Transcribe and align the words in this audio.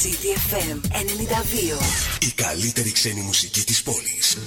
CDFM 0.00 0.78
92. 0.92 1.82
Η 2.20 2.32
καλύτερη 2.34 2.92
ξένη 2.92 3.20
μουσική 3.20 3.64
της 3.64 3.82
πόλης. 3.82 4.38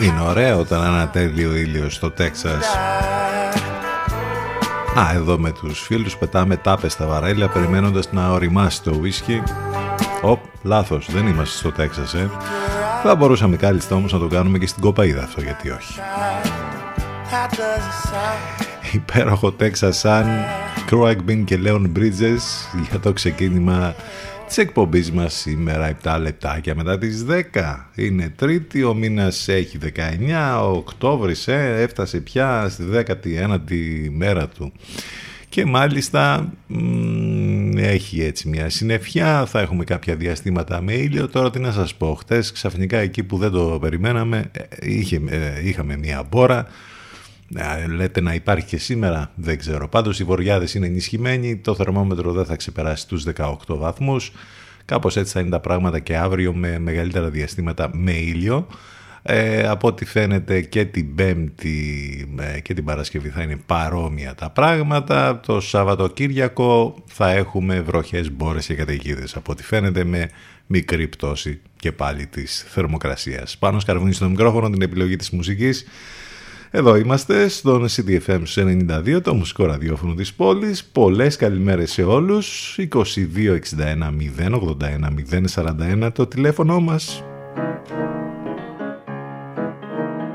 Είναι 0.00 0.20
ωραίο 0.20 0.58
όταν 0.58 0.82
ανατέλει 0.82 1.46
ο 1.46 1.54
ήλιος 1.54 1.94
στο 1.94 2.10
Τέξας. 2.10 2.66
Α, 4.98 5.12
εδώ 5.14 5.38
με 5.38 5.50
τους 5.52 5.80
φίλους 5.80 6.16
πετάμε 6.16 6.56
τάπες 6.56 6.92
στα 6.92 7.06
βαρέλια 7.06 7.48
περιμένοντας 7.48 8.12
να 8.12 8.30
οριμάσει 8.30 8.82
το 8.82 8.96
ουίσκι. 9.00 9.42
Οπ, 10.22 10.40
λάθος, 10.62 11.06
δεν 11.10 11.26
είμαστε 11.26 11.56
στο 11.58 11.72
Τέξας, 11.72 12.14
ε. 12.14 12.30
Θα 13.02 13.14
μπορούσαμε 13.14 13.56
κάλλιστα 13.56 13.94
όμως 13.94 14.12
να 14.12 14.18
το 14.18 14.26
κάνουμε 14.26 14.58
και 14.58 14.66
στην 14.66 14.82
Κοπαίδα 14.82 15.22
αυτό, 15.22 15.40
γιατί 15.40 15.70
όχι. 15.70 16.00
Υπέροχο 18.92 19.52
Τέξας 19.52 19.98
σαν 19.98 20.44
Croagbin 20.90 21.42
και 21.44 21.58
Leon 21.64 21.92
Bridges 21.96 22.40
για 22.90 23.00
το 23.00 23.12
ξεκίνημα 23.12 23.94
της 24.46 24.58
εκπομπής 24.58 25.12
μας 25.12 25.34
σήμερα 25.34 25.96
7 26.02 26.18
λεπτάκια 26.20 26.74
μετά 26.74 26.98
τις 26.98 27.24
10. 27.28 27.88
Είναι 27.94 28.32
Τρίτη, 28.36 28.82
ο 28.82 28.94
μήνας 28.94 29.48
έχει 29.48 29.78
19, 29.78 30.60
ο 30.62 30.70
Οκτώβρης 30.70 31.48
ε, 31.48 31.74
έφτασε 31.80 32.20
πια 32.20 32.68
στη 32.68 32.84
19η 32.92 34.08
μέρα 34.10 34.48
του. 34.48 34.72
Και 35.48 35.64
μάλιστα 35.64 36.52
έχει 37.76 38.22
έτσι 38.22 38.48
μια 38.48 38.70
συννεφιά, 38.70 39.46
θα 39.46 39.60
έχουμε 39.60 39.84
κάποια 39.84 40.16
διαστήματα 40.16 40.82
με 40.82 40.92
ήλιο. 40.92 41.28
Τώρα 41.28 41.50
τι 41.50 41.58
να 41.58 41.72
σας 41.72 41.94
πω, 41.94 42.14
χτες 42.20 42.52
ξαφνικά 42.52 42.98
εκεί 42.98 43.22
που 43.22 43.36
δεν 43.36 43.50
το 43.50 43.78
περιμέναμε 43.80 44.50
ε, 44.52 44.62
είχε, 44.80 45.20
ε, 45.28 45.68
είχαμε 45.68 45.96
μια 45.96 46.22
μπόρα 46.30 46.66
λέτε 47.96 48.20
να 48.20 48.34
υπάρχει 48.34 48.66
και 48.66 48.78
σήμερα, 48.78 49.32
δεν 49.34 49.58
ξέρω. 49.58 49.88
Πάντως 49.88 50.20
οι 50.20 50.24
βοριάδες 50.24 50.74
είναι 50.74 50.86
ενισχυμένοι, 50.86 51.56
το 51.56 51.74
θερμόμετρο 51.74 52.32
δεν 52.32 52.44
θα 52.44 52.56
ξεπεράσει 52.56 53.08
τους 53.08 53.24
18 53.36 53.54
βαθμούς. 53.66 54.32
Κάπως 54.84 55.16
έτσι 55.16 55.32
θα 55.32 55.40
είναι 55.40 55.50
τα 55.50 55.60
πράγματα 55.60 55.98
και 55.98 56.16
αύριο 56.16 56.54
με 56.54 56.78
μεγαλύτερα 56.78 57.30
διαστήματα 57.30 57.90
με 57.92 58.12
ήλιο. 58.12 58.66
Ε, 59.22 59.68
από 59.68 59.88
ό,τι 59.88 60.04
φαίνεται 60.04 60.60
και 60.60 60.84
την 60.84 61.14
Πέμπτη 61.14 62.28
και 62.62 62.74
την 62.74 62.84
Παρασκευή 62.84 63.28
θα 63.28 63.42
είναι 63.42 63.56
παρόμοια 63.66 64.34
τα 64.34 64.50
πράγματα. 64.50 65.40
Το 65.46 65.60
Σαββατοκύριακο 65.60 66.94
θα 67.06 67.30
έχουμε 67.30 67.80
βροχές, 67.80 68.32
μπόρες 68.32 68.66
και 68.66 68.74
καταιγίδες. 68.74 69.36
Από 69.36 69.52
ό,τι 69.52 69.62
φαίνεται 69.62 70.04
με 70.04 70.30
μικρή 70.66 71.08
πτώση 71.08 71.60
και 71.76 71.92
πάλι 71.92 72.26
της 72.26 72.64
θερμοκρασίας. 72.68 73.58
Πάνω 73.58 73.80
σκαρβούνι 73.80 74.12
στο 74.12 74.28
μικρόφωνο 74.28 74.70
την 74.70 74.82
επιλογή 74.82 75.16
της 75.16 75.30
μουσικής 75.30 75.84
Εδώ 76.72 76.96
είμαστε 76.96 77.48
στον 77.48 77.86
CDFM 77.88 78.42
92, 78.54 79.22
το 79.22 79.34
μουσικό 79.34 79.64
ραδιόφωνο 79.64 80.14
της 80.14 80.34
πόλης. 80.34 80.84
Πολλές 80.84 81.36
καλημέρες 81.36 81.92
σε 81.92 82.02
όλους. 82.02 82.78
2261 82.78 84.10
081 84.10 85.14
041 86.04 86.10
το 86.12 86.26
τηλέφωνο 86.26 86.80
μας. 86.80 87.24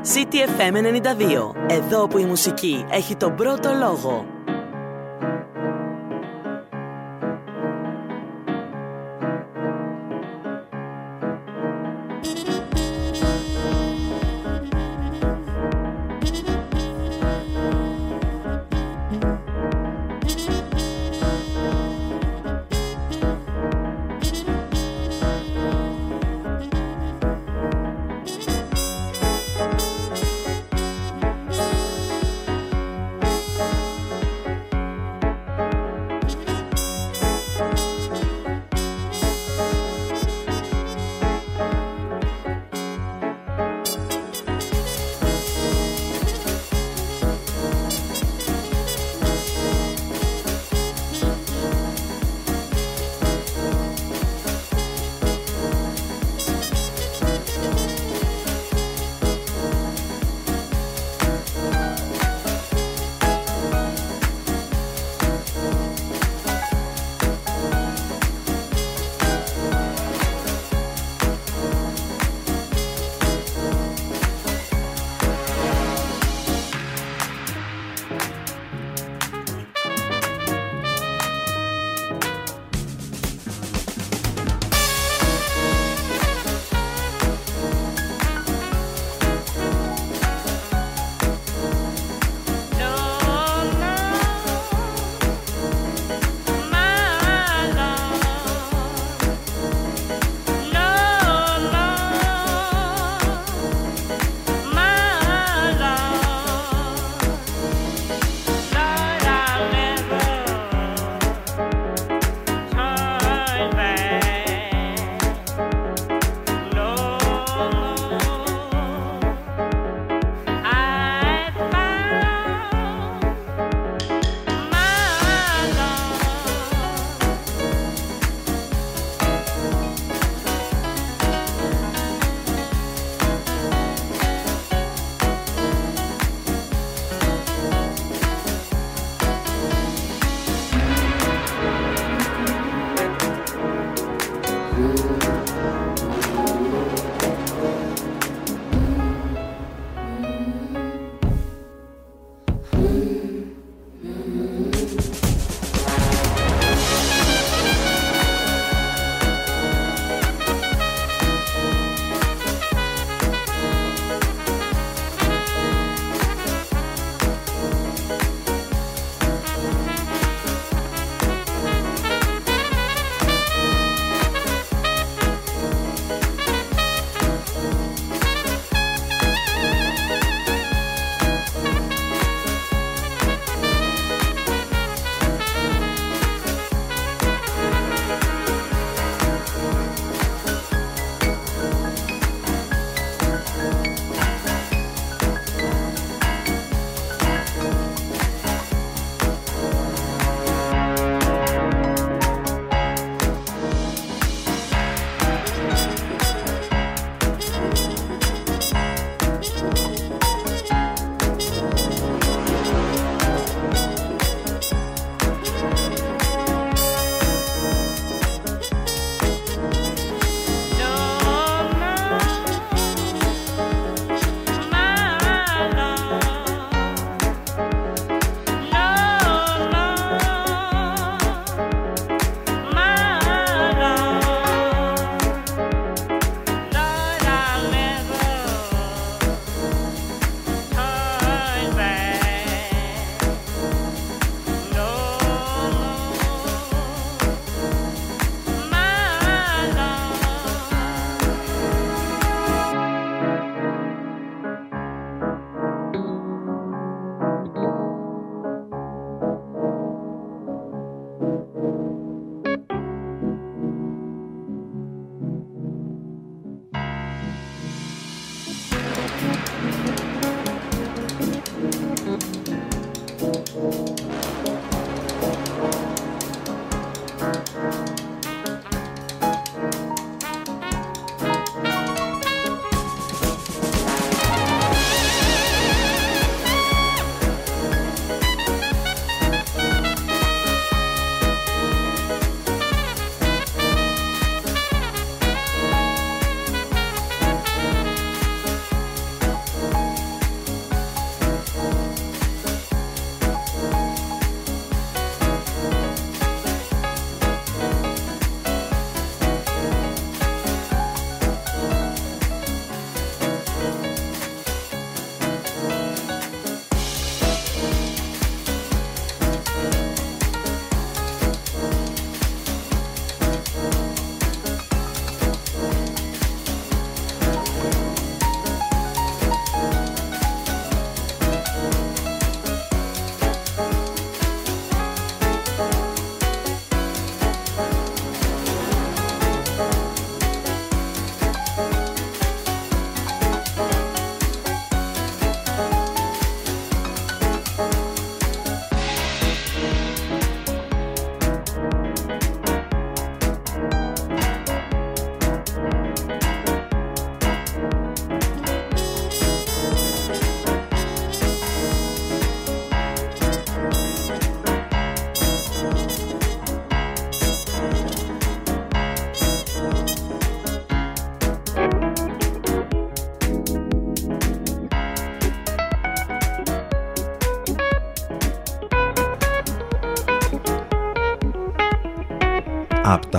CTFM 0.01 0.75
92. 0.75 1.55
Εδώ 1.67 2.07
που 2.07 2.17
η 2.17 2.25
μουσική 2.25 2.85
έχει 2.91 3.15
τον 3.15 3.35
πρώτο 3.35 3.69
λόγο. 3.79 4.34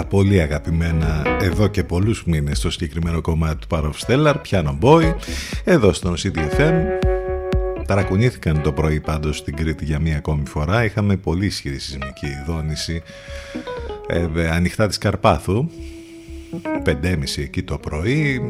Πολύ 0.08 0.40
αγαπημένα 0.40 1.22
εδώ 1.40 1.66
και 1.66 1.84
πολλούς 1.84 2.24
μήνες 2.24 2.58
στο 2.58 2.70
συγκεκριμένο 2.70 3.20
κομμάτι 3.20 3.66
του 3.66 3.66
Power 3.70 3.90
of 3.90 4.06
Stellar, 4.06 4.34
Piano 4.50 4.78
Boy, 4.80 5.14
εδώ 5.64 5.92
στον 5.92 6.14
CDFM. 6.16 6.74
Ταρακουνήθηκαν 7.86 8.62
το 8.62 8.72
πρωί 8.72 9.00
πάντως 9.00 9.36
στην 9.36 9.56
Κρήτη 9.56 9.84
για 9.84 9.98
μία 9.98 10.16
ακόμη 10.16 10.46
φορά. 10.46 10.84
Είχαμε 10.84 11.16
πολύ 11.16 11.46
ισχυρή 11.46 11.78
σεισμική 11.78 12.26
δόνηση 12.46 13.02
ε, 14.06 14.48
ανοιχτά 14.48 14.86
της 14.86 14.98
Καρπάθου. 14.98 15.68
5,5 16.84 16.94
εκεί 17.36 17.62
το 17.62 17.78
πρωί, 17.78 18.40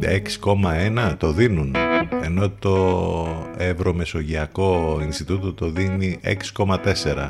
6,1 0.00 1.14
το 1.16 1.32
δίνουν 1.32 1.74
ενώ 2.22 2.50
το 2.50 3.26
Ευρωμεσογειακό 3.56 4.98
Ινστιτούτο 5.02 5.52
το 5.52 5.70
δίνει 5.70 6.20
6,4 6.56 7.28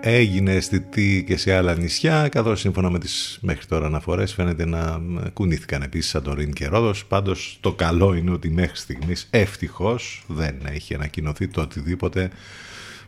έγινε 0.00 0.52
αισθητή 0.52 1.24
και 1.26 1.36
σε 1.36 1.54
άλλα 1.54 1.76
νησιά 1.76 2.28
καθώς 2.28 2.60
σύμφωνα 2.60 2.90
με 2.90 2.98
τις 2.98 3.38
μέχρι 3.40 3.66
τώρα 3.66 3.86
αναφορές 3.86 4.34
φαίνεται 4.34 4.66
να 4.66 5.00
κουνήθηκαν 5.32 5.82
επίσης 5.82 6.10
Σαντορίν 6.10 6.52
και 6.52 6.66
Ρόδος. 6.66 7.06
Πάντως 7.06 7.58
το 7.60 7.72
καλό 7.72 8.14
είναι 8.14 8.30
ότι 8.30 8.50
μέχρι 8.50 8.76
στιγμής 8.76 9.26
ευτυχώς 9.30 10.24
δεν 10.26 10.56
έχει 10.64 10.94
ανακοινωθεί 10.94 11.48
το 11.48 11.60
οτιδήποτε 11.60 12.30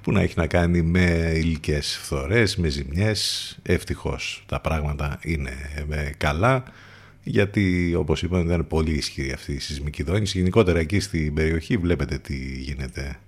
που 0.02 0.12
να 0.12 0.20
έχει 0.20 0.34
να 0.36 0.46
κάνει 0.46 0.82
με 0.82 1.32
υλικές 1.34 1.98
φθορές, 2.02 2.56
με 2.56 2.68
ζημιές. 2.68 3.58
Ευτυχώς 3.62 4.44
τα 4.46 4.60
πράγματα 4.60 5.18
είναι 5.22 5.52
ε, 5.90 6.10
καλά 6.16 6.62
γιατί 7.22 7.94
όπως 7.94 8.22
είπαμε 8.22 8.44
ήταν 8.44 8.66
πολύ 8.66 8.92
ισχυρή 8.92 9.32
αυτή 9.32 9.52
η 9.52 9.58
σεισμική 9.58 10.02
δόνηση. 10.02 10.38
Γενικότερα 10.38 10.78
εκεί 10.78 11.00
στην 11.00 11.34
περιοχή 11.34 11.76
βλέπετε 11.76 12.18
τι 12.18 12.36
γίνεται. 12.36 13.18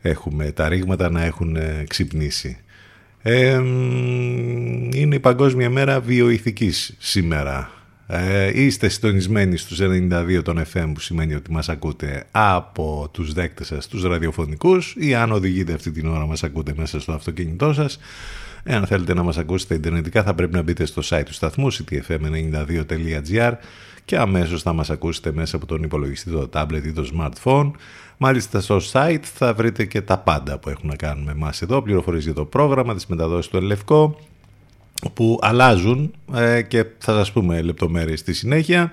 Έχουμε 0.00 0.52
τα 0.52 0.68
ρήγματα 0.68 1.10
να 1.10 1.24
έχουν 1.24 1.56
ε, 3.22 3.48
ξυπνήσει 3.50 4.76
είναι 4.94 5.14
η 5.14 5.20
Παγκόσμια 5.20 5.70
Μέρα 5.70 6.00
Βιοειθικής 6.00 6.94
σήμερα. 6.98 7.70
Ε, 8.06 8.62
είστε 8.62 8.88
συντονισμένοι 8.88 9.56
στους 9.56 9.78
92 9.80 10.40
των 10.44 10.62
FM 10.72 10.90
που 10.94 11.00
σημαίνει 11.00 11.34
ότι 11.34 11.52
μας 11.52 11.68
ακούτε 11.68 12.24
από 12.30 13.08
τους 13.12 13.32
δέκτες 13.32 13.66
σας, 13.66 13.86
τους 13.86 14.02
ραδιοφωνικούς 14.02 14.94
ή 14.98 15.14
αν 15.14 15.32
οδηγείτε 15.32 15.72
αυτή 15.72 15.90
την 15.90 16.06
ώρα 16.06 16.26
μας 16.26 16.42
ακούτε 16.42 16.72
μέσα 16.76 17.00
στο 17.00 17.12
αυτοκίνητό 17.12 17.72
σας. 17.72 17.98
Εάν 18.62 18.86
θέλετε 18.86 19.14
να 19.14 19.22
μας 19.22 19.38
ακούσετε 19.38 19.74
ιντερνετικά 19.74 20.22
θα 20.22 20.34
πρέπει 20.34 20.54
να 20.54 20.62
μπείτε 20.62 20.84
στο 20.86 21.02
site 21.04 21.22
του 21.24 21.32
σταθμού 21.32 21.72
ctfm92.gr 21.72 23.52
και 24.04 24.16
αμέσως 24.16 24.62
θα 24.62 24.72
μας 24.72 24.90
ακούσετε 24.90 25.32
μέσα 25.32 25.56
από 25.56 25.66
τον 25.66 25.82
υπολογιστή, 25.82 26.30
το 26.30 26.48
tablet 26.52 26.84
ή 26.84 26.92
το 26.92 27.10
smartphone. 27.16 27.70
Μάλιστα 28.16 28.60
στο 28.60 28.80
site 28.92 29.22
θα 29.22 29.54
βρείτε 29.54 29.84
και 29.84 30.00
τα 30.00 30.18
πάντα 30.18 30.58
που 30.58 30.68
έχουν 30.68 30.88
να 30.88 30.96
κάνουν 30.96 31.24
με 31.24 31.30
εμάς 31.30 31.62
εδώ, 31.62 31.82
πληροφορίες 31.82 32.24
για 32.24 32.34
το 32.34 32.44
πρόγραμμα, 32.44 32.94
τις 32.94 33.06
μεταδόσεις 33.06 33.50
του 33.50 33.56
Ελευκό, 33.56 34.18
που 35.14 35.38
αλλάζουν 35.42 36.14
ε, 36.34 36.62
και 36.62 36.84
θα 36.98 37.12
σας 37.12 37.32
πούμε 37.32 37.62
λεπτομέρειες 37.62 38.18
στη 38.18 38.34
συνέχεια. 38.34 38.92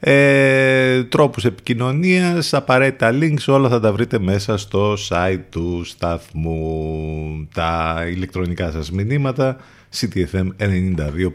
Ε, 0.00 1.04
τρόπους 1.04 1.44
επικοινωνίας, 1.44 2.54
απαραίτητα 2.54 3.10
links, 3.12 3.44
όλα 3.46 3.68
θα 3.68 3.80
τα 3.80 3.92
βρείτε 3.92 4.18
μέσα 4.18 4.56
στο 4.56 4.96
site 5.08 5.40
του 5.50 5.84
σταθμού. 5.84 7.48
Τα 7.54 8.02
ηλεκτρονικά 8.10 8.70
σας 8.70 8.90
μηνύματα 8.90 9.56
ctfm92 10.00 11.30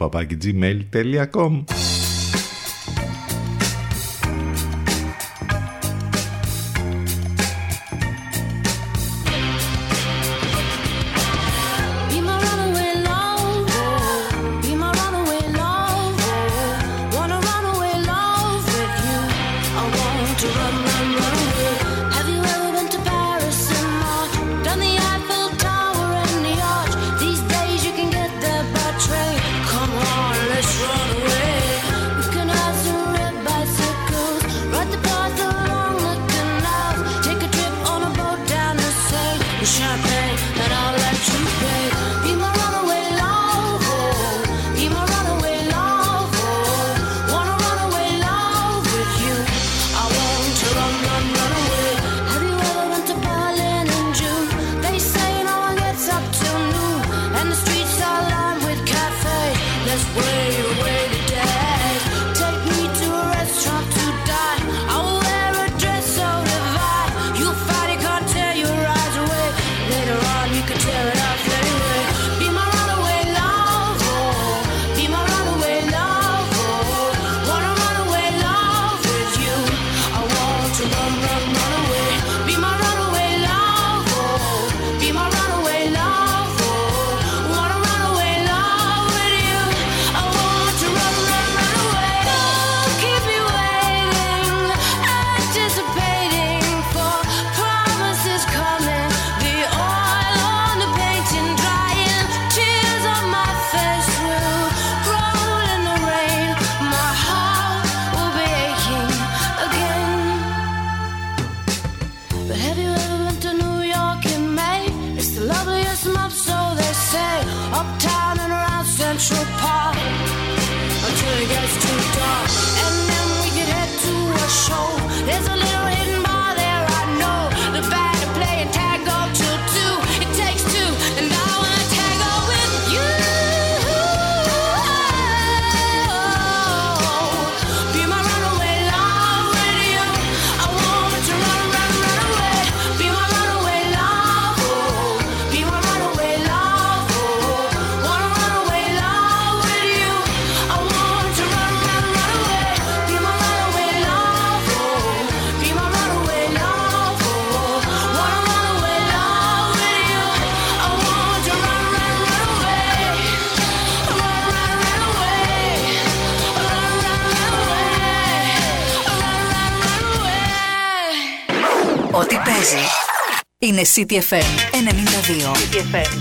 Είναι 173.71 173.81
CTFM 173.95 174.49
92. 174.71 175.53
CTFM 175.53 176.11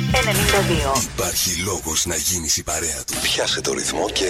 92. 0.95 1.03
Υπάρχει 1.15 1.63
λόγος 1.65 2.07
να 2.07 2.17
γίνεις 2.17 2.57
η 2.57 2.63
παρέα 2.63 3.05
του. 3.07 3.15
Πιάσε 3.23 3.61
το 3.61 3.73
ρυθμό 3.73 4.11
και 4.11 4.25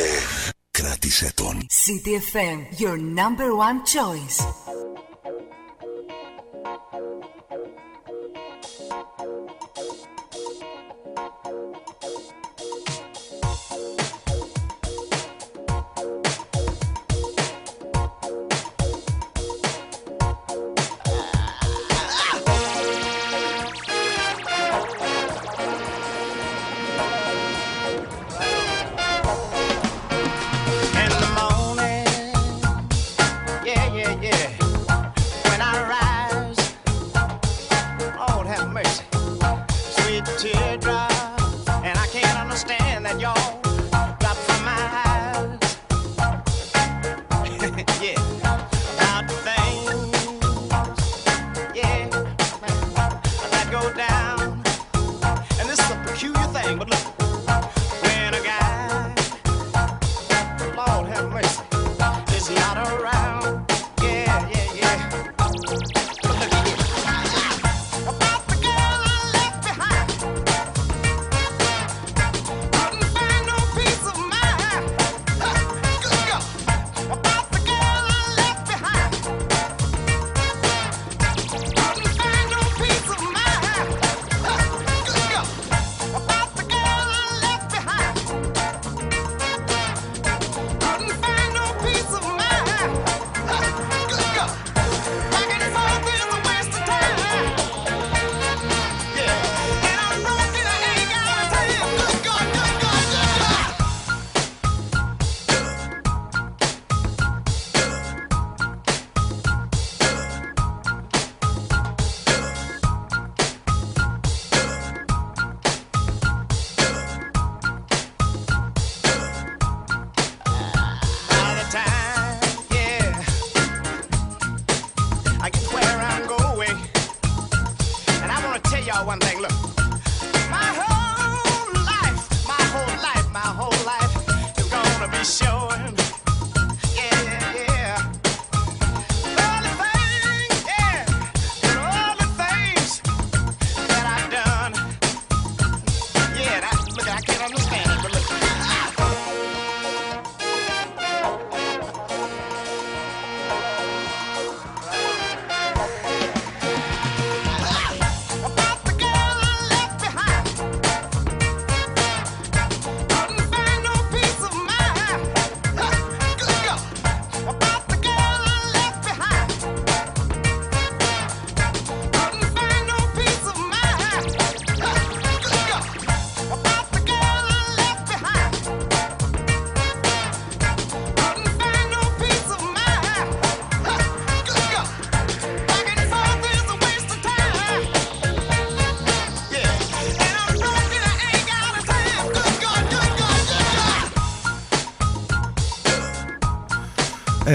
κράτησε 0.70 1.32
τον. 1.34 1.66
CTFM, 1.84 2.80
your 2.82 2.96
number 2.96 3.48
one 3.68 3.78
choice. 3.94 4.44
down. 53.94 54.62
And 55.58 55.68
this 55.68 55.78
is 55.78 55.90
a 55.90 56.02
peculiar 56.06 56.46
thing, 56.48 56.78
but 56.78 56.90
look. 56.90 57.09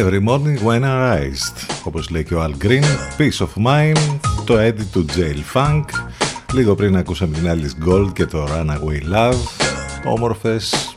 Every 0.05 0.19
morning 0.19 0.59
when 0.63 0.83
I 0.83 1.17
rise. 1.17 1.51
Όπως 1.83 2.09
λέει 2.09 2.23
και 2.23 2.35
ο 2.35 2.43
Al 2.43 2.65
Green 2.65 2.83
Peace 3.17 3.45
of 3.45 3.65
Mind 3.65 3.97
το 4.45 4.59
edit 4.59 4.85
του 4.91 5.05
Jail 5.15 5.53
Funk. 5.53 5.85
Λίγο 6.53 6.75
πριν 6.75 6.97
ακούσαμε 6.97 7.37
την 7.37 7.47
Alice 7.47 7.89
Gold 7.89 8.09
και 8.13 8.25
το 8.25 8.47
Runaway 8.51 9.15
Love. 9.15 9.37
Όμορφες 10.05 10.95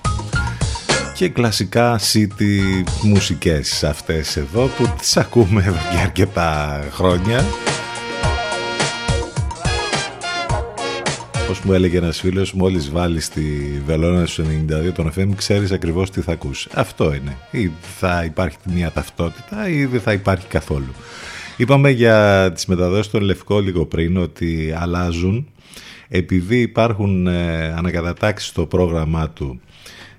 και 1.14 1.28
κλασικά 1.28 2.00
city 2.12 2.82
μουσικές 3.02 3.84
αυτές 3.84 4.36
εδώ 4.36 4.66
που 4.66 4.88
τις 4.98 5.16
ακούμε 5.16 5.64
εδώ 5.66 5.78
και 5.92 6.00
αρκετά 6.00 6.80
χρόνια 6.92 7.44
Όπως 11.48 11.60
μου 11.60 11.72
έλεγε 11.72 11.96
ένας 11.96 12.20
φίλος, 12.20 12.52
μόλις 12.52 12.90
βάλεις 12.90 13.28
τη 13.28 13.42
βελόνα 13.86 14.26
σου 14.26 14.44
92 14.88 14.92
τον 14.94 15.12
FM, 15.16 15.28
ξέρεις 15.36 15.72
ακριβώς 15.72 16.10
τι 16.10 16.20
θα 16.20 16.32
ακούσει. 16.32 16.68
Αυτό 16.74 17.14
είναι. 17.14 17.36
Ή 17.50 17.70
θα 17.98 18.24
υπάρχει 18.24 18.56
μια 18.64 18.90
ταυτότητα 18.90 19.68
ή 19.68 19.84
δεν 19.84 20.00
θα 20.00 20.12
υπάρχει 20.12 20.46
καθόλου. 20.46 20.92
Είπαμε 21.56 21.90
για 21.90 22.50
τις 22.54 22.66
μεταδόσεις 22.66 23.10
των 23.10 23.22
Λευκό 23.22 23.60
λίγο 23.60 23.86
πριν 23.86 24.16
ότι 24.16 24.74
αλλάζουν 24.78 25.48
επειδή 26.08 26.60
υπάρχουν 26.60 27.26
ε, 27.26 27.74
ανακατατάξεις 27.76 28.48
στο 28.48 28.66
πρόγραμμά 28.66 29.30
του 29.30 29.60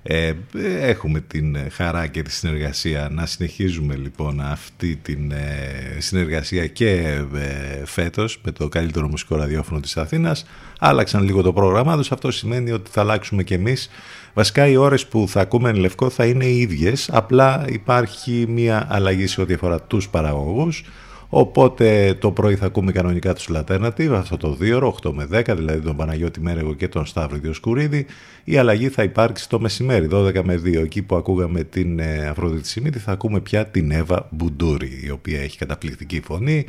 ε, 0.02 0.32
έχουμε 0.80 1.20
την 1.20 1.56
χαρά 1.70 2.06
και 2.06 2.22
τη 2.22 2.30
συνεργασία. 2.32 3.08
Να 3.10 3.26
συνεχίζουμε 3.26 3.94
λοιπόν 3.94 4.40
αυτή 4.40 4.96
την 4.96 5.32
ε, 5.32 5.96
συνεργασία 5.98 6.66
και 6.66 6.90
ε, 7.34 7.84
φέτος 7.84 8.40
με 8.44 8.50
το 8.50 8.68
καλύτερο 8.68 9.08
μουσικό 9.08 9.36
ραδιόφωνο 9.36 9.80
της 9.80 9.96
Αθήνας. 9.96 10.46
Άλλαξαν 10.78 11.22
λίγο 11.22 11.42
το 11.42 11.52
πρόγραμμά 11.52 11.96
τους. 11.96 12.12
Αυτό 12.12 12.30
σημαίνει 12.30 12.70
ότι 12.70 12.90
θα 12.90 13.00
αλλάξουμε 13.00 13.42
και 13.42 13.54
εμείς. 13.54 13.90
Βασικά 14.34 14.66
οι 14.66 14.76
ώρες 14.76 15.06
που 15.06 15.28
θα 15.28 15.40
ακούμε 15.40 15.68
εν 15.68 15.76
λευκό 15.76 16.10
θα 16.10 16.24
είναι 16.24 16.44
οι 16.44 16.58
ίδιες. 16.58 17.10
Απλά 17.12 17.64
υπάρχει 17.68 18.44
μια 18.48 18.86
αλλαγή 18.90 19.26
σε 19.26 19.40
ό,τι 19.40 19.54
αφορά 19.54 19.80
τους 19.80 20.08
παραγωγούς 20.08 20.84
Οπότε 21.32 22.14
το 22.18 22.30
πρωί 22.30 22.56
θα 22.56 22.66
ακούμε 22.66 22.92
κανονικά 22.92 23.34
τους 23.34 23.48
Alternative, 23.52 24.10
αυτό 24.12 24.36
το 24.36 24.56
2 24.60 24.92
8 25.02 25.12
με 25.12 25.28
10, 25.32 25.56
δηλαδή 25.56 25.80
τον 25.80 25.96
Παναγιώτη 25.96 26.40
Μέρεγο 26.40 26.74
και 26.74 26.88
τον 26.88 27.06
Σταύρο 27.06 27.38
Διοσκουρίδη. 27.38 28.06
Η 28.44 28.56
αλλαγή 28.56 28.88
θα 28.88 29.02
υπάρξει 29.02 29.48
το 29.48 29.60
μεσημέρι, 29.60 30.08
12 30.12 30.42
με 30.44 30.60
2. 30.64 30.82
Εκεί 30.82 31.02
που 31.02 31.16
ακούγαμε 31.16 31.62
την 31.62 31.98
ε, 31.98 32.26
Αφροδίτη 32.26 32.68
Σιμίτη 32.68 32.98
θα 32.98 33.12
ακούμε 33.12 33.40
πια 33.40 33.66
την 33.66 33.90
Εύα 33.90 34.28
Μπουντούρη, 34.30 35.00
η 35.04 35.10
οποία 35.10 35.40
έχει 35.40 35.58
καταπληκτική 35.58 36.20
φωνή 36.20 36.66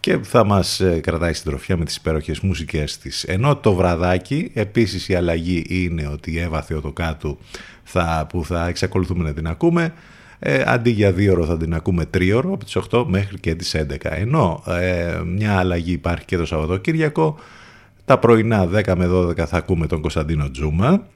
και 0.00 0.18
θα 0.22 0.44
μας 0.44 0.80
ε, 0.80 1.00
κρατάει 1.00 1.32
στην 1.32 1.50
τροφιά 1.50 1.76
με 1.76 1.84
τις 1.84 1.96
υπέροχες 1.96 2.40
μουσικές 2.40 2.98
της. 2.98 3.24
Ενώ 3.24 3.56
το 3.56 3.74
βραδάκι, 3.74 4.50
επίσης 4.54 5.08
η 5.08 5.14
αλλαγή 5.14 5.64
είναι 5.68 6.06
ότι 6.06 6.32
η 6.32 6.38
Εύα 6.38 6.62
Θεοτοκάτου 6.62 7.38
θα, 7.82 8.26
που 8.28 8.44
θα 8.44 8.66
εξακολουθούμε 8.66 9.24
να 9.24 9.32
την 9.32 9.46
ακούμε, 9.46 9.92
ε, 10.42 10.62
αντί 10.66 10.90
για 10.90 11.12
δύο 11.12 11.32
ώρο 11.32 11.44
θα 11.44 11.56
την 11.56 11.74
ακούμε 11.74 12.04
τρίωρο 12.04 12.52
από 12.52 12.64
τις 12.64 12.76
8 12.90 13.04
μέχρι 13.06 13.38
και 13.38 13.54
τις 13.54 13.76
11. 13.76 13.94
Ενώ 14.00 14.62
ε, 14.66 15.20
μια 15.26 15.58
αλλαγή 15.58 15.92
υπάρχει 15.92 16.24
και 16.24 16.36
το 16.36 16.46
Σαββατοκύριακο. 16.46 17.38
Τα 18.04 18.18
πρωινά 18.18 18.68
10 18.74 18.94
με 18.96 19.08
12 19.12 19.36
θα 19.46 19.56
ακούμε 19.56 19.86
τον 19.86 20.00
Κωνσταντίνο 20.00 20.50
Τζούμα 20.50 21.06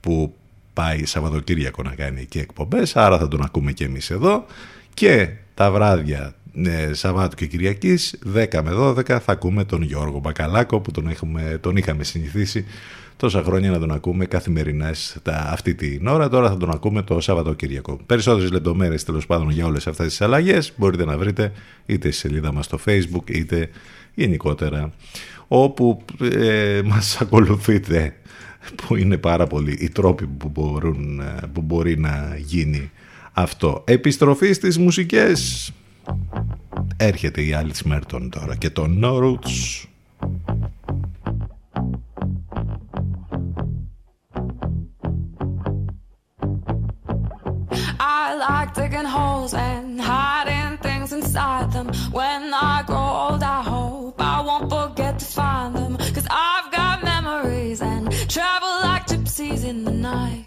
που 0.00 0.34
πάει 0.72 1.04
Σαββατοκύριακο 1.04 1.82
να 1.82 1.94
κάνει 1.94 2.20
εκεί 2.20 2.38
εκπομπές, 2.38 2.96
άρα 2.96 3.18
θα 3.18 3.28
τον 3.28 3.42
ακούμε 3.42 3.72
και 3.72 3.84
εμείς 3.84 4.10
εδώ. 4.10 4.44
Και 4.94 5.28
τα 5.54 5.70
βράδια 5.70 6.34
ε, 6.54 6.92
Σαββάτου 6.92 7.36
και 7.36 7.46
Κυριακής 7.46 8.18
10 8.34 8.60
με 8.64 8.70
12 8.74 9.04
θα 9.04 9.22
ακούμε 9.26 9.64
τον 9.64 9.82
Γιώργο 9.82 10.18
Μπακαλάκο 10.18 10.80
που 10.80 10.90
τον, 10.90 11.08
έχουμε, 11.08 11.58
τον 11.60 11.76
είχαμε 11.76 12.04
συνηθίσει 12.04 12.64
τόσα 13.20 13.42
χρόνια 13.42 13.70
να 13.70 13.78
τον 13.78 13.90
ακούμε 13.90 14.24
καθημερινά 14.24 14.94
αυτή 15.24 15.74
την 15.74 16.06
ώρα. 16.06 16.28
Τώρα 16.28 16.48
θα 16.48 16.56
τον 16.56 16.70
ακούμε 16.70 17.02
το 17.02 17.20
Σαββατοκύριακο. 17.20 17.98
Περισσότερες 18.06 18.50
λεπτομέρειες 18.50 19.04
τέλος 19.04 19.26
πάντων 19.26 19.50
για 19.50 19.66
όλες 19.66 19.86
αυτές 19.86 20.06
τις 20.06 20.20
αλλαγές 20.20 20.72
μπορείτε 20.76 21.04
να 21.04 21.18
βρείτε 21.18 21.52
είτε 21.86 22.10
στη 22.10 22.20
σελίδα 22.20 22.52
μας 22.52 22.64
στο 22.64 22.78
Facebook 22.86 23.30
είτε 23.30 23.70
γενικότερα 24.14 24.92
όπου 25.48 26.04
ε, 26.20 26.80
μας 26.84 27.16
ακολουθείτε 27.22 28.14
που 28.76 28.96
είναι 28.96 29.16
πάρα 29.16 29.46
πολλοί 29.46 29.76
οι 29.80 29.88
τρόποι 29.88 30.26
που, 30.26 30.48
μπορούν, 30.48 31.22
που 31.52 31.60
μπορεί 31.60 31.98
να 31.98 32.36
γίνει 32.38 32.90
αυτό. 33.32 33.84
Επιστροφή 33.86 34.52
στις 34.52 34.78
μουσικές. 34.78 35.70
Έρχεται 36.96 37.40
η 37.40 37.54
Alice 37.54 37.92
Merton 37.92 38.28
τώρα 38.30 38.56
και 38.56 38.70
το 38.70 38.86
No 39.02 39.22
Roots. 39.22 39.84
like 48.50 48.74
digging 48.74 49.10
holes 49.18 49.54
and 49.54 50.00
hiding 50.00 50.76
things 50.78 51.12
inside 51.12 51.66
them. 51.72 51.88
When 52.18 52.42
I 52.72 52.82
grow 52.88 53.08
old, 53.24 53.42
I 53.58 53.62
hope 53.72 54.16
I 54.34 54.38
won't 54.48 54.66
forget 54.76 55.14
to 55.22 55.26
find 55.40 55.70
them. 55.76 55.92
Cause 56.16 56.26
I've 56.48 56.68
got 56.78 56.96
memories 57.12 57.80
and 57.80 58.02
travel 58.36 58.74
like 58.88 59.04
gypsies 59.10 59.62
in 59.70 59.78
the 59.84 59.96
night. 60.10 60.46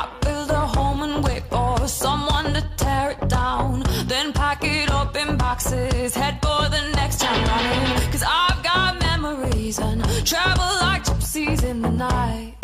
I 0.00 0.04
build 0.24 0.50
a 0.62 0.64
home 0.76 1.00
and 1.06 1.16
wait 1.26 1.44
for 1.54 1.86
someone 1.86 2.48
to 2.56 2.62
tear 2.82 3.06
it 3.14 3.28
down. 3.28 3.84
Then 4.12 4.32
pack 4.32 4.60
it 4.64 4.90
up 4.90 5.12
in 5.22 5.36
boxes, 5.36 6.14
head 6.20 6.34
for 6.44 6.62
the 6.74 6.82
next 6.98 7.20
town 7.20 7.40
running. 7.50 8.10
Cause 8.12 8.24
I've 8.42 8.60
got 8.70 8.90
memories 9.08 9.78
and 9.78 9.98
travel 10.30 10.70
like 10.86 11.02
gypsies 11.04 11.62
in 11.62 11.80
the 11.82 11.94
night. 12.08 12.63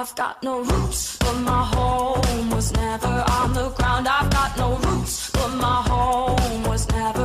I've 0.00 0.14
got 0.14 0.42
no 0.42 0.62
roots, 0.62 1.18
but 1.18 1.34
my 1.40 1.62
home 1.62 2.48
was 2.48 2.72
never 2.72 3.22
on 3.38 3.52
the 3.52 3.68
ground. 3.68 4.08
I've 4.08 4.30
got 4.30 4.56
no 4.56 4.76
roots, 4.78 5.28
but 5.30 5.48
my 5.48 5.82
home 5.82 6.62
was 6.62 6.88
never 6.88 7.19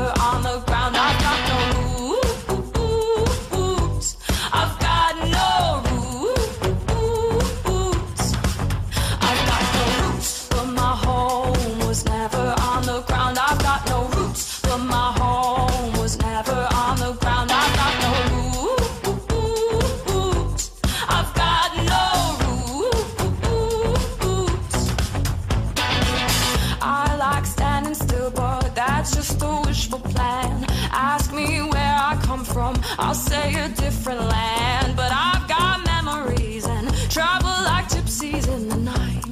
say 33.16 33.54
a 33.56 33.70
different 33.70 34.22
land. 34.22 34.96
But 34.96 35.12
I've 35.12 35.48
got 35.48 35.86
memories 35.86 36.66
and 36.66 36.88
travel 37.10 37.56
like 37.72 37.88
gypsies 37.88 38.48
in 38.54 38.68
the 38.68 38.78
night. 38.78 39.24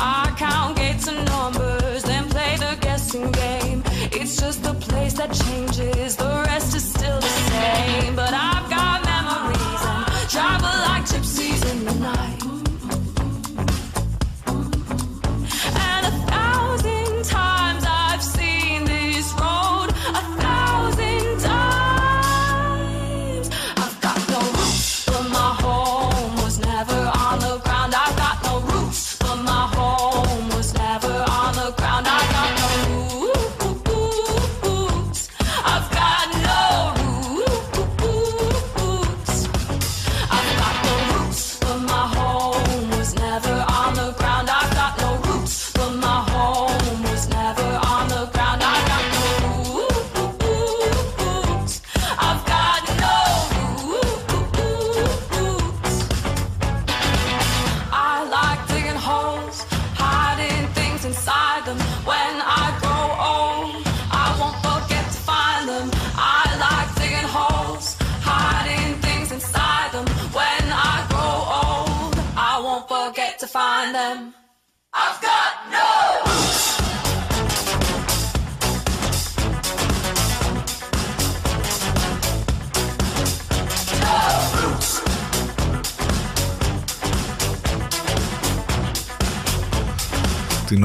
I 0.00 0.34
count 0.36 0.76
gates 0.76 1.06
and 1.06 1.24
numbers, 1.26 2.02
then 2.02 2.28
play 2.28 2.56
the 2.56 2.76
guessing 2.80 3.30
game. 3.30 3.82
It's 4.12 4.36
just 4.40 4.62
the 4.64 4.74
place 4.74 5.14
that 5.14 5.32
changes, 5.32 6.16
the 6.16 6.44
rest 6.46 6.74
is 6.74 6.84
still 6.84 7.20
the 7.20 7.34
same. 7.52 8.16
But 8.16 8.34
I've 8.34 8.47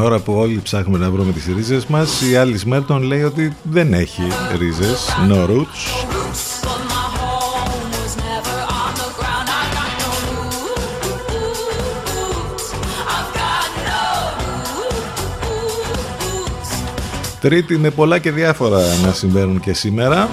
ώρα 0.03 0.19
που 0.19 0.33
όλοι 0.33 0.59
ψάχνουμε 0.63 0.97
να 0.97 1.11
βρούμε 1.11 1.31
τις 1.31 1.45
ρίζες 1.55 1.85
μας, 1.85 2.21
η 2.21 2.35
άλλη 2.35 2.59
Μέρτον 2.65 3.01
λέει 3.01 3.23
ότι 3.23 3.55
δεν 3.63 3.93
έχει 3.93 4.21
ρίζες, 4.57 5.07
no 5.29 5.35
roots. 5.35 5.83
Roots, 6.13 6.61
but 6.65 6.79
my 6.93 7.05
home 7.17 7.91
was 7.97 8.13
never 8.27 8.57
on 8.81 8.91
the 9.01 9.09
ground. 9.17 9.47
I 9.61 9.63
got 9.77 9.89
no 10.03 10.11
roots. 10.31 10.59
I've 13.15 13.31
got 13.41 13.69
no 13.89 14.01
roots. 14.77 15.09
Τρίτη 17.39 17.77
με 17.77 17.89
πολλά 17.89 18.19
και 18.19 18.31
διάφορα 18.31 18.79
να 19.05 19.11
συμβαίνουν 19.11 19.59
και 19.59 19.73
σήμερα. 19.73 20.29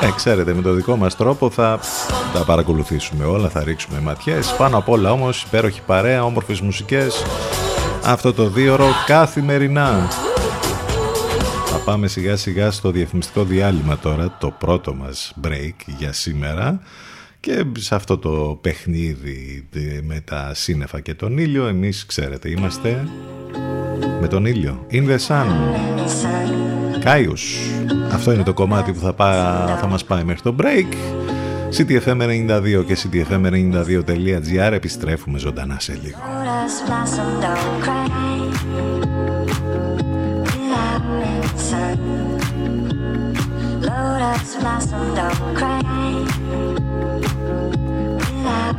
Ε, 0.00 0.10
ξέρετε, 0.16 0.54
με 0.54 0.62
το 0.62 0.72
δικό 0.72 0.96
μας 0.96 1.16
τρόπο 1.16 1.50
θα 1.50 1.78
τα 2.32 2.44
παρακολουθήσουμε 2.44 3.24
όλα, 3.24 3.48
θα 3.48 3.64
ρίξουμε 3.64 4.00
ματιές. 4.00 4.54
Πάνω 4.58 4.76
απ' 4.76 4.88
όλα 4.88 5.12
όμως 5.12 5.42
υπέροχη 5.42 5.80
παρέα, 5.86 6.24
όμορφες 6.24 6.60
μουσικές. 6.60 7.22
Αυτό 8.06 8.32
το 8.32 8.48
δίωρο 8.48 8.86
καθημερινά. 9.06 10.08
Θα 11.66 11.76
πάμε 11.84 12.06
σιγά 12.06 12.36
σιγά 12.36 12.70
στο 12.70 12.90
διαφημιστικό 12.90 13.44
διάλειμμα 13.44 13.98
τώρα, 13.98 14.36
το 14.40 14.50
πρώτο 14.58 14.94
μας 14.94 15.34
break 15.44 15.74
για 15.86 16.12
σήμερα. 16.12 16.80
Και 17.40 17.64
σε 17.78 17.94
αυτό 17.94 18.18
το 18.18 18.58
παιχνίδι 18.60 19.68
με 20.02 20.20
τα 20.20 20.50
σύννεφα 20.54 21.00
και 21.00 21.14
τον 21.14 21.38
ήλιο, 21.38 21.66
εμείς 21.66 22.06
ξέρετε, 22.06 22.50
είμαστε 22.50 23.08
με 24.20 24.28
τον 24.28 24.46
ήλιο. 24.46 24.86
In 24.90 25.08
the 25.08 25.18
sun. 25.28 25.46
Κάιους. 27.00 27.56
Αυτό 28.12 28.32
είναι 28.32 28.42
το 28.42 28.52
κομμάτι 28.52 28.92
που 28.92 29.00
θα, 29.00 29.12
πά, 29.12 29.78
θα 29.80 29.86
μας 29.86 30.04
πάει 30.04 30.24
μέχρι 30.24 30.42
το 30.42 30.54
break. 30.58 31.23
CTFM92 31.76 32.84
και 32.86 32.96
CTFM92.gr 33.02 34.72
επιστρέφουμε 34.72 35.38
ζωντανά 35.38 35.80
σε 35.80 35.98
λίγο. 36.02 36.18
Lotus 36.26 36.80
blossom, 36.86 37.28
don't 37.48 37.82
cry. 37.84 38.44
Without 48.20 48.74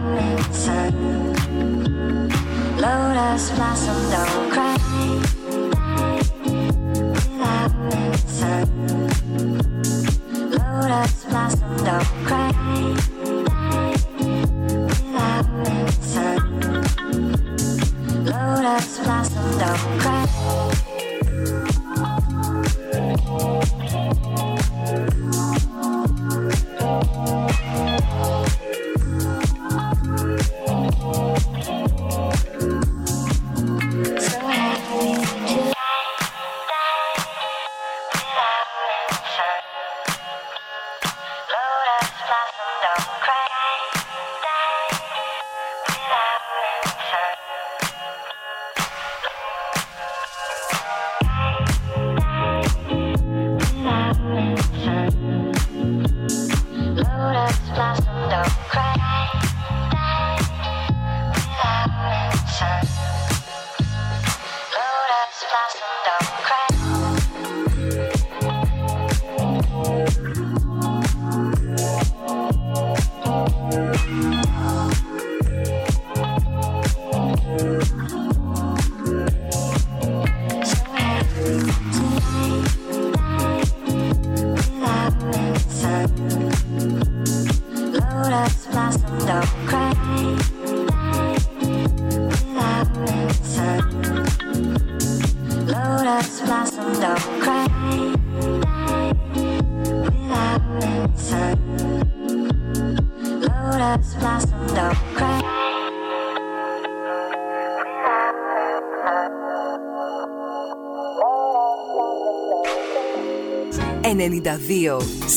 sun. 8.40 8.68
Lotus 10.58 11.24
blossom, 11.30 11.70
don't 11.84 12.26
cry. 12.28 12.65
though. 19.58 20.05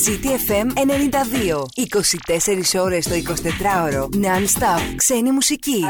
CTFM 0.04 0.66
92. 0.74 1.64
24 2.74 2.82
ώρες 2.82 3.08
το 3.08 3.14
24ωρο. 3.14 4.02
Non-stop. 4.02 4.80
Ξένη 4.96 5.30
μουσική. 5.30 5.86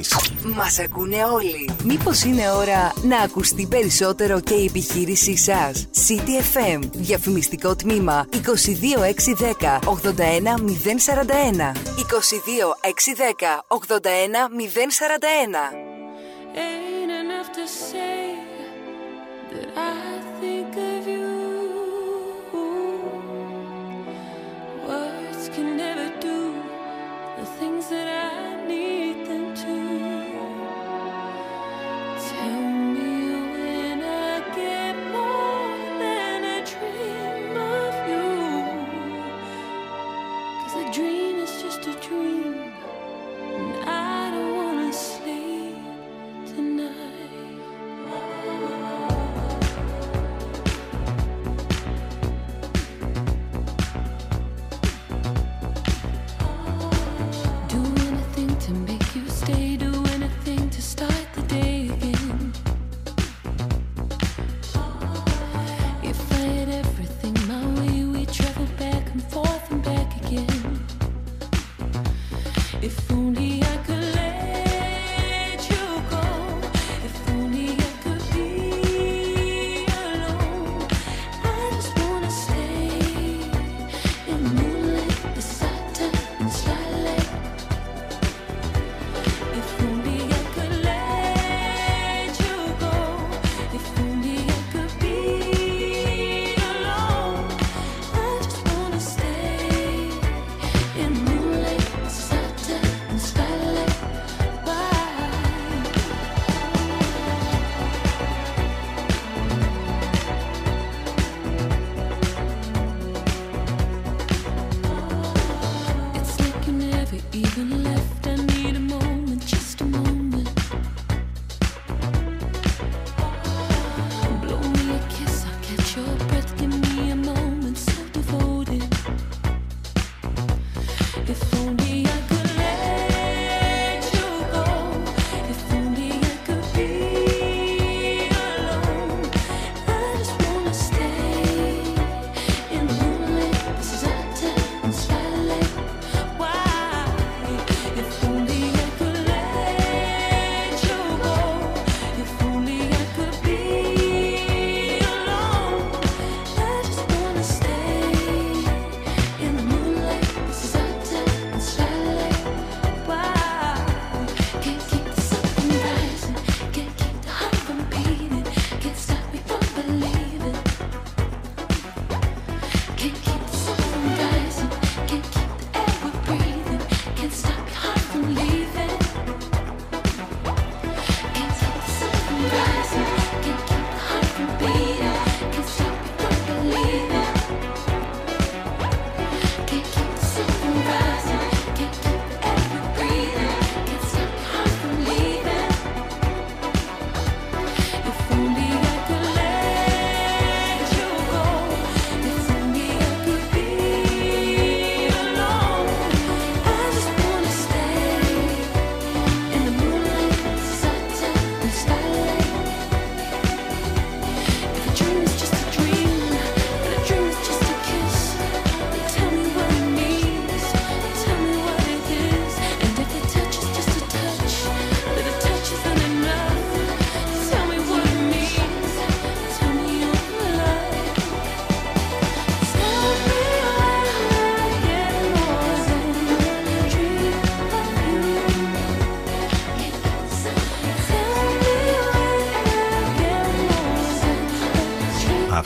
Μας 0.56 0.78
ακούνε 0.78 1.24
όλοι. 1.24 1.70
Μήπως 1.84 2.22
είναι 2.22 2.50
ώρα 2.50 2.92
να 3.02 3.18
ακουστεί 3.18 3.66
περισσότερο 3.66 4.40
και 4.40 4.54
η 4.54 4.64
επιχείρησή 4.64 5.36
σας; 5.36 5.88
CTFM. 6.08 6.80
Διαφημιστικό 6.92 7.76
τμήμα 7.76 8.26
22610 8.32 9.78
81041. 9.84 11.72
22610 11.96 13.64
81041. 13.68 15.87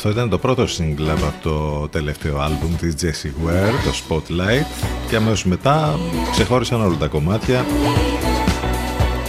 Αυτό 0.05 0.15
ήταν 0.15 0.29
το 0.29 0.39
πρώτο 0.39 0.65
single 0.65 1.09
από 1.09 1.33
το 1.43 1.89
τελευταίο 1.89 2.39
άλμπουμ 2.39 2.77
της 2.77 2.95
Jessie 3.01 3.47
Ware, 3.47 3.73
το 3.85 3.93
Spotlight. 4.09 4.85
Και 5.09 5.17
αμέσως 5.17 5.45
μετά 5.45 5.99
ξεχώρισαν 6.31 6.81
όλα 6.81 6.97
τα 6.97 7.07
κομμάτια. 7.07 7.65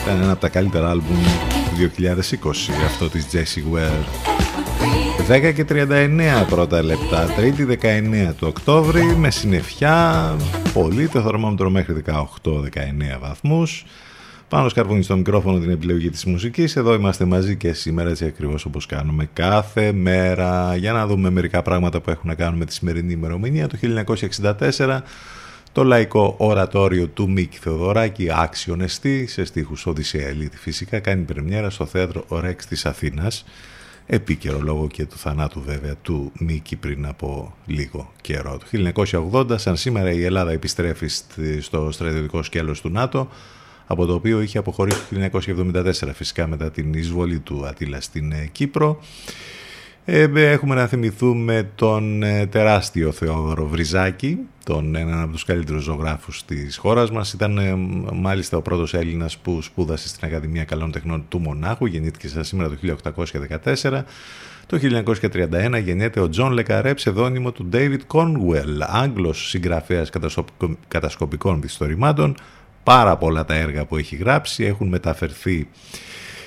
Ήταν 0.03 0.21
ένα 0.21 0.31
από 0.31 0.41
τα 0.41 0.49
καλύτερα 0.49 0.89
άλμπουμ 0.89 1.15
του 1.15 1.91
2020 1.97 2.85
αυτό 2.85 3.09
της 3.09 3.27
Jessie 3.31 3.75
Ware. 3.75 4.05
10 5.49 5.53
και 5.53 5.65
39 5.69 6.45
πρώτα 6.49 6.83
λεπτά, 6.83 7.27
3η 7.37 7.67
19 8.29 8.33
του 8.37 8.47
Οκτώβρη 8.47 9.03
με 9.03 9.31
συννεφιά, 9.31 10.35
πολύ 10.73 11.07
το 11.07 11.21
θερμόμετρο 11.21 11.69
μέχρι 11.69 12.03
18-19 12.05 13.19
βαθμούς. 13.21 13.85
Πάνω 14.53 14.69
σκαρβούνι 14.69 15.03
στο 15.03 15.17
μικρόφωνο 15.17 15.59
την 15.59 15.69
επιλογή 15.69 16.09
της 16.09 16.25
μουσικής. 16.25 16.75
Εδώ 16.75 16.93
είμαστε 16.93 17.25
μαζί 17.25 17.55
και 17.55 17.73
σήμερα 17.73 18.09
έτσι 18.09 18.25
ακριβώς 18.25 18.65
όπως 18.65 18.85
κάνουμε 18.85 19.29
κάθε 19.33 19.91
μέρα. 19.91 20.75
Για 20.75 20.91
να 20.91 21.07
δούμε 21.07 21.29
μερικά 21.29 21.61
πράγματα 21.61 22.01
που 22.01 22.09
έχουν 22.09 22.29
να 22.29 22.35
κάνουν 22.35 22.57
με 22.57 22.65
τη 22.65 22.73
σημερινή 22.73 23.13
ημερομηνία. 23.13 23.67
Το 23.67 23.77
1964 24.77 24.99
το 25.71 25.83
λαϊκό 25.83 26.35
ορατόριο 26.37 27.07
του 27.07 27.29
Μίκη 27.29 27.57
Θεοδωράκη, 27.57 28.27
άξιον 28.31 28.81
εστί, 28.81 29.27
σε 29.27 29.45
στίχους 29.45 29.85
Οδυσσέα 29.85 30.27
Ελίτη 30.27 30.57
φυσικά, 30.57 30.99
κάνει 30.99 31.23
πρεμιέρα 31.23 31.69
στο 31.69 31.85
θέατρο 31.85 32.25
Ρέξ 32.41 32.65
της 32.65 32.85
Αθήνας. 32.85 33.45
Επίκαιρο 34.05 34.59
λόγο 34.61 34.87
και 34.87 35.05
του 35.05 35.17
θανάτου 35.17 35.61
βέβαια 35.61 35.95
του 36.01 36.31
Μίκη 36.39 36.75
πριν 36.75 37.05
από 37.05 37.55
λίγο 37.65 38.11
καιρό. 38.21 38.57
Το 38.57 38.65
1980, 39.33 39.59
σαν 39.59 39.75
σήμερα 39.75 40.11
η 40.11 40.23
Ελλάδα 40.23 40.51
επιστρέφει 40.51 41.07
στο 41.59 41.91
στρατιωτικό 41.91 42.43
σκέλος 42.43 42.81
του 42.81 42.89
ΝΑΤΟ, 42.89 43.29
από 43.85 44.05
το 44.05 44.13
οποίο 44.13 44.41
είχε 44.41 44.57
αποχωρήσει 44.57 44.99
το 45.09 45.39
1974 45.73 45.91
φυσικά 46.13 46.47
μετά 46.47 46.71
την 46.71 46.93
εισβολή 46.93 47.39
του 47.39 47.65
Ατήλα 47.65 48.01
στην 48.01 48.31
ε, 48.31 48.49
Κύπρο. 48.51 48.99
Ε, 50.05 50.27
έχουμε 50.35 50.75
να 50.75 50.87
θυμηθούμε 50.87 51.69
τον 51.75 52.23
ε, 52.23 52.45
τεράστιο 52.45 53.11
Θεόδωρο 53.11 53.67
Βρυζάκη, 53.67 54.37
τον 54.65 54.95
έναν 54.95 55.21
από 55.21 55.31
τους 55.31 55.45
καλύτερους 55.45 55.83
ζωγράφους 55.83 56.45
της 56.45 56.77
χώρας 56.77 57.11
μας. 57.11 57.33
Ήταν 57.33 57.57
ε, 57.57 57.75
μάλιστα 58.13 58.57
ο 58.57 58.61
πρώτος 58.61 58.93
Έλληνας 58.93 59.37
που 59.37 59.61
σπούδασε 59.61 60.07
στην 60.07 60.27
Ακαδημία 60.27 60.63
Καλών 60.63 60.91
Τεχνών 60.91 61.25
του 61.27 61.39
Μονάχου, 61.39 61.85
γεννήθηκε 61.85 62.27
σαν 62.27 62.43
σήμερα 62.43 62.69
το 62.69 62.75
1814. 63.81 64.03
Το 64.65 64.79
1931 64.81 65.81
γεννιέται 65.83 66.19
ο 66.19 66.29
Τζον 66.29 66.51
Λε 66.51 66.63
Καρέ, 66.63 66.93
ψευδώνυμο 66.93 67.51
του 67.51 67.69
David 67.73 67.99
Cornwell, 68.07 68.79
Άγγλος 68.79 69.49
συγγραφέας 69.49 70.09
κατασκοπικών 70.87 71.61
μυθιστορημάτων. 71.61 72.35
Πάρα 72.83 73.17
πολλά 73.17 73.45
τα 73.45 73.53
έργα 73.53 73.85
που 73.85 73.97
έχει 73.97 74.15
γράψει 74.15 74.63
έχουν 74.63 74.87
μεταφερθεί 74.87 75.67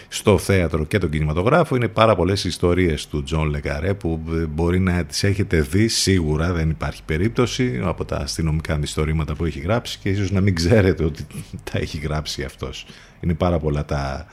στο 0.08 0.38
θέατρο 0.38 0.84
και 0.84 0.98
τον 0.98 1.10
κινηματογράφο. 1.10 1.76
Είναι 1.76 1.88
πάρα 1.88 2.16
πολλές 2.16 2.44
ιστορίες 2.44 3.06
του 3.06 3.22
Τζον 3.22 3.48
Λε 3.48 3.63
Καρέ 3.63 3.94
που 3.94 4.20
μπορεί 4.48 4.78
να 4.78 5.04
τις 5.04 5.24
έχετε 5.24 5.60
δει 5.60 5.88
σίγουρα, 5.88 6.52
δεν 6.52 6.70
υπάρχει 6.70 7.02
περίπτωση 7.04 7.80
από 7.84 8.04
τα 8.04 8.16
αστυνομικά 8.16 8.74
μυθιστορήματα 8.74 9.34
που 9.34 9.44
έχει 9.44 9.58
γράψει 9.58 9.98
και 9.98 10.08
ίσως 10.08 10.30
να 10.30 10.40
μην 10.40 10.54
ξέρετε 10.54 11.04
ότι 11.04 11.26
τα 11.72 11.78
έχει 11.78 11.98
γράψει 11.98 12.42
αυτός. 12.42 12.86
Είναι 13.20 13.34
πάρα 13.34 13.58
πολλά 13.58 13.84
τα 13.84 14.26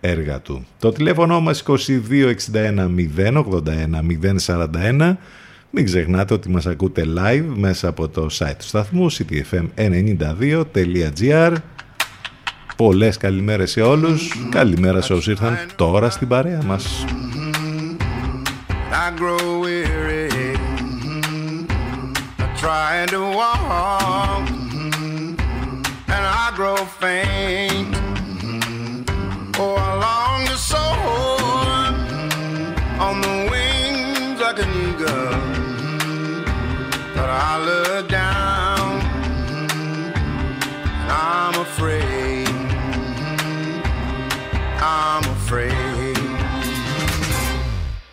έργα 0.00 0.40
του. 0.40 0.66
Το 0.78 0.92
τηλέφωνο 0.92 1.40
μας 1.40 1.64
2261 1.66 1.76
081 3.16 3.44
041 4.46 5.14
μην 5.70 5.84
ξεχνάτε 5.84 6.34
ότι 6.34 6.50
μας 6.50 6.66
ακούτε 6.66 7.04
live 7.16 7.46
μέσα 7.54 7.88
από 7.88 8.08
το 8.08 8.26
site 8.38 8.54
του 8.58 8.64
σταθμού 8.64 9.12
ctfm92.gr 9.12 11.54
Πολλές 12.78 13.16
καλημέρες 13.16 13.70
σε 13.70 13.80
όλους. 13.80 14.48
Καλημέρα 14.50 15.00
σε 15.00 15.12
όσους 15.12 15.26
ήρθαν 15.26 15.58
τώρα 15.76 16.10
στην 16.10 16.28
παρέα 16.28 16.62
μας. 16.62 17.04
I 18.90 19.10
grow 19.20 19.60
weary, 19.62 20.56
trying 22.60 23.08
to 23.14 23.20
walk, 23.38 24.57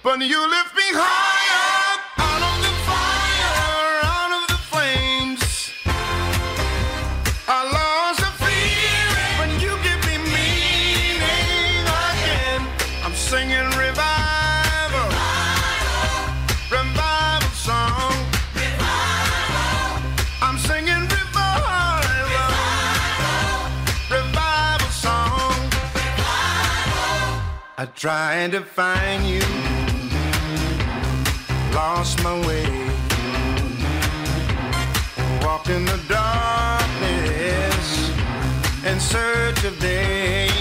But 0.05 0.21
you 0.21 0.37
lift 0.47 0.75
me 0.75 0.83
higher 0.93 1.99
out 2.19 2.41
of 2.51 2.61
the 2.61 2.69
fire, 2.85 4.05
out 4.05 4.31
of 4.37 4.43
the 4.53 4.59
flames. 4.69 5.41
I 7.47 7.65
lost 7.73 8.19
the 8.21 8.29
feeling 8.45 9.33
when 9.41 9.51
you 9.59 9.73
give 9.81 9.97
me 10.05 10.21
meaning 10.29 11.89
again. 12.05 12.61
I'm 13.03 13.15
singing 13.15 13.65
revival, 13.73 15.09
revival 16.69 17.49
song. 17.57 18.13
Revival. 18.53 20.05
I'm 20.45 20.59
singing 20.59 21.09
revival, 21.09 22.05
revival 24.13 24.91
song. 24.93 25.57
Revival. 25.97 27.41
I 27.79 27.85
tried 27.95 28.51
to 28.51 28.61
find 28.61 29.25
you, 29.25 29.41
lost 32.05 32.23
my 32.23 32.47
way, 32.47 32.63
walked 35.43 35.69
in 35.69 35.85
the 35.85 35.99
darkness 36.07 37.87
in 38.85 38.99
search 38.99 39.63
of 39.63 39.79
day. 39.79 40.54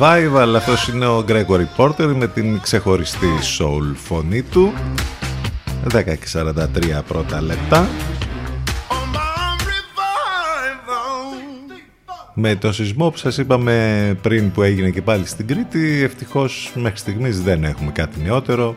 Revival, 0.00 0.54
αυτός 0.56 0.88
είναι 0.88 1.06
ο 1.06 1.24
Gregory 1.28 1.66
Porter 1.76 2.14
με 2.16 2.26
την 2.26 2.60
ξεχωριστή 2.60 3.28
soul 3.58 3.94
φωνή 3.94 4.42
του. 4.42 4.72
10 5.94 6.04
και 6.04 6.18
43 6.32 7.02
πρώτα 7.08 7.40
λεπτά. 7.40 7.88
Με 12.34 12.56
το 12.56 12.72
σεισμό 12.72 13.10
που 13.10 13.16
σας 13.16 13.38
είπαμε 13.38 14.18
πριν 14.22 14.50
που 14.50 14.62
έγινε 14.62 14.90
και 14.90 15.02
πάλι 15.02 15.26
στην 15.26 15.46
Κρήτη 15.46 16.02
ευτυχώς 16.02 16.72
μέχρι 16.74 16.98
στιγμής 16.98 17.42
δεν 17.42 17.64
έχουμε 17.64 17.90
κάτι 17.90 18.20
νεότερο 18.20 18.74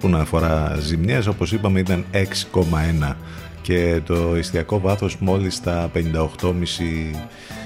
που 0.00 0.08
να 0.08 0.18
αφορά 0.18 0.76
ζημιές. 0.80 1.26
Όπως 1.26 1.52
είπαμε 1.52 1.80
ήταν 1.80 2.04
6,1 2.12 3.16
και 3.62 4.00
το 4.04 4.36
ιστιακό 4.36 4.80
βάθος 4.80 5.16
μόλις 5.18 5.60
τα 5.60 5.90
58,5 5.94 7.14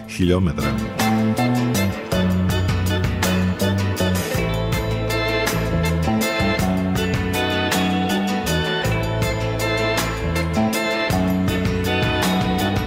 χιλιόμετρα. 0.06 0.74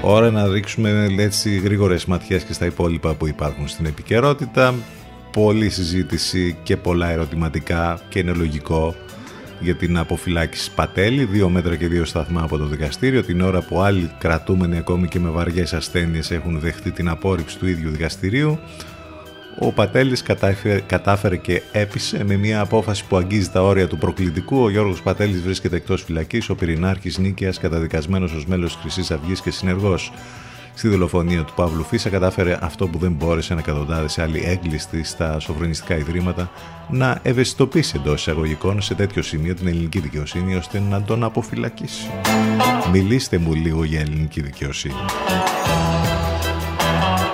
Ώρα 0.03 0.31
να 0.31 0.47
ρίξουμε 0.47 1.07
έτσι 1.17 1.57
γρήγορες 1.57 2.05
ματιές 2.05 2.43
και 2.43 2.53
στα 2.53 2.65
υπόλοιπα 2.65 3.13
που 3.13 3.27
υπάρχουν 3.27 3.67
στην 3.67 3.85
επικαιρότητα. 3.85 4.73
Πολλή 5.31 5.69
συζήτηση 5.69 6.57
και 6.63 6.77
πολλά 6.77 7.09
ερωτηματικά 7.09 7.99
και 8.09 8.19
είναι 8.19 8.31
λογικό 8.31 8.95
για 9.59 9.75
την 9.75 9.97
αποφυλάκηση 9.97 10.71
Πατέλη, 10.73 11.23
δύο 11.23 11.49
μέτρα 11.49 11.75
και 11.75 11.87
δύο 11.87 12.05
σταθμά 12.05 12.41
από 12.41 12.57
το 12.57 12.65
δικαστήριο, 12.65 13.23
την 13.23 13.41
ώρα 13.41 13.61
που 13.61 13.79
άλλοι 13.79 14.11
κρατούμενοι 14.17 14.77
ακόμη 14.77 15.07
και 15.07 15.19
με 15.19 15.29
βαριές 15.29 15.73
ασθένειες 15.73 16.31
έχουν 16.31 16.59
δεχτεί 16.59 16.91
την 16.91 17.09
απόρριψη 17.09 17.57
του 17.57 17.67
ίδιου 17.67 17.89
δικαστηρίου. 17.89 18.59
Ο 19.59 19.71
Πατέλης 19.71 20.23
κατάφερε 20.87 21.37
και 21.37 21.61
έπεισε 21.71 22.23
με 22.23 22.35
μια 22.35 22.59
απόφαση 22.59 23.05
που 23.05 23.17
αγγίζει 23.17 23.49
τα 23.49 23.63
όρια 23.63 23.87
του 23.87 23.97
προκλητικού. 23.97 24.63
Ο 24.63 24.69
Γιώργος 24.69 25.01
Πατέλης 25.01 25.41
βρίσκεται 25.41 25.75
εκτός 25.75 26.03
φυλακής, 26.03 26.49
ο 26.49 26.55
πυρηνάρχης 26.55 27.17
Νίκαιας 27.17 27.59
καταδικασμένος 27.59 28.33
ως 28.33 28.45
μέλος 28.45 28.73
της 28.73 28.81
Χρυσής 28.81 29.11
Αυγής 29.11 29.41
και 29.41 29.51
συνεργός 29.51 30.11
στη 30.73 30.87
δολοφονία 30.87 31.43
του 31.43 31.53
Παύλου 31.55 31.83
Φίσα 31.83 32.09
κατάφερε 32.09 32.57
αυτό 32.61 32.87
που 32.87 32.97
δεν 32.97 33.11
μπόρεσε 33.11 33.53
να 33.53 33.59
εκατοντάδε 33.59 34.21
άλλοι 34.23 34.43
έγκλειστοι 34.45 35.03
στα 35.03 35.39
σοφρονιστικά 35.39 35.97
ιδρύματα 35.97 36.51
να 36.89 37.19
ευαισθητοποιήσει 37.21 37.93
εντός 37.95 38.21
εισαγωγικών 38.21 38.81
σε 38.81 38.93
τέτοιο 38.93 39.21
σημείο 39.21 39.55
την 39.55 39.67
ελληνική 39.67 39.99
δικαιοσύνη 39.99 40.55
ώστε 40.55 40.79
να 40.79 41.01
τον 41.01 41.23
αποφυλακίσει. 41.23 42.09
Μιλήστε 42.91 43.37
μου 43.37 43.53
λίγο 43.53 43.83
για 43.83 43.99
ελληνική 43.99 44.41
δικαιοσύνη. 44.41 44.95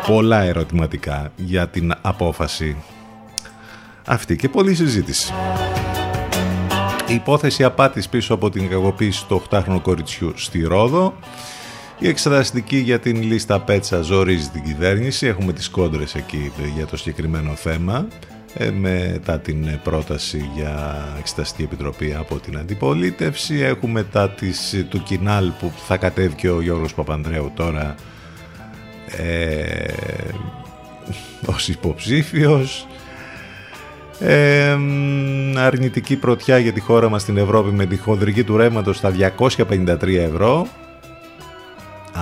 Πολλά 0.07 0.41
ερωτηματικά 0.41 1.31
για 1.35 1.67
την 1.67 1.93
απόφαση 2.01 2.75
αυτή 4.05 4.35
και 4.35 4.49
πολλή 4.49 4.75
συζήτηση. 4.75 5.33
Η 7.07 7.13
υπόθεση 7.13 7.63
απάτης 7.63 8.09
πίσω 8.09 8.33
από 8.33 8.49
την 8.49 8.69
κακοποίηση 8.69 9.25
του 9.25 9.43
8χρονου 9.49 9.79
κοριτσιού 9.81 10.33
στη 10.35 10.63
Ρόδο 10.63 11.13
η 11.99 12.07
εξεταστική 12.07 12.77
για 12.77 12.99
την 12.99 13.21
λίστα 13.21 13.59
Πέτσα 13.59 14.01
ζορίζει 14.01 14.49
την 14.49 14.63
κυβέρνηση. 14.63 15.27
Έχουμε 15.27 15.53
τις 15.53 15.69
κόντρες 15.69 16.15
εκεί 16.15 16.51
για 16.75 16.85
το 16.85 16.97
συγκεκριμένο 16.97 17.55
θέμα 17.55 18.07
ε, 18.53 18.71
μετά 18.71 19.39
την 19.39 19.79
πρόταση 19.83 20.49
για 20.55 21.05
εξεταστική 21.19 21.63
επιτροπή 21.63 22.15
από 22.19 22.35
την 22.35 22.57
αντιπολίτευση. 22.57 23.55
Έχουμε 23.55 24.03
τα 24.03 24.29
της, 24.29 24.85
του 24.89 25.03
Κινάλ 25.03 25.51
που 25.59 25.71
θα 25.87 25.97
κατέβει 25.97 26.35
και 26.35 26.49
ο 26.49 26.61
Γιώργος 26.61 26.93
Παπανδρέου 26.93 27.51
τώρα 27.55 27.95
ε, 29.17 29.93
ως 31.45 31.67
υποψήφιος. 31.67 32.87
Ε, 34.19 34.77
αρνητική 35.55 36.15
πρωτιά 36.15 36.57
για 36.57 36.73
τη 36.73 36.79
χώρα 36.79 37.09
μας 37.09 37.21
στην 37.21 37.37
Ευρώπη 37.37 37.71
με 37.71 37.85
τη 37.85 37.97
χονδρική 37.97 38.43
του 38.43 38.57
ρεύματος 38.57 38.97
στα 38.97 39.11
253 39.11 40.15
ευρώ 40.15 40.67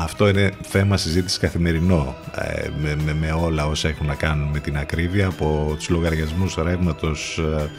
αυτό 0.03 0.27
είναι 0.27 0.51
θέμα 0.61 0.97
συζήτησης 0.97 1.39
καθημερινό 1.39 2.15
ε, 2.35 2.67
με, 2.81 3.13
με, 3.13 3.31
όλα 3.31 3.67
όσα 3.67 3.87
έχουν 3.87 4.05
να 4.05 4.15
κάνουν 4.15 4.47
με 4.47 4.59
την 4.59 4.77
ακρίβεια 4.77 5.27
από 5.27 5.73
τους 5.75 5.89
λογαριασμούς 5.89 6.55
ρεύματος, 6.55 7.37
ε, 7.57 7.69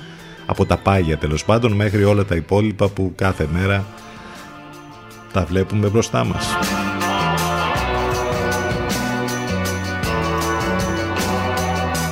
από 0.46 0.66
τα 0.66 0.76
πάγια 0.76 1.18
τέλος 1.18 1.44
πάντων 1.44 1.72
μέχρι 1.72 2.04
όλα 2.04 2.24
τα 2.24 2.34
υπόλοιπα 2.34 2.88
που 2.88 3.12
κάθε 3.16 3.48
μέρα 3.52 3.84
τα 5.32 5.44
βλέπουμε 5.44 5.88
μπροστά 5.88 6.24
μας. 6.24 6.46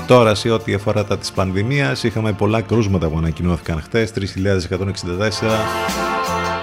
Τώρα 0.07 0.35
σε 0.35 0.51
ό,τι 0.51 0.75
αφορά 0.75 1.05
τα 1.05 1.19
της 1.19 1.33
πανδημίας 1.33 2.03
είχαμε 2.03 2.33
πολλά 2.33 2.61
κρούσματα 2.61 3.09
που 3.09 3.19
ανακοινώθηκαν 3.19 3.81
χτες 3.81 4.13
3.164 4.15 4.25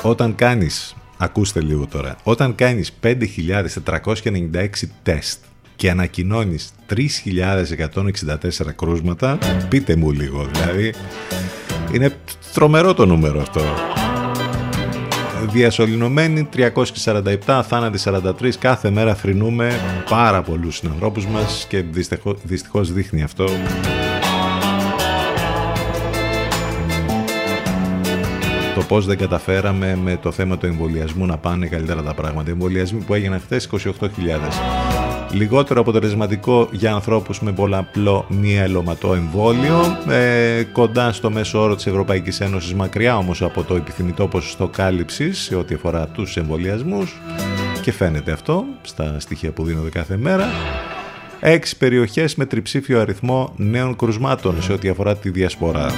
όταν 0.01 0.35
κάνεις 0.35 0.95
Ακούστε 1.23 1.61
λίγο 1.61 1.87
τώρα. 1.87 2.15
Όταν 2.23 2.55
κάνεις 2.55 2.91
5.496 3.03 4.67
τεστ 5.03 5.39
και 5.75 5.89
ανακοινώνεις 5.89 6.73
3.164 6.89 8.73
κρούσματα, 8.75 9.37
πείτε 9.69 9.95
μου 9.95 10.11
λίγο. 10.11 10.47
Δηλαδή, 10.51 10.93
είναι 11.93 12.17
τρομερό 12.53 12.93
το 12.93 13.05
νούμερο 13.05 13.41
αυτό. 13.41 13.61
Διασωληνωμένοι 15.49 16.49
347, 17.45 17.61
θάνατοι 17.67 17.99
43. 18.03 18.49
Κάθε 18.59 18.89
μέρα 18.89 19.15
θρυνούμε 19.15 19.79
πάρα 20.09 20.41
πολλούς 20.41 20.75
συνανθρώπους 20.75 21.25
μας 21.25 21.65
και 21.69 21.83
δυστυχώς 22.43 22.93
δείχνει 22.93 23.23
αυτό 23.23 23.45
το 28.75 28.81
πώς 28.87 29.05
δεν 29.05 29.17
καταφέραμε 29.17 29.95
με 30.03 30.17
το 30.17 30.31
θέμα 30.31 30.57
του 30.57 30.65
εμβολιασμού 30.65 31.25
να 31.25 31.37
πάνε 31.37 31.67
καλύτερα 31.67 32.03
τα 32.03 32.13
πράγματα. 32.13 32.49
Οι 32.49 32.51
εμβολιασμοί 32.51 32.99
που 32.99 33.13
έγιναν 33.13 33.39
χθες 33.39 33.69
28.000. 33.71 34.90
Λιγότερο 35.33 35.81
αποτελεσματικό 35.81 36.69
για 36.71 36.93
ανθρώπους 36.93 37.41
με 37.41 37.51
πολλαπλό 37.51 38.25
μη 38.29 38.57
ελωματό 38.57 39.13
εμβόλιο, 39.13 39.97
ε, 40.09 40.63
κοντά 40.63 41.11
στο 41.11 41.31
μέσο 41.31 41.61
όρο 41.61 41.75
της 41.75 41.87
Ευρωπαϊκής 41.87 42.41
Ένωσης, 42.41 42.73
μακριά 42.73 43.17
όμως 43.17 43.41
από 43.41 43.63
το 43.63 43.75
επιθυμητό 43.75 44.27
ποσοστό 44.27 44.67
κάλυψης 44.67 45.39
σε 45.39 45.55
ό,τι 45.55 45.75
αφορά 45.75 46.07
τους 46.07 46.37
εμβολιασμούς 46.37 47.21
και 47.81 47.91
φαίνεται 47.91 48.31
αυτό 48.31 48.65
στα 48.81 49.19
στοιχεία 49.19 49.51
που 49.51 49.63
δίνονται 49.63 49.89
κάθε 49.89 50.17
μέρα. 50.17 50.45
Έξι 51.39 51.77
περιοχές 51.77 52.35
με 52.35 52.45
τριψήφιο 52.45 52.99
αριθμό 52.99 53.53
νέων 53.55 53.95
κρουσμάτων 53.95 54.61
σε 54.61 54.73
ό,τι 54.73 54.89
αφορά 54.89 55.15
τη 55.15 55.29
διασπορά. 55.29 55.91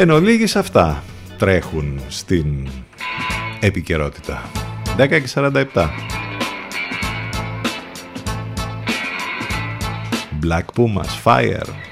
Εν 0.00 0.10
ολίγης 0.10 0.56
αυτά 0.56 1.02
τρέχουν 1.38 2.00
στην 2.08 2.68
επικαιρότητα. 3.60 4.50
10 4.98 5.08
και 5.08 5.28
47. 5.34 5.62
Black 10.42 10.64
Pumas, 10.76 11.24
Fire. 11.24 11.87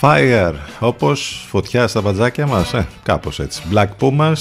Fire, 0.00 0.54
όπως 0.80 1.46
φωτιά 1.48 1.86
στα 1.86 2.00
βατζάκια 2.00 2.46
μας, 2.46 2.74
ε, 2.74 2.86
κάπως 3.02 3.40
έτσι. 3.40 3.62
Black 3.72 3.88
Pumas, 4.00 4.38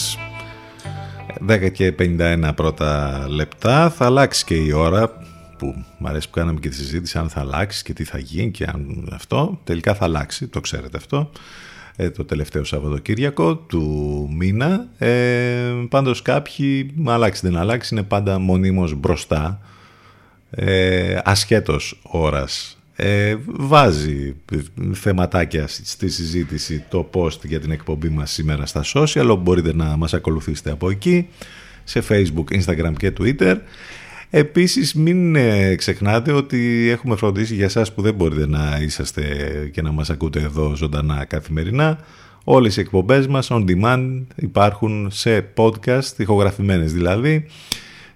10 1.48 1.70
και 1.70 1.92
51 2.00 2.52
πρώτα 2.56 3.24
λεπτά, 3.30 3.90
θα 3.90 4.06
αλλάξει 4.06 4.46
και 4.46 4.56
η 4.56 4.72
ώρα 4.72 5.10
που 5.58 5.84
μου 5.98 6.08
αρέσει 6.08 6.30
που 6.30 6.34
κάναμε 6.34 6.60
και 6.60 6.70
τη 6.70 6.76
συζήτηση 6.76 7.18
αν 7.18 7.30
θα 7.30 7.40
αλλάξει 7.40 7.84
και 7.84 7.94
τι 7.94 8.04
θα 8.04 8.18
γίνει 8.18 8.52
και 8.52 8.64
αν 8.64 9.10
αυτό, 9.14 9.60
τελικά 9.64 9.94
θα 9.96 10.06
αλλάξει, 10.06 10.48
το 10.48 10.60
ξέρετε 10.60 10.98
αυτό. 10.98 11.30
Ε, 11.96 12.10
το 12.10 12.26
τελευταίο 12.26 12.64
Σαββατοκύριακο 12.64 13.56
του 13.56 13.84
μήνα. 14.38 14.88
Ε, 14.98 15.74
πάντως 15.90 16.22
κάποιοι, 16.22 16.94
αλλάξει 17.06 17.48
δεν 17.48 17.58
αλλάξει, 17.58 17.96
είναι 17.96 18.04
πάντα 18.04 18.40
μονίμως 18.40 18.94
μπροστά, 18.94 19.60
ε, 20.50 21.20
ασχέτως 21.24 22.00
ώρας. 22.04 22.77
Ε, 23.00 23.36
βάζει 23.46 24.36
θεματάκια 24.94 25.68
στη 25.68 26.10
συζήτηση 26.10 26.84
το 26.90 27.10
post 27.14 27.40
για 27.44 27.60
την 27.60 27.72
εκπομπή 27.72 28.10
μας 28.10 28.32
σήμερα 28.32 28.66
στα 28.66 28.84
social, 28.94 29.38
μπορείτε 29.40 29.76
να 29.76 29.98
μας 29.98 30.14
ακολουθήσετε 30.14 30.72
από 30.72 30.90
εκεί, 30.90 31.28
σε 31.84 32.04
Facebook, 32.10 32.62
Instagram 32.62 32.94
και 32.98 33.14
Twitter. 33.20 33.56
Επίσης 34.30 34.94
μην 34.94 35.36
ε, 35.36 35.76
ξεχνάτε 35.76 36.32
ότι 36.32 36.90
έχουμε 36.90 37.16
φροντίσει 37.16 37.56
για 37.56 37.70
σας 37.70 37.94
που 37.94 38.02
δεν 38.02 38.14
μπορείτε 38.14 38.48
να 38.48 38.80
είσαστε 38.82 39.24
και 39.74 39.82
να 39.82 39.92
μας 39.92 40.10
ακούτε 40.10 40.40
εδώ 40.40 40.76
ζωντανά 40.76 41.26
καθημερινά. 41.26 42.00
Όλες 42.44 42.78
οι 42.78 42.80
εκπομπές 42.80 43.28
μας 43.28 43.48
on 43.52 43.66
demand 43.68 44.22
υπάρχουν 44.36 45.08
σε 45.12 45.46
podcast, 45.56 46.18
ηχογραφημένες 46.18 46.94
δηλαδή, 46.94 47.46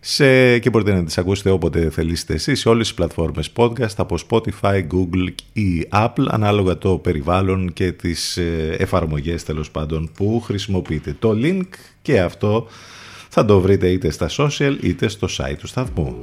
σε, 0.04 0.60
και 0.60 0.70
μπορείτε 0.70 0.94
να 0.94 1.04
τις 1.04 1.18
ακούσετε 1.18 1.50
όποτε 1.50 1.90
θελήσετε 1.90 2.34
εσείς 2.34 2.60
σε 2.60 2.70
όλες 2.70 2.88
τις 2.88 2.96
πλατφόρμες 2.96 3.52
podcast 3.56 3.94
από 3.98 4.16
Spotify, 4.30 4.88
Google 4.92 5.28
ή 5.54 5.88
Apple 5.92 6.26
ανάλογα 6.28 6.78
το 6.78 6.98
περιβάλλον 6.98 7.74
και 7.74 7.92
τις 7.92 8.38
ε, 8.38 8.76
εφαρμογές 8.80 9.44
τέλος 9.44 9.72
πάντων 9.72 10.12
που 10.16 10.42
χρησιμοποιείτε. 10.46 11.16
Το 11.20 11.32
link 11.44 11.68
και 12.02 12.20
αυτό 12.20 12.68
θα 13.30 13.46
το 13.46 13.60
βρείτε 13.60 13.88
είτε 13.88 14.12
στα 14.12 14.30
social 14.38 14.78
είτε 14.82 15.08
στο 15.08 15.28
site 15.38 15.56
του 15.60 15.68
σταθμού. 15.68 16.16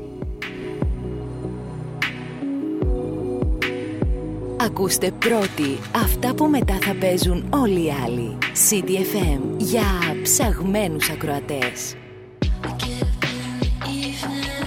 Ακούστε 4.61 5.13
πρώτοι 5.19 5.79
αυτά 5.95 6.35
που 6.35 6.47
μετά 6.47 6.79
θα 6.81 6.95
παίζουν 7.01 7.45
όλοι 7.51 7.85
οι 7.85 7.93
άλλοι. 8.05 8.39
CDFM 8.71 9.41
για 9.57 9.87
ψαγμένους 10.23 11.11
ακροατές. 11.11 11.97
Even 13.87 14.58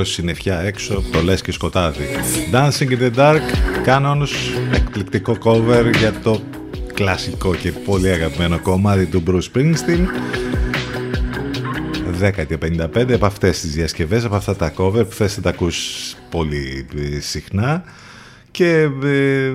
τόση 0.00 0.12
συννεφιά 0.12 0.60
έξω, 0.60 1.02
το 1.12 1.22
λες 1.22 1.42
και 1.42 1.52
σκοτάδι. 1.52 2.04
Dancing 2.52 2.88
in 2.88 2.98
the 3.00 3.14
Dark, 3.16 3.40
Canons, 3.86 4.28
εκπληκτικό 4.74 5.36
cover 5.44 5.92
για 5.98 6.12
το 6.12 6.40
κλασικό 6.94 7.54
και 7.54 7.72
πολύ 7.72 8.10
αγαπημένο 8.10 8.58
κομμάτι 8.60 9.06
του 9.06 9.22
Bruce 9.26 9.42
Springsteen. 9.52 10.06
10 12.22 13.12
από 13.14 13.26
αυτές 13.26 13.60
τις 13.60 13.74
διασκευές, 13.74 14.24
από 14.24 14.34
αυτά 14.34 14.56
τα 14.56 14.72
cover 14.76 15.06
που 15.08 15.14
θες 15.14 15.36
να 15.36 15.42
τα 15.42 15.50
ακούς 15.50 15.78
πολύ 16.30 16.86
ε, 16.96 17.20
συχνά 17.20 17.84
και 18.50 18.88
ε, 19.04 19.52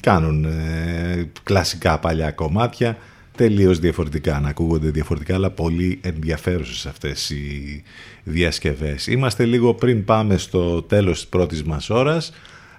κάνουν 0.00 0.44
ε, 0.44 1.30
κλασικά 1.42 1.98
παλιά 1.98 2.30
κομμάτια 2.30 2.96
τελείως 3.36 3.78
διαφορετικά, 3.78 4.40
να 4.40 4.48
ακούγονται 4.48 4.90
διαφορετικά 4.90 5.34
αλλά 5.34 5.50
πολύ 5.50 5.98
ενδιαφέρουσες 6.02 6.86
αυτές 6.86 7.30
οι 7.30 7.82
διασκευές. 8.24 9.06
Είμαστε 9.06 9.44
λίγο 9.44 9.74
πριν 9.74 10.04
πάμε 10.04 10.36
στο 10.36 10.82
τέλος 10.82 11.14
της 11.14 11.26
πρώτης 11.26 11.62
μας 11.62 11.90
ώρας, 11.90 12.32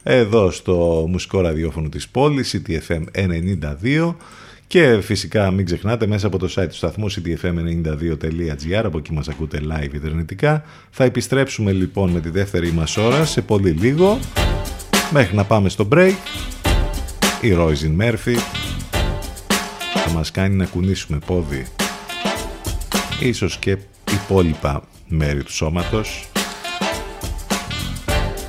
εδώ 0.03 0.51
στο 0.51 1.05
μουσικό 1.09 1.41
ραδιόφωνο 1.41 1.89
της 1.89 2.07
πόλης, 2.07 2.61
CTFM 2.67 3.03
92 3.11 4.15
Και 4.67 4.99
φυσικά 5.01 5.51
μην 5.51 5.65
ξεχνάτε 5.65 6.07
μέσα 6.07 6.27
από 6.27 6.37
το 6.37 6.53
site 6.55 6.67
του 6.67 6.75
σταθμού 6.75 7.11
ctfm92.gr 7.11 8.83
από 8.83 8.97
εκεί 8.97 9.13
μας 9.13 9.27
ακούτε 9.27 9.61
live 9.71 9.93
ιντερνετικά. 9.93 10.63
Θα 10.89 11.03
επιστρέψουμε 11.03 11.71
λοιπόν 11.71 12.09
με 12.09 12.19
τη 12.19 12.29
δεύτερη 12.29 12.71
μας 12.71 12.97
ώρα 12.97 13.25
σε 13.25 13.41
πολύ 13.41 13.69
λίγο 13.69 14.19
μέχρι 15.11 15.35
να 15.35 15.43
πάμε 15.43 15.69
στο 15.69 15.87
break. 15.91 16.15
Η 17.41 17.53
Ρόιζιν 17.53 17.91
Μέρφυ 17.91 18.35
θα 20.07 20.13
μας 20.13 20.31
κάνει 20.31 20.55
να 20.55 20.65
κουνήσουμε 20.65 21.19
πόδι. 21.25 21.67
Ίσως 23.19 23.57
και 23.57 23.77
υπόλοιπα 24.13 24.83
μέρη 25.07 25.43
του 25.43 25.51
σώματος. 25.51 26.27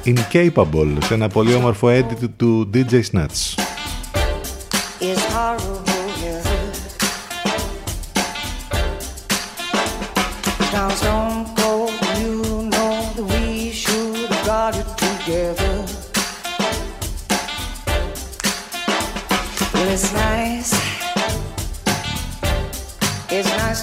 Incapable 0.05 0.97
σε 1.05 1.15
ένα 1.15 1.29
πολύ 1.29 1.55
όμορφο 1.55 1.89
edit 1.89 2.29
του 2.37 2.71
DJ 2.75 3.01
Snatch. 3.13 3.65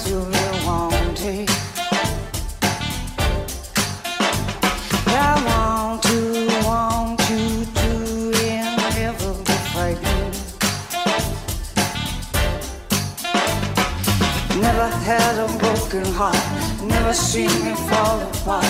you 0.02 0.18
will 0.18 0.66
want. 0.66 0.92
I 5.06 5.32
want 5.46 6.02
to 6.02 6.20
want 6.66 7.20
you 7.30 7.64
to 7.64 7.90
and 8.42 8.76
never. 8.98 9.32
Never 14.60 14.88
had 15.06 15.38
a 15.38 15.46
broken 15.58 16.04
heart, 16.12 16.44
never 16.82 17.12
seen 17.12 17.52
me 17.64 17.74
fall 17.88 18.20
apart. 18.20 18.64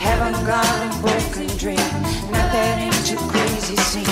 Haven't 0.00 0.46
got 0.46 0.64
a 0.64 0.90
broken 1.02 1.48
dream, 1.58 1.90
crazy. 3.28 4.04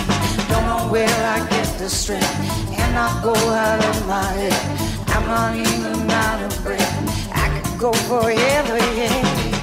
Don't 0.50 0.66
know 0.66 0.86
where 0.92 1.18
I 1.34 1.38
get 1.48 1.78
the 1.78 1.88
strength, 1.88 2.78
and 2.78 2.98
go 3.22 3.32
out 3.32 3.82
of 3.82 4.06
my 4.06 4.32
head. 4.32 4.97
I'm 5.18 5.26
not 5.26 5.56
even 5.56 6.06
not 6.06 6.42
of 6.42 6.62
break. 6.62 6.80
I 6.80 7.60
could 7.60 7.76
go 7.76 7.92
forever, 7.92 8.78
yeah. 8.94 9.57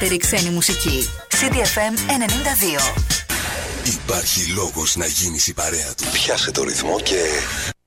Καλύτερη 0.00 0.20
ξένη 0.20 0.54
μουσική. 0.54 1.08
CDFM 1.28 1.94
92. 2.78 3.02
Υπάρχει 4.02 4.52
λόγος 4.52 4.96
να 4.96 5.06
γίνεις 5.06 5.46
η 5.46 5.54
παρέα 5.54 5.94
του. 5.96 6.04
Πιάσε 6.12 6.50
το 6.50 6.62
ρυθμό 6.62 7.00
και 7.00 7.22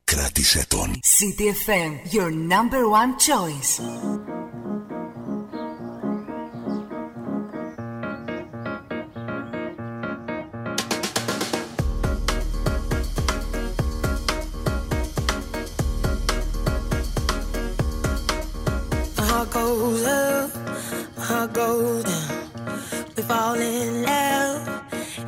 κράτησε 0.04 0.66
τον. 0.68 1.00
CTFM, 1.18 2.16
your 2.16 2.30
number 2.30 2.84
one 3.02 3.14
choice. 3.28 4.03
Heart. 21.64 22.08
We 23.16 23.24
fall 23.24 23.56
in 23.56 24.04
love 24.04 24.68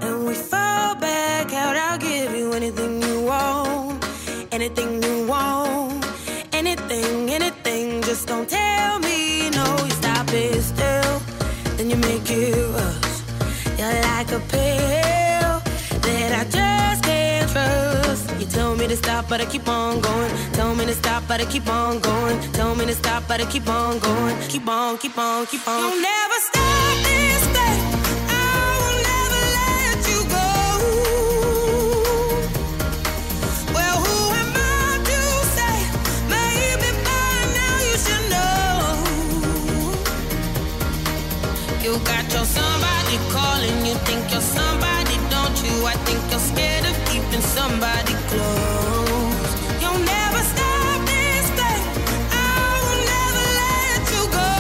and 0.02 0.26
we 0.26 0.34
fall 0.34 0.96
back 0.96 1.54
out. 1.54 1.76
I'll 1.76 1.98
give 1.98 2.32
you 2.36 2.54
anything 2.54 3.02
you 3.02 3.22
want, 3.22 4.06
anything 4.52 5.02
you 5.04 5.28
want, 5.28 6.06
anything, 6.54 7.30
anything. 7.30 8.02
Just 8.02 8.28
don't 8.28 8.48
tell 8.50 9.00
me 9.00 9.50
no. 9.52 9.66
You 9.86 9.92
stop 10.02 10.28
it 10.34 10.62
still, 10.62 11.20
then 11.78 11.90
you 11.90 11.98
make 11.98 12.30
it 12.30 12.56
rush. 12.76 13.16
You're 13.78 14.02
like 14.10 14.32
a 14.32 14.42
pill 14.54 15.52
that 16.06 16.32
I 16.42 16.44
just 16.58 17.04
can't 17.04 17.50
trust. 17.52 18.40
You 18.40 18.46
tell 18.48 18.76
me 18.76 18.88
to 18.88 18.98
stop, 18.98 19.30
but 19.30 19.42
I 19.42 19.46
keep 19.46 19.68
on 19.68 20.02
going. 20.02 20.32
Tell 20.54 20.74
me 20.76 20.86
to 20.86 20.94
stop, 20.94 21.24
but 21.28 21.40
I 21.42 21.46
keep 21.46 21.68
on 21.68 22.00
going. 22.00 22.38
Tell 22.54 22.76
me 22.76 22.86
to 22.86 22.96
stop, 22.96 23.24
but 23.28 23.42
I 23.42 23.46
keep 23.46 23.68
on 23.68 24.00
going. 24.00 24.36
Keep 24.50 24.68
on, 24.68 24.98
keep 24.98 25.18
on, 25.18 25.46
keep 25.48 25.68
on. 25.68 26.15
You're 44.36 44.42
somebody, 44.42 45.16
don't 45.36 45.58
you? 45.64 45.76
I 45.94 45.96
think 46.06 46.20
you're 46.30 46.46
scared 46.52 46.86
of 46.92 46.96
keeping 47.10 47.44
somebody 47.58 48.14
close. 48.32 49.50
You'll 49.82 50.04
never 50.16 50.42
stop 50.54 50.98
this 51.12 51.48
thing. 51.60 51.84
I 52.32 52.58
will 52.84 53.02
never 53.14 53.44
let 53.62 54.02
you 54.14 54.24
go. 54.40 54.52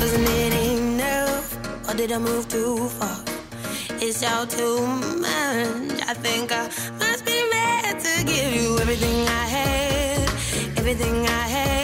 Wasn't 0.00 0.28
it 0.42 0.52
enough? 0.78 1.46
Or 1.88 1.94
did 2.00 2.10
I 2.12 2.18
move 2.18 2.46
too 2.46 2.88
far? 2.98 3.18
It's 4.04 4.22
all 4.22 4.46
too 4.46 4.78
much. 5.26 5.98
I 6.12 6.14
think 6.26 6.52
I 6.52 6.64
must 7.02 7.22
be 7.30 7.38
mad 7.56 7.98
to 8.06 8.12
give 8.32 8.50
you 8.58 8.78
everything 8.82 9.18
I 9.42 9.46
had, 9.56 10.28
everything 10.78 11.16
I 11.26 11.44
had, 11.56 11.83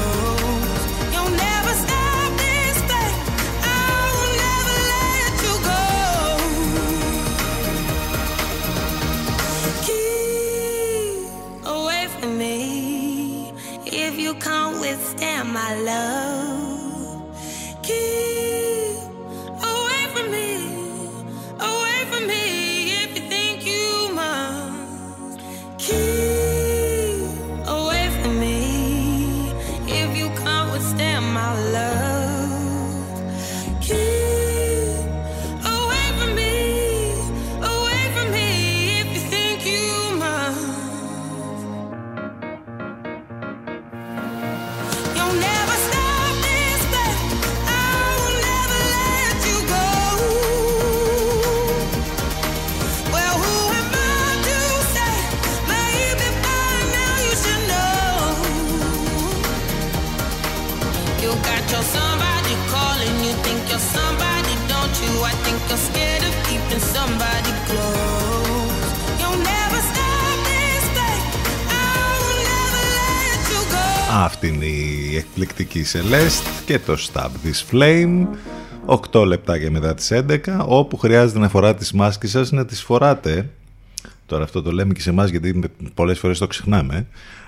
My 15.71 15.79
love. 15.83 16.10
Εκπληκτική 75.79 75.97
Celeste 75.97 76.63
και 76.65 76.79
το 76.79 76.97
Stab 77.13 77.29
This 77.29 77.71
Flame. 77.71 78.27
8 79.11 79.25
λεπτάκια 79.25 79.71
μετά 79.71 79.93
τις 79.93 80.11
11 80.11 80.37
όπου 80.65 80.97
χρειάζεται 80.97 81.39
να 81.39 81.49
φοράτε 81.49 81.77
τις 81.77 81.91
μάσκες 81.91 82.29
σας 82.29 82.51
να 82.51 82.65
τις 82.65 82.81
φοράτε. 82.83 83.49
Τώρα 84.25 84.43
αυτό 84.43 84.61
το 84.61 84.71
λέμε 84.71 84.93
και 84.93 85.01
σε 85.01 85.09
εμάς 85.09 85.29
γιατί 85.29 85.59
πολλές 85.93 86.19
φορές 86.19 86.37
το 86.37 86.47
ξεχνάμε. 86.47 87.07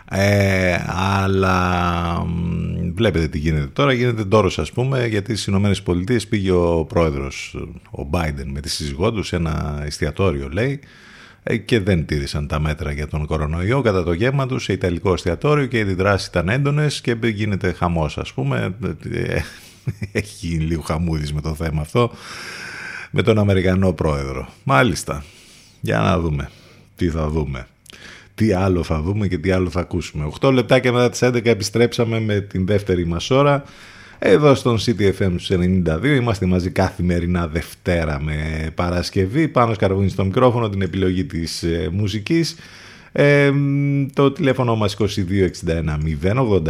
Ε, 0.09 0.77
αλλά 0.87 2.25
μ, 2.25 2.93
βλέπετε 2.95 3.27
τι 3.27 3.37
γίνεται 3.37 3.67
τώρα. 3.73 3.93
Γίνεται 3.93 4.25
τόρος 4.25 4.59
ας 4.59 4.71
πούμε 4.71 5.07
γιατί 5.07 5.31
στις 5.33 5.45
Ηνωμένες 5.45 5.81
Πολιτείες 5.81 6.27
πήγε 6.27 6.51
ο 6.51 6.85
πρόεδρος 6.85 7.55
ο 7.91 8.07
Biden 8.11 8.45
με 8.45 8.59
τη 8.59 8.69
σύζυγό 8.69 9.11
του 9.11 9.23
σε 9.23 9.35
ένα 9.35 9.81
εστιατόριο 9.85 10.49
λέει. 10.49 10.71
ε, 10.71 10.87
και 11.65 11.79
δεν 11.79 12.05
τήρησαν 12.05 12.47
τα 12.47 12.59
μέτρα 12.59 12.91
για 12.91 13.07
τον 13.07 13.25
κορονοϊό 13.25 13.81
κατά 13.81 14.03
το 14.03 14.13
γεύμα 14.13 14.47
τους 14.47 14.63
σε 14.63 14.73
ιταλικό 14.73 15.13
εστιατόριο 15.13 15.65
και 15.65 15.77
οι 15.77 15.81
αντιδράσεις 15.81 16.27
ήταν 16.27 16.49
έντονες 16.49 17.01
και 17.01 17.17
γίνεται 17.21 17.71
χαμός, 17.71 18.17
ας 18.17 18.33
πούμε. 18.33 18.75
Ε, 19.13 19.39
Έχει 20.11 20.47
γίνει 20.47 20.63
λίγο 20.63 20.81
χαμούδι 20.81 21.33
με 21.33 21.41
το 21.41 21.55
θέμα 21.55 21.81
αυτό 21.81 22.11
με 23.11 23.21
τον 23.21 23.39
Αμερικανό 23.39 23.93
πρόεδρο. 23.93 24.47
Μάλιστα. 24.63 25.23
Για 25.81 25.99
να 25.99 26.19
δούμε 26.19 26.49
τι 26.95 27.09
θα 27.09 27.27
δούμε. 27.29 27.67
Τι 28.35 28.53
άλλο 28.53 28.83
θα 28.83 29.01
δούμε 29.01 29.27
και 29.27 29.37
τι 29.37 29.51
άλλο 29.51 29.69
θα 29.69 29.79
ακούσουμε. 29.79 30.31
8 30.41 30.51
λεπτάκια 30.53 30.91
μετά 30.91 31.09
τις 31.09 31.23
11 31.23 31.45
επιστρέψαμε 31.45 32.19
με 32.19 32.39
την 32.39 32.65
δεύτερη 32.65 33.05
μας 33.05 33.29
ώρα. 33.29 33.63
Εδώ 34.25 34.55
στον 34.55 34.77
CTFM 34.77 35.33
στους 35.37 35.49
92 35.51 36.03
είμαστε 36.03 36.45
μαζί 36.45 36.69
καθημερινά 36.69 37.47
Δευτέρα 37.47 38.21
με 38.21 38.69
Παρασκευή. 38.75 39.47
Πάνω 39.47 39.73
σκαρβούνι 39.73 40.09
στο 40.09 40.25
μικρόφωνο 40.25 40.69
την 40.69 40.81
επιλογή 40.81 41.25
της 41.25 41.63
ε, 41.63 41.89
μουσικής. 41.91 42.55
Ε, 43.11 43.51
το 44.13 44.31
τηλέφωνο 44.31 44.75
μας 44.75 44.97
2261 44.99 45.05
081 46.23 46.63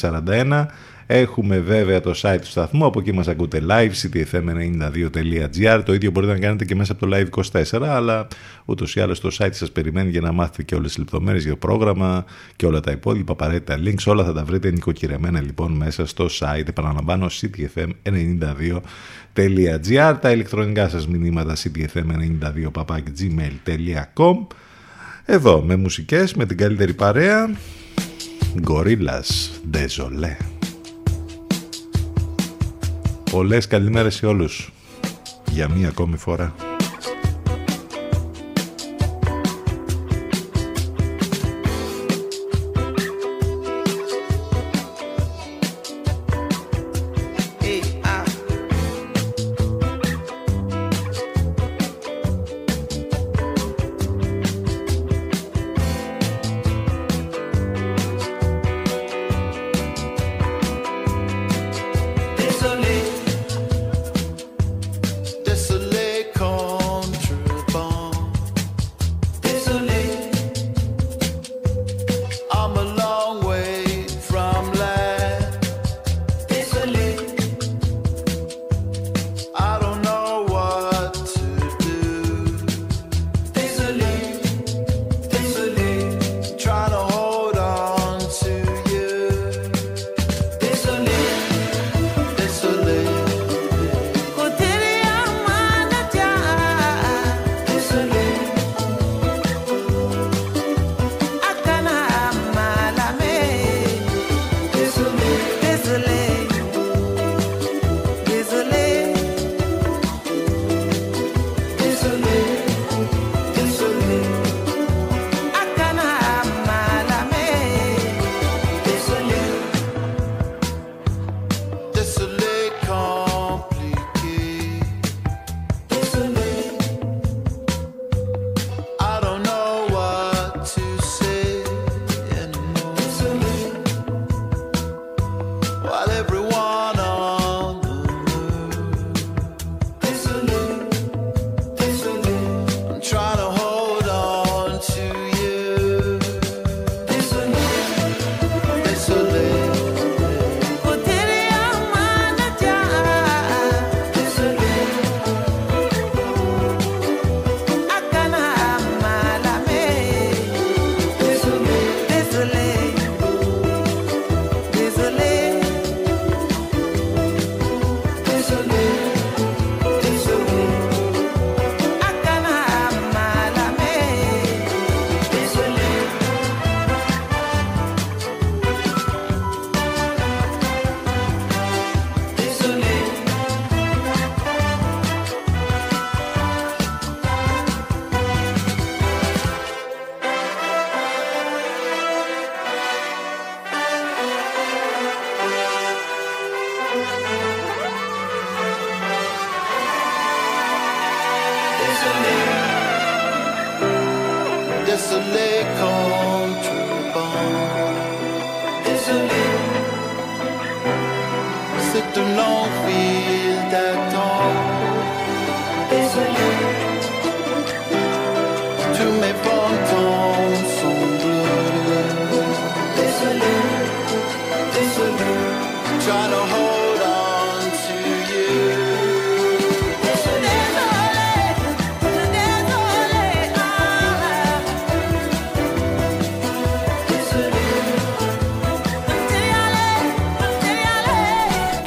041 0.00 0.66
Έχουμε 1.06 1.58
βέβαια 1.58 2.00
το 2.00 2.14
site 2.22 2.38
του 2.40 2.46
σταθμού, 2.46 2.84
από 2.84 3.00
εκεί 3.00 3.12
μας 3.12 3.28
ακούτε 3.28 3.62
live, 3.68 3.90
ctfm92.gr. 4.02 5.82
Το 5.84 5.94
ίδιο 5.94 6.10
μπορείτε 6.10 6.32
να 6.32 6.38
κάνετε 6.38 6.64
και 6.64 6.74
μέσα 6.74 6.92
από 6.92 7.06
το 7.06 7.16
live 7.16 7.26
24, 7.72 7.82
αλλά 7.82 8.26
ούτως 8.64 8.96
ή 8.96 9.00
άλλως 9.00 9.20
το 9.20 9.36
site 9.38 9.52
σας 9.52 9.72
περιμένει 9.72 10.10
για 10.10 10.20
να 10.20 10.32
μάθετε 10.32 10.62
και 10.62 10.74
όλες 10.74 10.88
τις 10.88 10.98
λεπτομέρειες 10.98 11.42
για 11.42 11.52
το 11.52 11.58
πρόγραμμα 11.58 12.24
και 12.56 12.66
όλα 12.66 12.80
τα 12.80 12.90
υπόλοιπα 12.90 13.32
απαραίτητα 13.32 13.78
links. 13.84 14.04
Όλα 14.06 14.24
θα 14.24 14.32
τα 14.32 14.44
βρείτε 14.44 14.70
νοικοκυρεμένα 14.70 15.40
λοιπόν 15.40 15.72
μέσα 15.72 16.06
στο 16.06 16.26
site, 16.38 16.68
επαναλαμβάνω, 16.68 17.26
ctfm92.gr. 17.26 20.16
Τα 20.20 20.30
ηλεκτρονικά 20.30 20.88
σας 20.88 21.08
μηνύματα 21.08 21.56
ctfm92.gmail.com 21.56 24.46
Εδώ 25.24 25.62
με 25.62 25.76
μουσικές, 25.76 26.34
με 26.34 26.46
την 26.46 26.56
καλύτερη 26.56 26.94
παρέα, 26.94 27.50
Gorillas 28.64 29.60
Désolé. 29.70 30.55
Πολλές 33.30 33.66
καλημέρες 33.66 34.14
σε 34.14 34.26
όλους 34.26 34.72
για 35.50 35.68
μία 35.68 35.88
ακόμη 35.88 36.16
φορά. 36.16 36.54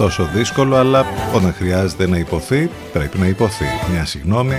Τόσο 0.10 0.30
δύσκολο, 0.34 0.76
αλλά 0.76 1.06
όταν 1.34 1.54
χρειάζεται 1.54 2.08
να 2.08 2.18
υποθεί, 2.18 2.70
πρέπει 2.94 3.18
να 3.18 3.28
υποθεί. 3.28 3.66
Μια 3.92 4.06
συγγνώμη. 4.06 4.56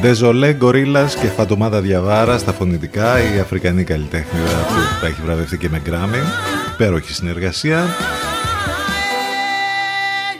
Δεζολέ, 0.00 0.52
Γκορίλας 0.52 1.16
και 1.16 1.26
Φατομάδα 1.26 1.80
Διαβάρα 1.80 2.38
στα 2.38 2.52
φωνητικά, 2.52 3.34
η 3.34 3.38
Αφρικανή 3.38 3.84
καλλιτέχνη 3.84 4.40
που 5.00 5.06
έχει 5.06 5.20
βραβευτεί 5.24 5.58
και 5.58 5.68
με 5.68 5.80
γκράμι. 5.84 6.18
Υπέροχη 6.74 7.12
συνεργασία. 7.12 7.86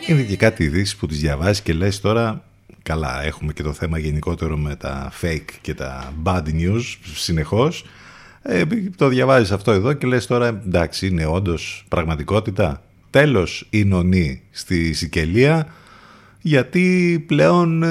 Είναι 0.07 0.23
και 0.23 0.37
κάτι 0.37 0.65
ειδήσεις 0.65 0.97
που 0.97 1.07
τις 1.07 1.19
διαβάζει 1.19 1.63
και 1.63 1.73
λες 1.73 2.01
τώρα 2.01 2.43
καλά 2.83 3.25
έχουμε 3.25 3.53
και 3.53 3.63
το 3.63 3.73
θέμα 3.73 3.99
γενικότερο 3.99 4.57
με 4.57 4.77
τα 4.77 5.13
fake 5.23 5.51
και 5.61 5.75
τα 5.75 6.13
bad 6.25 6.43
news 6.43 6.83
συνεχώς 7.15 7.85
ε, 8.43 8.63
το 8.97 9.09
διαβάζεις 9.09 9.53
αυτό 9.53 9.71
εδώ 9.71 9.93
και 9.93 10.07
λες 10.07 10.27
τώρα 10.27 10.47
εντάξει 10.47 11.07
είναι 11.07 11.27
όντως 11.27 11.85
πραγματικότητα 11.89 12.83
τέλος 13.15 13.67
η 13.71 13.85
νονή 13.85 14.43
στη 14.51 14.93
Σικελία 14.93 15.67
γιατί 16.41 17.25
πλέον 17.27 17.83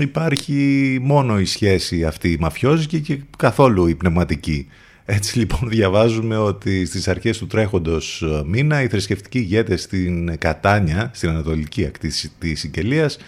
υπάρχει 0.00 0.98
μόνο 1.02 1.40
η 1.40 1.44
σχέση 1.44 2.04
αυτή 2.04 2.30
η 2.30 2.36
μαφιόζικη 2.40 3.00
και 3.00 3.18
καθόλου 3.38 3.86
η 3.86 3.94
πνευματική. 3.94 4.68
Έτσι 5.04 5.38
λοιπόν 5.38 5.60
διαβάζουμε 5.68 6.36
ότι 6.36 6.86
στις 6.86 7.08
αρχές 7.08 7.38
του 7.38 7.46
τρέχοντος 7.46 8.22
ε, 8.22 8.42
μήνα 8.46 8.82
οι 8.82 8.88
θρησκευτικοί 8.88 9.38
ηγέτες 9.38 9.82
στην 9.82 10.38
Κατάνια, 10.38 11.10
στην 11.14 11.28
ανατολική 11.28 11.84
ακτή 11.84 12.12
της 12.38 12.60
Σικελίας, 12.60 13.18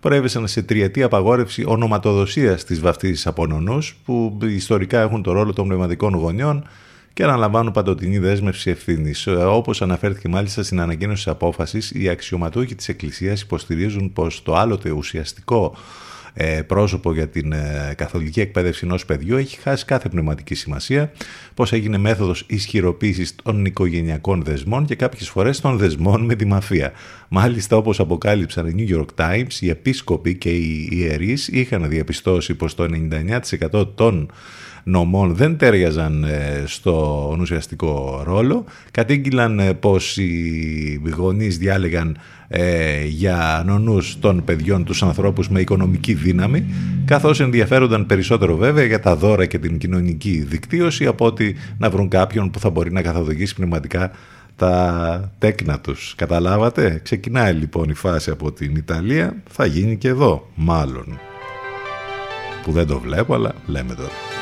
προέβησαν 0.00 0.48
σε 0.48 0.62
τριετή 0.62 1.02
απαγόρευση 1.02 1.64
ονοματοδοσίας 1.66 2.64
της 2.64 2.80
βαφτίσης 2.80 3.26
από 3.26 3.46
νονούς, 3.46 3.96
που 4.04 4.38
ιστορικά 4.42 5.00
έχουν 5.00 5.22
το 5.22 5.32
ρόλο 5.32 5.52
των 5.52 5.66
πνευματικών 5.66 6.14
γονιών 6.14 6.66
και 7.12 7.22
αναλαμβάνουν 7.24 7.72
παντοτινή 7.72 8.18
δέσμευση 8.18 8.70
ευθύνης. 8.70 9.26
Ε, 9.26 9.30
Όπως 9.32 9.82
αναφέρθηκε 9.82 10.28
μάλιστα 10.28 10.62
στην 10.62 10.80
ανακοίνωση 10.80 11.24
της 11.24 11.32
απόφασης, 11.32 11.90
οι 11.90 12.08
αξιωματούχοι 12.08 12.74
της 12.74 12.88
Εκκλησίας 12.88 13.40
υποστηρίζουν 13.40 14.12
πως 14.12 14.42
το 14.42 14.56
άλλοτε 14.56 14.90
ουσιαστικό 14.90 15.76
ε, 16.34 16.62
πρόσωπο 16.62 17.12
για 17.12 17.28
την 17.28 17.52
ε, 17.52 17.94
καθολική 17.96 18.40
εκπαίδευση 18.40 18.80
ενός 18.84 19.04
παιδιού 19.04 19.36
έχει 19.36 19.60
χάσει 19.60 19.84
κάθε 19.84 20.08
πνευματική 20.08 20.54
σημασία, 20.54 21.12
πως 21.54 21.72
έγινε 21.72 21.98
μέθοδος 21.98 22.44
ισχυροποίησης 22.46 23.34
των 23.42 23.64
οικογενειακών 23.64 24.42
δεσμών 24.42 24.84
και 24.84 24.94
κάποιες 24.94 25.28
φορές 25.28 25.60
των 25.60 25.76
δεσμών 25.78 26.24
με 26.24 26.34
τη 26.34 26.44
μαφία. 26.44 26.92
Μάλιστα, 27.28 27.76
όπως 27.76 28.00
αποκάλυψαν 28.00 28.66
οι 28.66 28.74
New 28.78 28.96
York 28.96 29.26
Times, 29.26 29.60
οι 29.60 29.68
επίσκοποι 29.68 30.34
και 30.34 30.50
οι 30.50 30.88
ιερείς 30.92 31.48
είχαν 31.48 31.88
διαπιστώσει 31.88 32.54
πως 32.54 32.74
το 32.74 32.86
99% 33.70 33.94
των 33.94 34.30
νομών 34.82 35.34
δεν 35.34 35.56
τέριαζαν 35.56 36.24
ε, 36.24 36.62
στο 36.66 37.36
ουσιαστικό 37.40 38.22
ρόλο. 38.24 38.64
Κατήγγυλαν 38.90 39.58
ε, 39.58 39.72
πως 39.74 40.16
οι 40.16 41.02
γονείς 41.16 41.58
διάλεγαν 41.58 42.16
ε, 42.48 43.04
για 43.04 43.62
νονούς 43.66 44.18
των 44.20 44.44
παιδιών 44.44 44.84
τους 44.84 45.02
ανθρώπους 45.02 45.48
με 45.48 45.60
οικονομική 45.60 46.14
δύναμη 46.14 46.64
καθώς 47.04 47.40
ενδιαφέρονταν 47.40 48.06
περισσότερο 48.06 48.56
βέβαια 48.56 48.84
για 48.84 49.00
τα 49.00 49.16
δώρα 49.16 49.46
και 49.46 49.58
την 49.58 49.78
κοινωνική 49.78 50.44
δικτύωση 50.48 51.06
από 51.06 51.26
ότι 51.26 51.56
να 51.78 51.90
βρουν 51.90 52.08
κάποιον 52.08 52.50
που 52.50 52.58
θα 52.58 52.70
μπορεί 52.70 52.92
να 52.92 53.02
καθοδηγήσει 53.02 53.54
πνευματικά 53.54 54.10
τα 54.56 55.32
τέκνα 55.38 55.80
τους. 55.80 56.14
Καταλάβατε, 56.16 57.00
ξεκινάει 57.02 57.52
λοιπόν 57.52 57.88
η 57.88 57.94
φάση 57.94 58.30
από 58.30 58.52
την 58.52 58.76
Ιταλία, 58.76 59.36
θα 59.48 59.66
γίνει 59.66 59.96
και 59.96 60.08
εδώ 60.08 60.48
μάλλον. 60.54 61.18
Που 62.62 62.72
δεν 62.72 62.86
το 62.86 62.98
βλέπω 62.98 63.34
αλλά 63.34 63.54
λέμε 63.66 63.94
τώρα. 63.94 64.41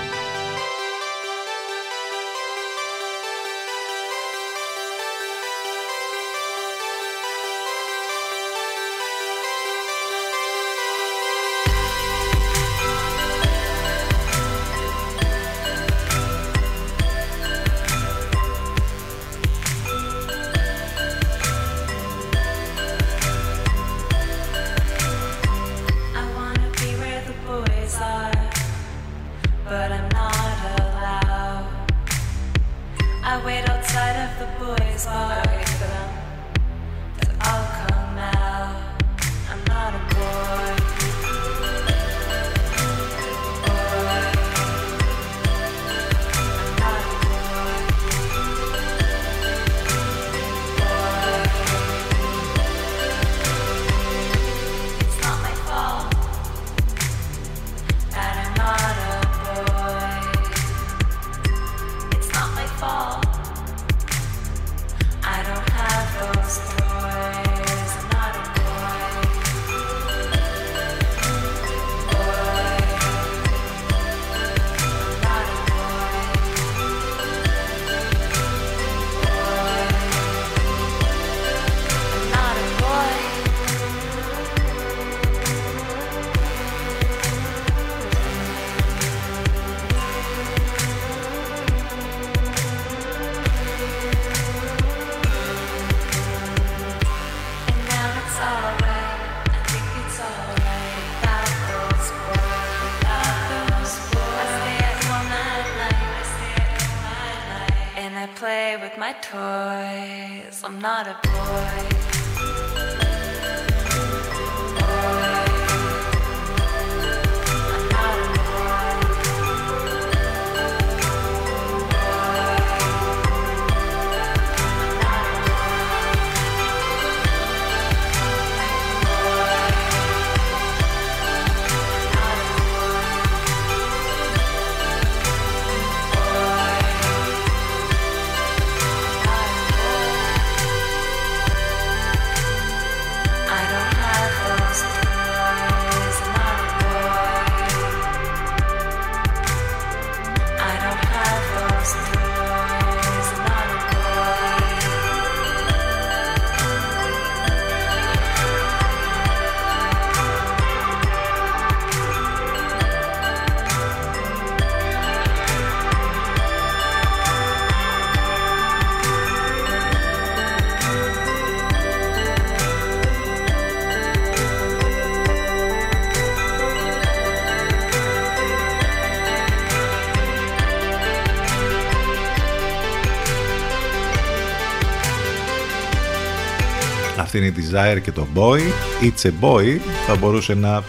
Είναι 187.40 187.46
η 187.46 187.54
Desire 187.56 188.00
και 188.02 188.12
το 188.12 188.26
Boy. 188.34 188.60
It's 189.02 189.26
a 189.26 189.32
Boy. 189.40 189.78
Θα 190.06 190.16
μπορούσε 190.16 190.54
να 190.54 190.82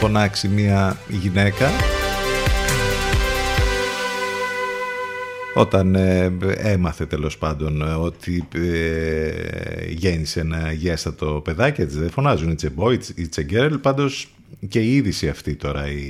φωνάξει 0.00 0.48
μια 0.48 0.96
γυναίκα 1.08 1.70
όταν 5.54 5.94
ε, 5.94 6.32
έμαθε 6.56 7.06
τέλος 7.06 7.38
πάντων 7.38 7.82
ότι 7.82 8.48
ε, 8.54 9.90
γέννησε 9.90 10.40
ένα 10.40 10.72
γέστατο 10.72 11.40
παιδάκι 11.44 11.80
έτσι 11.80 11.98
δεν 11.98 12.10
φωνάζουν 12.10 12.56
it's 12.56 12.64
a 12.64 12.82
boy, 12.82 12.94
it's 12.94 13.38
a 13.38 13.52
girl 13.52 13.78
πάντως 13.82 14.28
και 14.68 14.80
η 14.80 14.94
είδηση 14.94 15.28
αυτή 15.28 15.54
τώρα 15.54 15.90
η, 15.90 16.02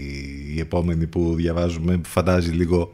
η 0.54 0.60
επόμενη 0.60 1.06
που 1.06 1.34
διαβάζουμε 1.34 2.00
φαντάζει 2.04 2.50
λίγο 2.50 2.92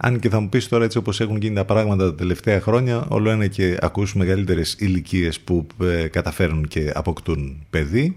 αν 0.00 0.18
και 0.18 0.28
θα 0.28 0.40
μου 0.40 0.48
πεις 0.48 0.68
τώρα 0.68 0.84
έτσι 0.84 0.98
όπως 0.98 1.20
έχουν 1.20 1.36
γίνει 1.36 1.54
τα 1.54 1.64
πράγματα 1.64 2.04
τα 2.04 2.14
τελευταία 2.14 2.60
χρόνια, 2.60 3.04
όλο 3.08 3.32
είναι 3.32 3.46
και 3.46 3.76
ακούς 3.80 4.14
μεγαλύτερες 4.14 4.76
ηλικίες 4.78 5.40
που 5.40 5.66
ε, 5.82 6.08
καταφέρουν 6.08 6.68
και 6.68 6.92
αποκτούν 6.94 7.66
παιδί. 7.70 8.14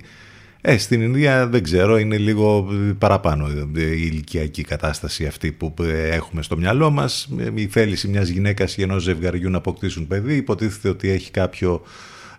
Ε, 0.64 0.78
στην 0.78 1.02
Ινδία 1.02 1.48
δεν 1.48 1.64
ξέρω, 1.64 1.98
είναι 1.98 2.18
λίγο 2.18 2.68
παραπάνω 2.98 3.48
ε, 3.76 3.82
η 3.82 4.10
ηλικιακή 4.12 4.64
κατάσταση 4.64 5.26
αυτή 5.26 5.52
που 5.52 5.74
ε, 5.82 6.10
έχουμε 6.10 6.42
στο 6.42 6.58
μυαλό 6.58 6.92
μας. 6.92 7.30
Η 7.54 7.68
θέληση 7.68 8.08
μιας 8.08 8.28
γυναίκας 8.28 8.78
ή 8.78 8.82
ενός 8.82 9.04
ζευγαριού 9.04 9.50
να 9.50 9.58
αποκτήσουν 9.58 10.08
παιδί 10.08 10.36
υποτίθεται 10.36 10.90
ότι 10.90 11.10
έχει 11.10 11.32
κάποιο 11.32 11.82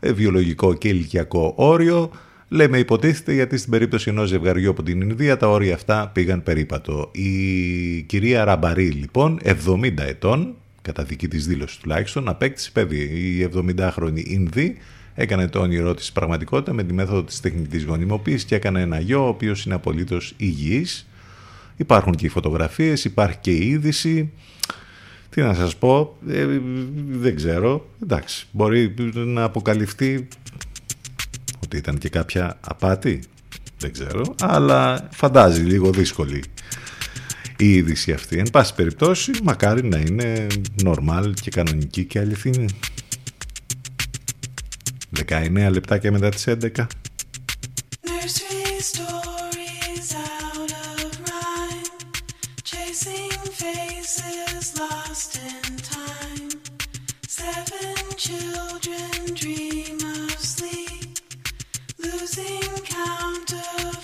βιολογικό 0.00 0.74
και 0.74 0.88
ηλικιακό 0.88 1.52
όριο. 1.56 2.10
Λέμε 2.54 2.78
υποτίθεται 2.78 3.32
γιατί 3.32 3.56
στην 3.56 3.70
περίπτωση 3.70 4.10
ενός 4.10 4.28
ζευγαριού 4.28 4.70
από 4.70 4.82
την 4.82 5.00
Ινδία 5.00 5.36
τα 5.36 5.48
όρια 5.48 5.74
αυτά 5.74 6.10
πήγαν 6.12 6.42
περίπατο. 6.42 7.10
Η 7.12 8.02
κυρία 8.02 8.44
Ραμπαρή 8.44 8.90
λοιπόν, 8.90 9.38
70 9.44 9.98
ετών, 9.98 10.54
κατά 10.82 11.02
δική 11.02 11.28
της 11.28 11.46
δήλωση 11.46 11.80
τουλάχιστον, 11.80 12.28
απέκτησε 12.28 12.70
παιδί. 12.72 13.02
Η 13.02 13.50
70χρονη 13.54 14.24
Ινδή 14.24 14.76
έκανε 15.14 15.48
το 15.48 15.60
όνειρό 15.60 15.94
της 15.94 16.12
πραγματικότητα 16.12 16.72
με 16.72 16.82
τη 16.82 16.92
μέθοδο 16.92 17.22
της 17.22 17.40
τεχνητής 17.40 17.84
γονιμοποίησης 17.84 18.44
και 18.44 18.54
έκανε 18.54 18.80
ένα 18.80 19.00
γιο 19.00 19.24
ο 19.24 19.28
οποίος 19.28 19.64
είναι 19.64 19.74
απολύτως 19.74 20.34
υγιής. 20.36 21.08
Υπάρχουν 21.76 22.12
και 22.12 22.26
οι 22.26 22.28
φωτογραφίες, 22.28 23.04
υπάρχει 23.04 23.38
και 23.40 23.50
η 23.50 23.68
είδηση. 23.68 24.32
Τι 25.30 25.40
να 25.40 25.54
σας 25.54 25.76
πω, 25.76 26.16
ε, 26.28 26.46
δεν 27.08 27.36
ξέρω. 27.36 27.88
Εντάξει, 28.02 28.46
μπορεί 28.50 28.94
να 29.14 29.42
αποκαλυφθεί 29.42 30.28
ότι 31.72 31.80
ήταν 31.80 31.98
και 31.98 32.08
κάποια 32.08 32.58
απάτη, 32.60 33.22
δεν 33.78 33.92
ξέρω, 33.92 34.34
αλλά 34.40 35.08
φαντάζει 35.12 35.60
λίγο 35.60 35.90
δύσκολη 35.90 36.42
η 37.56 37.74
είδηση 37.74 38.12
αυτή. 38.12 38.38
Εν 38.38 38.50
πάση 38.50 38.74
περιπτώσει, 38.74 39.30
μακάρι 39.42 39.88
να 39.88 39.98
είναι 39.98 40.46
normal 40.84 41.32
και 41.40 41.50
κανονική 41.50 42.04
και 42.04 42.18
αληθινή. 42.18 42.66
19 45.28 45.68
λεπτάκια 45.70 46.12
μετά 46.12 46.28
τις 46.28 46.44
11. 46.46 46.86
sound 63.04 63.52
of 63.54 64.01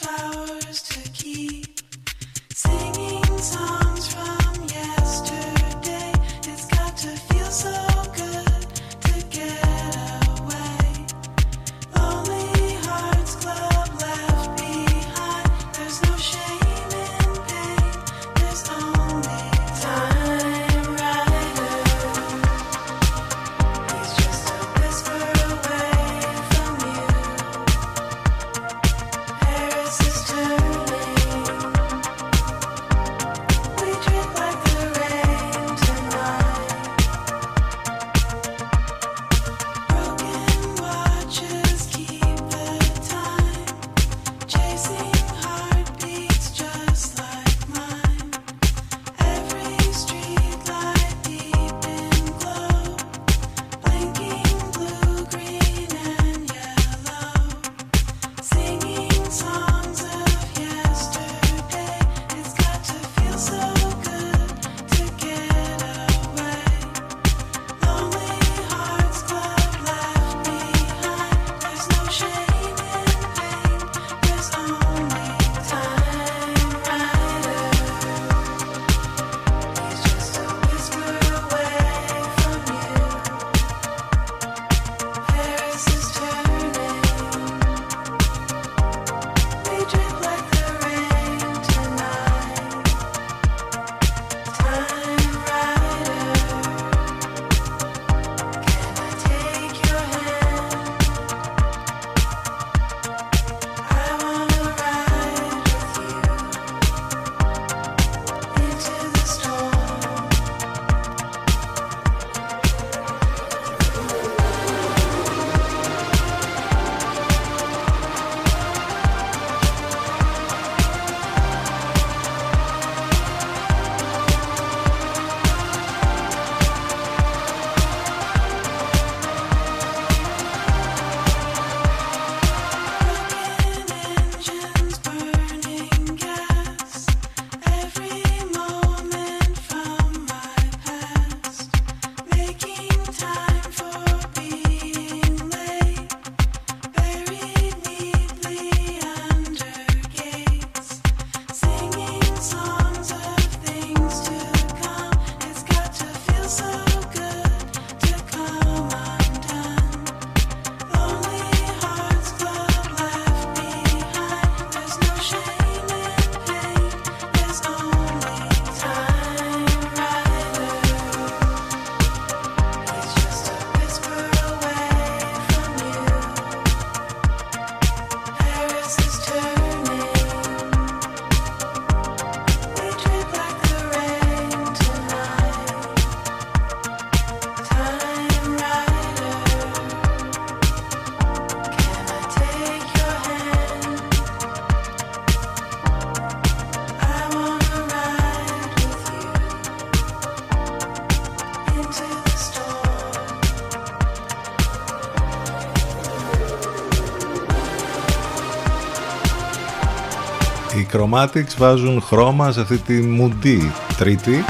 Chromatics 211.11 211.57
βάζουν 211.59 212.01
χρώμα 212.01 212.53
σε 212.53 212.61
αυτή 212.61 212.77
τη 212.77 212.93
μουντή 212.93 213.73
τρίτη. 213.99 214.45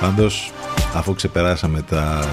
Πάντως, 0.00 0.52
αφού 0.94 1.14
ξεπεράσαμε 1.14 1.82
τα, 1.82 2.24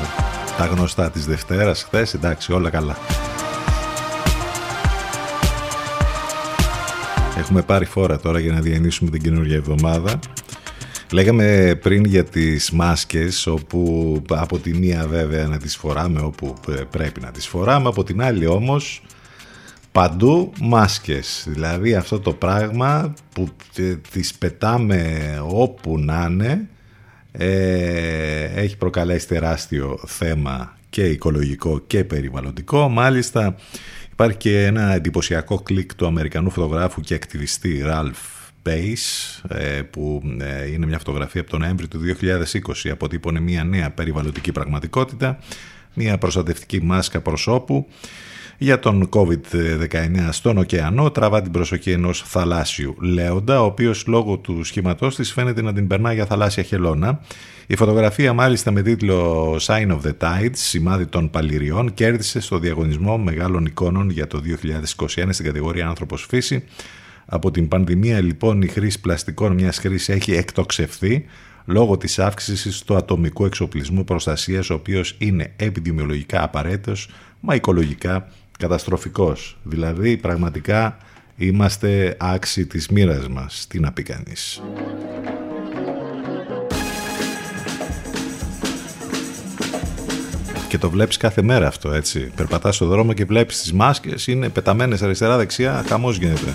τα 0.58 0.66
γνωστά 0.66 1.10
της 1.10 1.26
Δευτέρας 1.26 1.84
χθες, 1.84 2.14
εντάξει, 2.14 2.54
όλα 2.54 2.70
καλά. 2.70 2.98
Έχουμε 7.38 7.62
πάρει 7.62 7.86
φόρα 7.86 8.20
τώρα 8.20 8.40
για 8.40 8.54
να 8.54 8.60
διανύσουμε 8.60 9.10
την 9.10 9.22
καινούργια 9.22 9.56
εβδομάδα. 9.56 10.20
Λέγαμε 11.12 11.78
πριν 11.82 12.06
για 12.06 12.24
τις 12.24 12.72
μάσκες 12.72 13.48
όπου 13.48 14.22
από 14.30 14.60
τη 14.60 14.74
μία 14.74 15.08
βέβαια 15.08 15.48
να 15.48 15.58
τις 15.58 15.76
φοράμε 15.76 16.22
όπου 16.22 16.54
πρέπει 16.90 17.20
να 17.20 17.32
τις 17.32 17.48
φοράμε 17.48 17.88
από 17.88 18.04
την 18.04 18.22
άλλη 18.22 18.46
όμως 18.46 19.03
παντού 19.94 20.54
μάσκες. 20.62 21.46
Δηλαδή 21.48 21.96
αυτό 21.96 22.20
το 22.20 22.34
πράγμα 22.34 23.14
που 23.34 23.48
τις 24.12 24.34
πετάμε 24.34 25.20
όπου 25.48 26.00
να 26.00 26.28
είναι 26.30 26.68
ε, 27.32 28.44
έχει 28.44 28.78
προκαλέσει 28.78 29.28
τεράστιο 29.28 30.00
θέμα 30.06 30.78
και 30.90 31.06
οικολογικό 31.06 31.80
και 31.88 32.04
περιβαλλοντικό. 32.04 32.90
Μάλιστα 32.90 33.56
υπάρχει 34.12 34.38
και 34.38 34.66
ένα 34.66 34.94
εντυπωσιακό 34.94 35.60
κλικ 35.60 35.96
του 35.96 36.06
Αμερικανού 36.06 36.50
φωτογράφου 36.50 37.02
και 37.02 37.14
ακτιβιστή 37.14 37.82
Ραλφ 37.82 38.18
Base 38.66 39.46
ε, 39.48 39.82
που 39.82 40.22
ε, 40.40 40.72
είναι 40.72 40.86
μια 40.86 40.98
φωτογραφία 40.98 41.42
από 41.42 41.50
τον 41.50 41.60
Νοέμβρη 41.60 41.88
του 41.88 42.00
2020 42.86 42.90
αποτύπωνε 42.92 43.40
μια 43.40 43.64
νέα 43.64 43.92
περιβαλλοντική 43.92 44.52
πραγματικότητα 44.52 45.40
μια 45.94 46.18
προστατευτική 46.18 46.84
μάσκα 46.84 47.22
προσώπου 47.22 47.88
για 48.58 48.80
τον 48.80 49.10
COVID-19 49.10 50.30
στον 50.32 50.58
ωκεανό 50.58 51.12
τραβά 51.12 51.42
την 51.42 51.52
προσοχή 51.52 51.92
ενός 51.92 52.24
θαλάσσιου 52.26 52.96
λέοντα 53.00 53.62
ο 53.62 53.66
οποίος 53.66 54.08
λόγω 54.08 54.38
του 54.38 54.64
σχήματός 54.64 55.16
της 55.16 55.34
φαίνεται 55.34 55.62
να 55.62 55.74
την 55.74 55.88
περνά 55.88 56.14
για 56.14 56.26
θαλάσσια 56.26 56.64
χελώνα 56.64 57.22
η 57.68 57.76
φωτογραφία 57.76 58.34
μάλιστα 58.34 58.72
με 58.72 58.82
τίτλο 58.82 59.56
Sign 59.62 59.88
of 59.88 60.00
the 60.04 60.12
Tides, 60.20 60.52
σημάδι 60.54 61.06
των 61.06 61.30
παλιριών, 61.30 61.94
κέρδισε 61.94 62.40
στο 62.40 62.60
διαγωνισμό 62.60 63.18
μεγάλων 63.18 63.66
εικόνων 63.66 64.10
για 64.10 64.28
το 64.28 64.42
2021 64.98 65.06
στην 65.30 65.46
κατηγορία 65.46 65.88
Άνθρωπος 65.88 66.26
Φύση. 66.30 66.64
Από 67.26 67.52
την 67.52 67.68
πανδημία 67.68 68.22
λοιπόν 68.22 68.62
η 68.62 68.68
χρήση 68.68 69.00
πλαστικών 69.00 69.54
μιας 69.54 69.78
χρήσης 69.78 70.10
έχει 70.10 70.34
εκτοξευθεί 70.34 71.26
λόγω 71.66 71.98
της 71.98 72.20
αύξησης 72.20 72.82
του 72.82 72.96
ατομικού 72.96 73.46
εξοπλισμού 73.46 74.04
προστασίας 74.04 74.70
ο 74.70 74.74
οποίος 74.74 75.16
είναι 75.18 75.54
επιδημιολογικά 75.56 76.44
απαραίτητος 76.44 77.10
μα 77.40 77.56
οικολογικά 77.56 78.28
καταστροφικός. 78.64 79.58
Δηλαδή 79.64 80.18
πραγματικά 80.18 80.98
είμαστε 81.36 82.18
άξιοι 82.20 82.66
της 82.66 82.88
μοίρας 82.88 83.28
μας. 83.28 83.66
Τι 83.70 83.80
να 83.80 83.92
πει 83.92 84.04
κανείς. 84.04 84.62
και 90.68 90.80
το 90.80 90.90
βλέπεις 90.90 91.18
κάθε 91.18 91.42
μέρα 91.42 91.68
αυτό 91.68 91.92
έτσι. 91.92 92.32
Περπατάς 92.36 92.76
στο 92.76 92.86
δρόμο 92.86 93.14
και 93.14 93.26
βλέπεις 93.26 93.62
τις 93.62 93.74
μάσκες, 93.74 94.28
είναι 94.28 94.50
πεταμένες 94.50 95.02
αριστερά-δεξιά, 95.02 95.84
χαμός 95.88 96.18
γίνεται. 96.18 96.54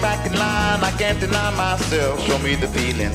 back 0.00 0.26
in 0.26 0.32
line, 0.38 0.82
I 0.82 0.92
can't 0.98 1.20
deny 1.20 1.50
myself. 1.56 2.20
Show 2.26 2.38
me 2.38 2.54
the 2.54 2.68
feeling. 2.68 3.12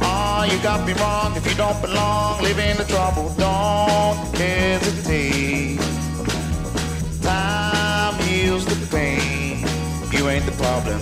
Ah, 0.00 0.40
oh, 0.40 0.52
you 0.52 0.62
got 0.62 0.86
me 0.86 0.92
wrong. 0.94 1.36
If 1.36 1.46
you 1.48 1.56
don't 1.56 1.80
belong, 1.80 2.42
live 2.42 2.58
in 2.58 2.76
the 2.76 2.84
trouble. 2.84 3.32
Don't 3.36 4.36
hesitate. 4.36 5.80
Time 7.22 8.14
heals 8.22 8.64
the 8.66 8.78
pain. 8.94 9.64
You 10.12 10.28
ain't 10.28 10.46
the 10.46 10.52
problem. 10.52 11.00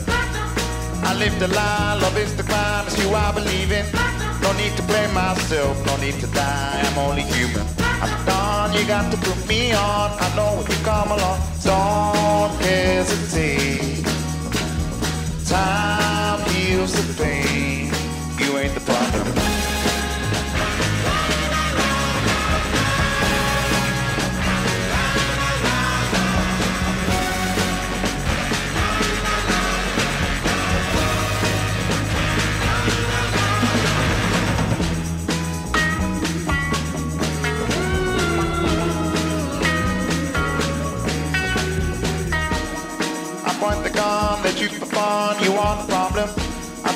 I 1.08 1.14
live 1.18 1.38
the 1.38 1.48
lie, 1.48 1.98
love 2.00 2.16
is 2.18 2.34
the 2.36 2.42
crime. 2.42 2.86
It's 2.86 2.98
you 3.02 3.10
I 3.14 3.32
believe 3.32 3.70
in. 3.72 3.86
No 4.42 4.52
need 4.54 4.76
to 4.76 4.82
blame 4.82 5.12
myself, 5.14 5.74
no 5.86 5.96
need 5.96 6.18
to 6.20 6.26
die. 6.28 6.82
I'm 6.84 6.98
only 6.98 7.22
human. 7.22 7.66
I'm 8.02 8.26
done. 8.26 8.72
You 8.74 8.86
got 8.86 9.10
to 9.12 9.18
put 9.18 9.38
me 9.48 9.72
on. 9.72 10.10
I 10.24 10.26
know 10.36 10.60
if 10.60 10.68
you 10.68 10.84
come 10.84 11.10
along, 11.10 11.40
don't 11.62 12.54
hesitate. 12.62 14.15
Time 15.46 16.40
heals 16.50 16.92
the 16.92 17.22
pain. 17.22 17.92
You 18.40 18.58
ain't 18.58 18.74
the 18.74 18.80
problem. 18.80 19.45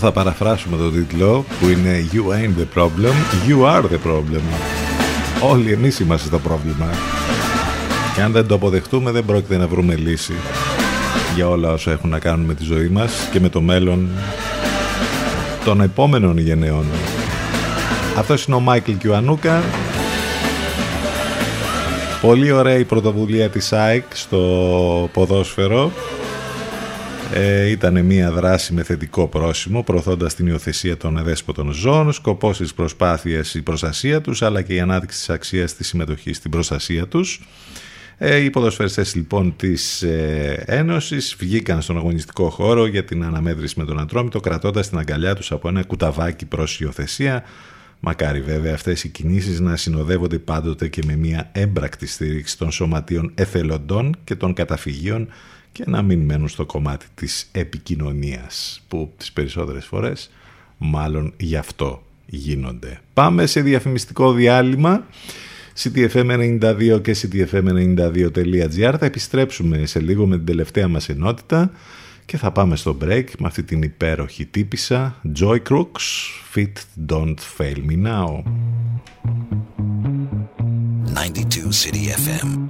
Θα 0.00 0.12
παραφράσουμε 0.12 0.76
τον 0.76 0.92
τίτλο 0.92 1.44
που 1.60 1.68
είναι 1.68 2.08
You 2.12 2.22
ain't 2.32 2.60
the 2.60 2.78
problem, 2.78 3.12
you 3.48 3.64
are 3.64 3.82
the 3.82 3.98
problem. 4.08 4.42
Όλοι 5.42 5.72
εμείς 5.72 6.00
είμαστε 6.00 6.28
το 6.28 6.38
πρόβλημα. 6.38 6.90
Και 8.14 8.22
αν 8.22 8.32
δεν 8.32 8.46
το 8.46 8.54
αποδεχτούμε 8.54 9.10
δεν 9.10 9.24
πρόκειται 9.24 9.56
να 9.56 9.66
βρούμε 9.66 9.94
λύση 9.94 10.34
για 11.34 11.48
όλα 11.48 11.72
όσα 11.72 11.90
έχουν 11.90 12.10
να 12.10 12.18
κάνουν 12.18 12.46
με 12.46 12.54
τη 12.54 12.64
ζωή 12.64 12.88
μας 12.88 13.28
και 13.32 13.40
με 13.40 13.48
το 13.48 13.60
μέλλον 13.60 14.08
των 15.64 15.80
επόμενων 15.80 16.38
γενεών. 16.38 16.84
Αυτός 18.16 18.44
είναι 18.44 18.56
ο 18.56 18.60
Μάικλ 18.60 18.92
Κιουανούκα. 18.92 19.62
Πολύ 22.20 22.52
ωραία 22.52 22.78
η 22.78 22.84
πρωτοβουλία 22.84 23.48
της 23.48 23.72
ΑΕΚ 23.72 24.04
στο 24.12 25.10
ποδόσφαιρο 25.12 25.92
ε, 27.32 27.70
ήταν 27.70 28.04
μια 28.04 28.30
δράση 28.30 28.72
με 28.72 28.82
θετικό 28.82 29.28
πρόσημο, 29.28 29.82
προωθώντας 29.82 30.34
την 30.34 30.46
υιοθεσία 30.46 30.96
των 30.96 31.18
εδέσποτων 31.18 31.72
ζώων, 31.72 32.12
σκοπός 32.12 32.56
της 32.56 32.74
προσπάθειας 32.74 33.54
η 33.54 33.62
προστασία 33.62 34.20
τους, 34.20 34.42
αλλά 34.42 34.62
και 34.62 34.74
η 34.74 34.80
ανάδειξη 34.80 35.18
της 35.18 35.30
αξίας 35.30 35.74
της 35.74 35.88
συμμετοχής 35.88 36.36
στην 36.36 36.50
προστασία 36.50 37.06
τους. 37.06 37.40
Ε, 38.22 38.36
οι 38.36 38.50
ποδοσφαιριστές 38.50 39.14
λοιπόν 39.14 39.56
της 39.56 40.02
ε, 40.02 40.62
Ένωσης 40.66 41.36
βγήκαν 41.38 41.82
στον 41.82 41.96
αγωνιστικό 41.96 42.50
χώρο 42.50 42.86
για 42.86 43.04
την 43.04 43.24
αναμέτρηση 43.24 43.74
με 43.78 43.84
τον 43.84 44.00
Ατρόμητο 44.00 44.40
κρατώντας 44.40 44.88
την 44.88 44.98
αγκαλιά 44.98 45.34
τους 45.34 45.52
από 45.52 45.68
ένα 45.68 45.82
κουταβάκι 45.82 46.46
προς 46.46 46.80
υιοθεσία. 46.80 47.42
Μακάρι 48.00 48.40
βέβαια 48.40 48.74
αυτές 48.74 49.04
οι 49.04 49.08
κινήσεις 49.08 49.60
να 49.60 49.76
συνοδεύονται 49.76 50.38
πάντοτε 50.38 50.88
και 50.88 51.02
με 51.06 51.16
μια 51.16 51.50
έμπρακτη 51.52 52.06
στήριξη 52.06 52.58
των 52.58 52.70
σωματείων 52.70 53.32
εθελοντών 53.34 54.16
και 54.24 54.34
των 54.34 54.52
καταφυγίων 54.52 55.28
και 55.72 55.84
να 55.86 56.02
μην 56.02 56.20
μένουν 56.20 56.48
στο 56.48 56.66
κομμάτι 56.66 57.06
της 57.14 57.48
επικοινωνίας 57.52 58.82
που 58.88 59.12
τις 59.16 59.32
περισσότερες 59.32 59.84
φορές 59.84 60.30
μάλλον 60.78 61.32
γι' 61.36 61.56
αυτό 61.56 62.02
γίνονται. 62.26 63.00
Πάμε 63.14 63.46
σε 63.46 63.60
διαφημιστικό 63.60 64.32
διάλειμμα 64.32 65.06
ctfm92 65.82 67.00
και 67.02 67.16
ctfm92.gr 67.22 68.94
θα 68.98 69.06
επιστρέψουμε 69.06 69.86
σε 69.86 70.00
λίγο 70.00 70.26
με 70.26 70.36
την 70.36 70.46
τελευταία 70.46 70.88
μας 70.88 71.08
ενότητα 71.08 71.70
και 72.24 72.36
θα 72.36 72.52
πάμε 72.52 72.76
στο 72.76 72.96
break 73.04 73.24
με 73.38 73.46
αυτή 73.46 73.62
την 73.62 73.82
υπέροχη 73.82 74.46
τύπησα 74.46 75.20
Joy 75.40 75.58
Crooks 75.68 76.06
Fit 76.54 76.72
Don't 77.12 77.38
Fail. 77.58 77.76
Me 77.88 78.06
Now 78.06 78.42
92 81.14 81.72
City 81.72 82.04
FM 82.26 82.69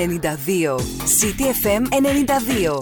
92. 0.00 0.76
CTFM 1.20 1.82
92. 1.90 2.80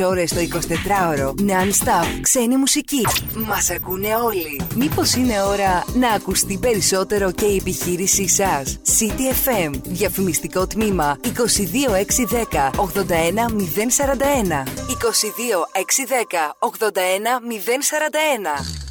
24 0.00 0.06
ώρες 0.06 0.30
το 0.30 0.40
24ωρο. 0.40 1.28
Non-stop. 1.28 2.20
Ξένη 2.20 2.56
μουσική. 2.56 3.06
Μας 3.34 3.70
ακούνε 3.70 4.14
όλοι. 4.14 4.60
Μήπως 4.74 5.14
είναι 5.14 5.42
ώρα 5.42 5.84
να 5.94 6.10
ακουστεί 6.10 6.58
περισσότερο 6.58 7.32
και 7.32 7.44
η 7.44 7.56
επιχείρησή 7.56 8.28
σας; 8.28 8.78
CTFM. 8.98 9.70
Διαφημιστικό 9.84 10.66
τμήμα 10.66 11.18
22610 11.22 12.70
81041. 12.76 14.64
22610 14.88 16.56
81041. 16.58 18.89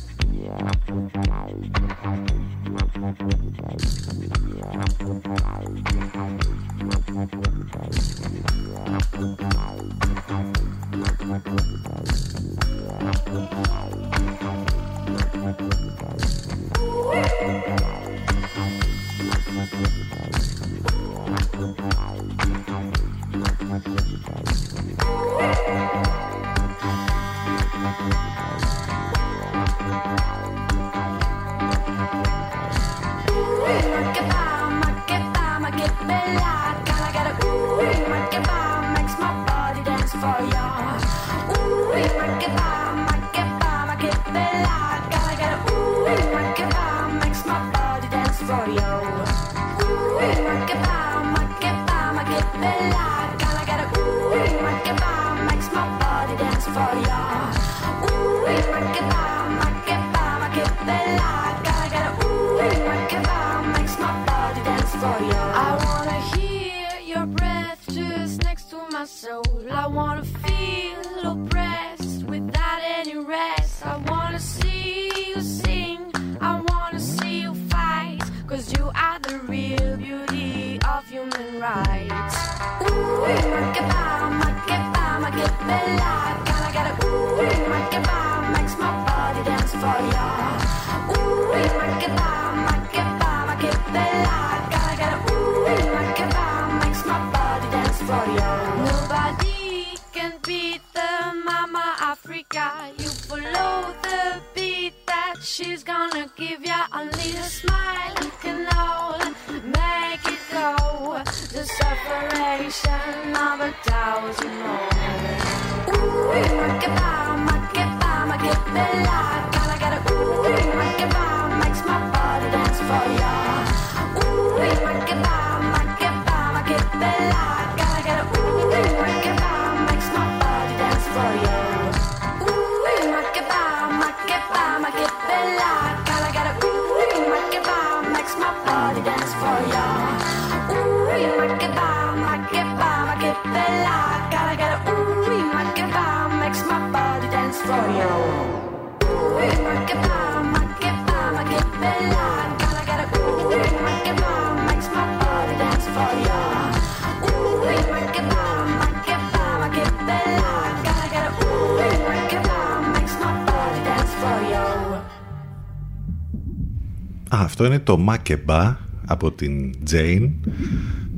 Το 167.90 167.98
Μακεμπά 167.98 168.78
από 169.06 169.32
την 169.32 169.74
Jane. 169.92 170.30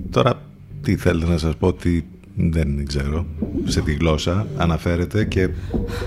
Τώρα 0.10 0.41
τι 0.81 0.95
θέλετε 0.95 1.31
να 1.31 1.38
σας 1.38 1.56
πω 1.56 1.68
ότι 1.68 2.06
δεν 2.35 2.85
ξέρω 2.85 3.26
σε 3.64 3.81
τι 3.81 3.93
γλώσσα 3.93 4.48
αναφέρεται 4.57 5.26
και 5.26 5.49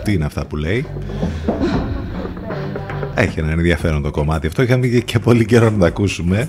τι 0.05 0.13
είναι 0.13 0.25
αυτά 0.25 0.47
που 0.47 0.57
λέει. 0.57 0.87
Έχει 3.15 3.39
ένα 3.41 3.51
ενδιαφέρον 3.51 4.03
το 4.03 4.11
κομμάτι 4.11 4.47
αυτό. 4.47 4.63
Είχαμε 4.63 4.87
και 4.87 5.19
πολύ 5.19 5.45
καιρό 5.45 5.71
να 5.71 5.79
τα 5.79 5.87
ακούσουμε. 5.87 6.47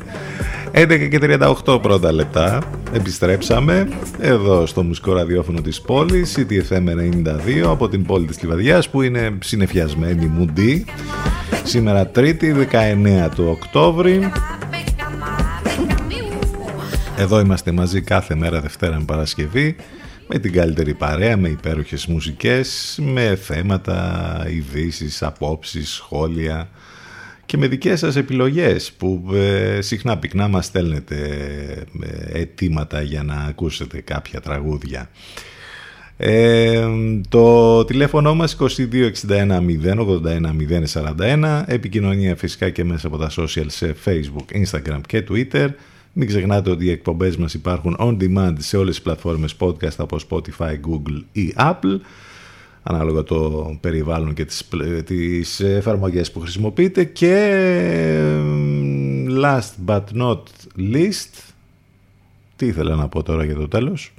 11 0.71 1.07
και 1.09 1.19
38 1.65 1.79
πρώτα 1.81 2.11
λεπτά. 2.11 2.61
Επιστρέψαμε 2.93 3.87
εδώ 4.19 4.65
στο 4.65 4.83
μουσικό 4.83 5.13
ραδιόφωνο 5.13 5.61
της 5.61 5.81
πόλης, 5.81 6.37
CTFM 6.37 6.87
92 7.63 7.71
από 7.71 7.89
την 7.89 8.05
πόλη 8.05 8.25
της 8.25 8.41
Λιβαδιάς 8.41 8.89
που 8.89 9.01
είναι 9.01 9.37
συνεφιασμένη 9.39 10.25
μουντή. 10.25 10.85
Σήμερα 11.65 12.07
Τρίτη 12.07 12.67
19 12.71 13.29
του 13.35 13.45
Οκτώβρη 13.47 14.31
Εδώ 17.17 17.39
είμαστε 17.39 17.71
μαζί 17.71 18.01
κάθε 18.01 18.35
μέρα 18.35 18.61
Δευτέρα 18.61 18.97
με 18.99 19.05
Παρασκευή 19.05 19.75
με 20.27 20.39
την 20.39 20.51
καλύτερη 20.53 20.93
παρέα, 20.93 21.37
με 21.37 21.49
υπέροχες 21.49 22.05
μουσικές, 22.05 22.99
με 23.01 23.35
θέματα, 23.35 24.45
ειδήσεις, 24.49 25.23
απόψεις, 25.23 25.89
σχόλια 25.89 26.69
και 27.45 27.57
με 27.57 27.67
δικές 27.67 27.99
σας 27.99 28.15
επιλογές 28.15 28.91
που 28.91 29.29
ε, 29.33 29.81
συχνά 29.81 30.17
πυκνά 30.17 30.47
μας 30.47 30.65
στέλνετε 30.65 31.17
ε, 32.01 32.39
αιτήματα 32.39 33.01
για 33.01 33.23
να 33.23 33.35
ακούσετε 33.35 34.01
κάποια 34.01 34.41
τραγούδια. 34.41 35.09
Ε, 36.17 36.87
το 37.29 37.85
τηλέφωνο 37.85 38.35
μας 38.35 38.57
2261 38.59 39.61
081 39.83 40.55
041 40.93 41.63
επικοινωνία 41.65 42.35
φυσικά 42.35 42.69
και 42.69 42.83
μέσα 42.83 43.07
από 43.07 43.17
τα 43.17 43.31
social 43.37 43.65
σε 43.67 43.95
facebook, 44.05 44.65
instagram 44.65 44.99
και 45.07 45.25
twitter. 45.29 45.67
Μην 46.13 46.27
ξεχνάτε 46.27 46.69
ότι 46.69 46.85
οι 46.85 46.89
εκπομπές 46.91 47.37
μας 47.37 47.53
υπάρχουν 47.53 47.95
on 47.99 48.17
demand 48.21 48.53
σε 48.57 48.77
όλες 48.77 48.95
τις 48.95 49.03
πλατφόρμες 49.03 49.55
podcast 49.59 49.95
από 49.97 50.17
Spotify, 50.29 50.71
Google 50.71 51.21
ή 51.31 51.53
Apple 51.57 51.99
ανάλογα 52.83 53.23
το 53.23 53.77
περιβάλλον 53.81 54.33
και 54.33 54.45
τις, 54.45 54.67
τις 55.05 55.59
εφαρμογές 55.59 56.31
που 56.31 56.39
χρησιμοποιείτε. 56.39 57.03
Και 57.03 57.61
last 59.43 59.71
but 59.85 60.03
not 60.13 60.41
least 60.77 61.53
τι 62.55 62.65
ήθελα 62.65 62.95
να 62.95 63.07
πω 63.07 63.23
τώρα 63.23 63.45
για 63.45 63.55
το 63.55 63.67
τέλος; 63.67 64.13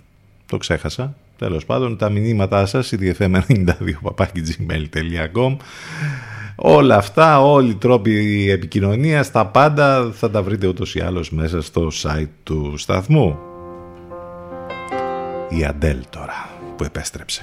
Το 0.47 0.57
ξέχασα 0.57 1.17
Τέλος 1.39 1.65
πάντων, 1.65 1.97
τα 1.97 2.11
μηνύματά 2.11 2.67
σας, 2.67 2.93
cdfm92.gmail.com 2.93 5.57
Όλα 6.57 6.97
αυτά, 6.97 7.41
όλοι 7.41 7.71
οι 7.71 7.75
τρόποι 7.75 8.47
επικοινωνίας, 8.51 9.31
τα 9.31 9.47
πάντα 9.47 10.11
θα 10.13 10.31
τα 10.31 10.43
βρείτε 10.43 10.67
ούτως 10.67 10.95
ή 10.95 11.01
άλλως 11.01 11.31
μέσα 11.31 11.63
στο 11.63 11.89
site 12.03 12.29
του 12.43 12.75
σταθμού. 12.77 13.39
Η 15.49 15.65
Αντέλ 15.65 15.99
τώρα 16.11 16.49
που 16.77 16.85
επέστρεψε. 16.85 17.43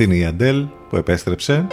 Αυτή 0.00 0.10
είναι 0.10 0.22
η 0.22 0.26
Αντέλ 0.26 0.64
που 0.88 0.96
επέστρεψε. 0.96 1.66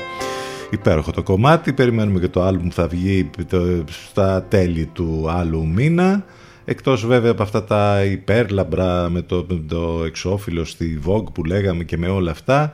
Υπέροχο 0.70 1.12
το 1.12 1.24
κομμάτι. 1.24 1.74
Περιμένουμε 1.74 2.20
και 2.20 2.28
το 2.28 2.44
άλμπουμ 2.44 2.70
θα 2.72 2.88
βγει 2.88 3.30
το- 3.50 3.84
στα 4.10 4.44
τέλη 4.50 4.86
του 4.86 5.26
άλλου 5.30 5.68
μήνα. 5.68 6.26
Εκτός 6.66 7.06
βέβαια 7.06 7.32
από 7.32 7.44
αυτά 7.44 7.64
τα 7.64 8.04
υπέρλαμπρα 8.04 9.10
με 9.10 9.22
το, 9.22 9.46
με 9.50 9.64
το 9.68 10.04
εξώφυλλο 10.06 10.64
στη 10.66 11.00
Vogue 11.06 11.34
που 11.34 11.44
λέγαμε 11.44 11.84
και 11.84 11.98
με 11.98 12.08
όλα 12.08 12.32
αυτά. 12.32 12.72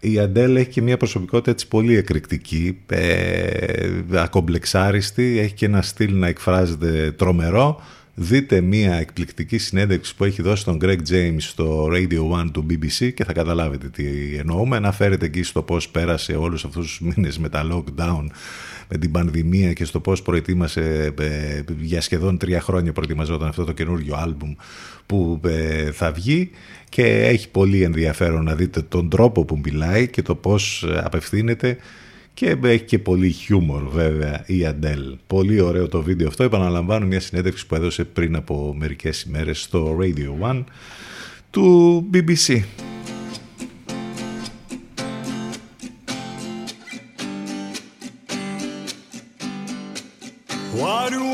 Η 0.00 0.18
Αντέλ 0.18 0.56
έχει 0.56 0.68
και 0.70 0.82
μια 0.82 0.96
προσωπικότητα 0.96 1.50
έτσι 1.50 1.68
πολύ 1.68 1.96
εκρηκτική, 1.96 2.78
ε, 2.86 3.88
ακομπλεξάριστη, 4.14 5.38
έχει 5.38 5.54
και 5.54 5.66
ένα 5.66 5.82
στυλ 5.82 6.14
να 6.18 6.26
εκφράζεται 6.26 7.12
τρομερό. 7.16 7.80
Δείτε 8.14 8.60
μια 8.60 8.94
εκπληκτική 8.94 9.58
συνέντευξη 9.58 10.16
που 10.16 10.24
έχει 10.24 10.42
δώσει 10.42 10.62
στον 10.62 10.78
Greg 10.82 10.98
James 11.10 11.36
στο 11.38 11.88
Radio 11.92 12.40
1 12.44 12.50
του 12.52 12.66
BBC 12.70 13.12
και 13.14 13.24
θα 13.24 13.32
καταλάβετε 13.32 13.88
τι 13.88 14.04
εννοούμε. 14.36 14.76
Αναφέρεται 14.76 15.26
εκεί 15.26 15.42
στο 15.42 15.62
πώς 15.62 15.88
πέρασε 15.88 16.32
όλους 16.32 16.64
αυτούς 16.64 16.86
τους 16.86 17.00
μήνες 17.00 17.38
με 17.38 17.48
τα 17.48 17.66
lockdown, 17.72 18.26
με 18.88 18.98
την 18.98 19.10
πανδημία 19.10 19.72
και 19.72 19.84
στο 19.84 20.00
πώς 20.00 20.22
προετοίμασε 20.22 21.14
ε, 21.18 21.62
για 21.80 22.00
σχεδόν 22.00 22.38
τρία 22.38 22.60
χρόνια 22.60 22.92
προετοιμαζόταν 22.92 23.48
αυτό 23.48 23.64
το 23.64 23.72
καινούργιο 23.72 24.16
άλμπουμ 24.16 24.54
που 25.06 25.40
ε, 25.44 25.90
θα 25.92 26.12
βγει 26.12 26.50
και 26.88 27.04
έχει 27.04 27.48
πολύ 27.48 27.82
ενδιαφέρον 27.82 28.44
να 28.44 28.54
δείτε 28.54 28.82
τον 28.82 29.08
τρόπο 29.08 29.44
που 29.44 29.60
μιλάει 29.64 30.08
και 30.08 30.22
το 30.22 30.34
πώς 30.34 30.82
ε, 30.82 31.00
απευθύνεται 31.04 31.76
και 32.34 32.58
έχει 32.62 32.84
και 32.84 32.98
πολύ 32.98 33.30
χιούμορ 33.30 33.88
βέβαια 33.88 34.44
η 34.46 34.66
Αντέλ. 34.66 35.16
Πολύ 35.26 35.60
ωραίο 35.60 35.88
το 35.88 36.02
βίντεο 36.02 36.28
αυτό. 36.28 36.42
Επαναλαμβάνω 36.42 37.06
μια 37.06 37.20
συνέντευξη 37.20 37.66
που 37.66 37.74
έδωσε 37.74 38.04
πριν 38.04 38.36
από 38.36 38.74
μερικές 38.78 39.22
ημέρες 39.22 39.60
στο 39.60 39.98
Radio 40.00 40.50
1 40.50 40.64
του 41.50 42.10
BBC. 42.12 42.62
Why 50.80 51.10
do 51.10 51.31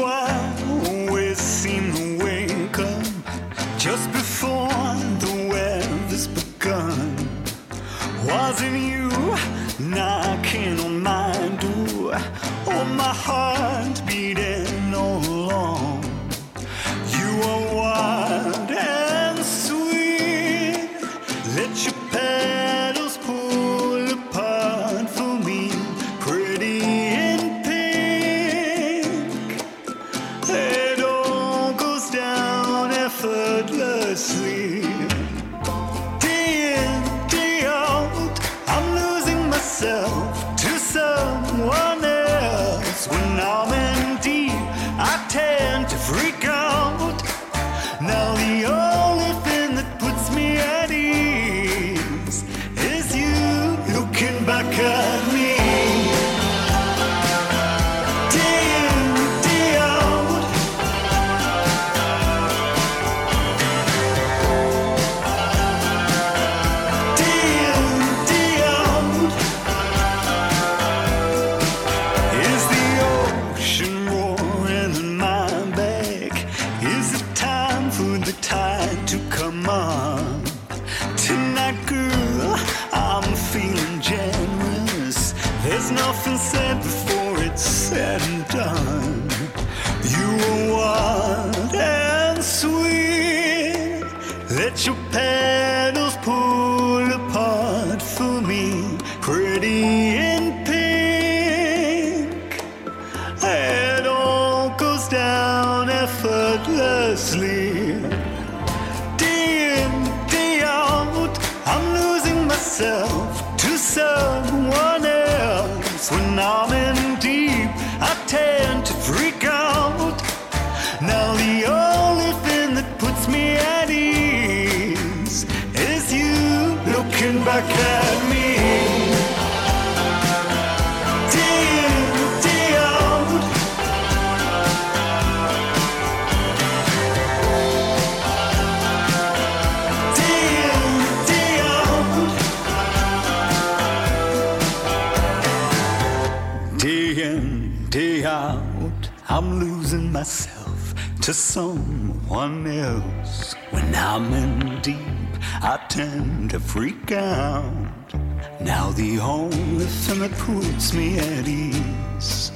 freak 156.60 157.12
out. 157.12 158.14
Now 158.60 158.90
the 158.90 159.18
only 159.20 159.84
thing 159.84 160.20
that 160.20 160.32
puts 160.32 160.92
me 160.92 161.18
at 161.18 161.46
ease 161.46 162.52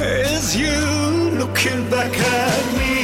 is 0.00 0.56
you 0.56 0.74
looking 1.38 1.88
back 1.90 2.16
at 2.16 2.78
me. 2.78 3.03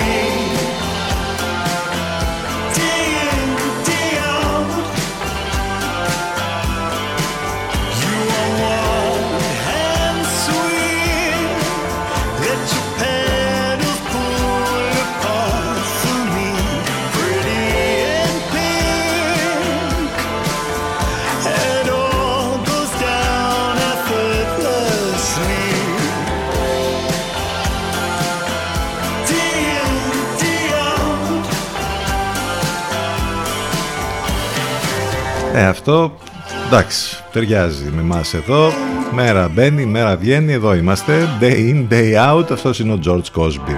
Ε, 35.60 35.66
αυτό 35.66 36.18
εντάξει, 36.66 37.22
ταιριάζει 37.32 37.90
με 37.94 38.00
εμάς 38.00 38.34
εδώ. 38.34 38.72
Μέρα 39.12 39.48
μπαίνει, 39.48 39.86
μέρα 39.86 40.16
βγαίνει, 40.16 40.52
εδώ 40.52 40.74
είμαστε. 40.74 41.28
Day 41.40 41.52
in, 41.52 41.88
day 41.92 42.14
out. 42.14 42.50
Αυτός 42.50 42.78
είναι 42.78 42.92
ο 42.92 42.98
George 43.04 43.40
Cosby. 43.40 43.76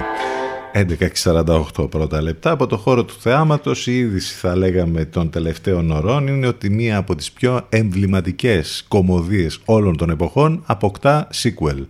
11.48 1.23 1.89
πρώτα 1.89 2.21
λεπτά 2.21 2.51
από 2.51 2.67
το 2.67 2.77
χώρο 2.77 3.03
του 3.03 3.13
θεάματος 3.19 3.87
η 3.87 3.97
είδηση 3.97 4.35
θα 4.35 4.55
λέγαμε 4.55 5.05
των 5.05 5.29
τελευταίων 5.29 5.91
ωρών 5.91 6.27
είναι 6.27 6.47
ότι 6.47 6.69
μία 6.69 6.97
από 6.97 7.15
τις 7.15 7.31
πιο 7.31 7.65
εμβληματικές 7.69 8.85
κομμωδίες 8.87 9.59
όλων 9.65 9.97
των 9.97 10.09
εποχών 10.09 10.63
αποκτά 10.65 11.27
sequel. 11.33 11.85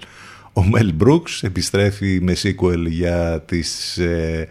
Ο 0.53 0.63
Μέλ 0.63 0.91
Μπρούξ 0.93 1.43
επιστρέφει 1.43 2.19
με 2.21 2.35
sequel 2.43 2.85
για, 2.87 3.43
τις, 3.45 3.97
ε, 3.97 4.03
ε, 4.39 4.47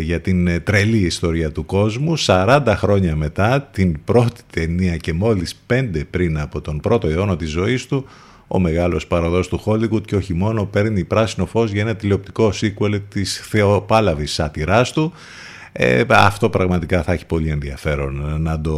για 0.00 0.20
την 0.20 0.46
ε, 0.46 0.60
τρελή 0.60 0.98
ιστορία 0.98 1.52
του 1.52 1.64
κόσμου 1.66 2.14
40 2.26 2.62
χρόνια 2.76 3.16
μετά 3.16 3.68
την 3.72 4.04
πρώτη 4.04 4.40
ταινία 4.52 4.96
και 4.96 5.12
μόλις 5.12 5.64
5 5.72 5.84
πριν 6.10 6.38
από 6.38 6.60
τον 6.60 6.80
πρώτο 6.80 7.08
αιώνα 7.08 7.36
της 7.36 7.50
ζωής 7.50 7.86
του 7.86 8.04
ο 8.46 8.58
μεγάλος 8.58 9.06
παροδός 9.06 9.48
του 9.48 9.62
Hollywood 9.64 10.02
και 10.04 10.16
όχι 10.16 10.34
μόνο 10.34 10.64
παίρνει 10.64 11.04
πράσινο 11.04 11.46
φως 11.46 11.70
για 11.70 11.80
ένα 11.80 11.96
τηλεοπτικό 11.96 12.52
sequel 12.60 13.00
της 13.08 13.40
θεοπάλαβης 13.48 14.32
σάτυράς 14.32 14.92
του. 14.92 15.12
Ε, 15.72 16.02
αυτό 16.08 16.50
πραγματικά 16.50 17.02
θα 17.02 17.12
έχει 17.12 17.26
πολύ 17.26 17.48
ενδιαφέρον 17.48 18.42
να 18.42 18.60
το 18.60 18.76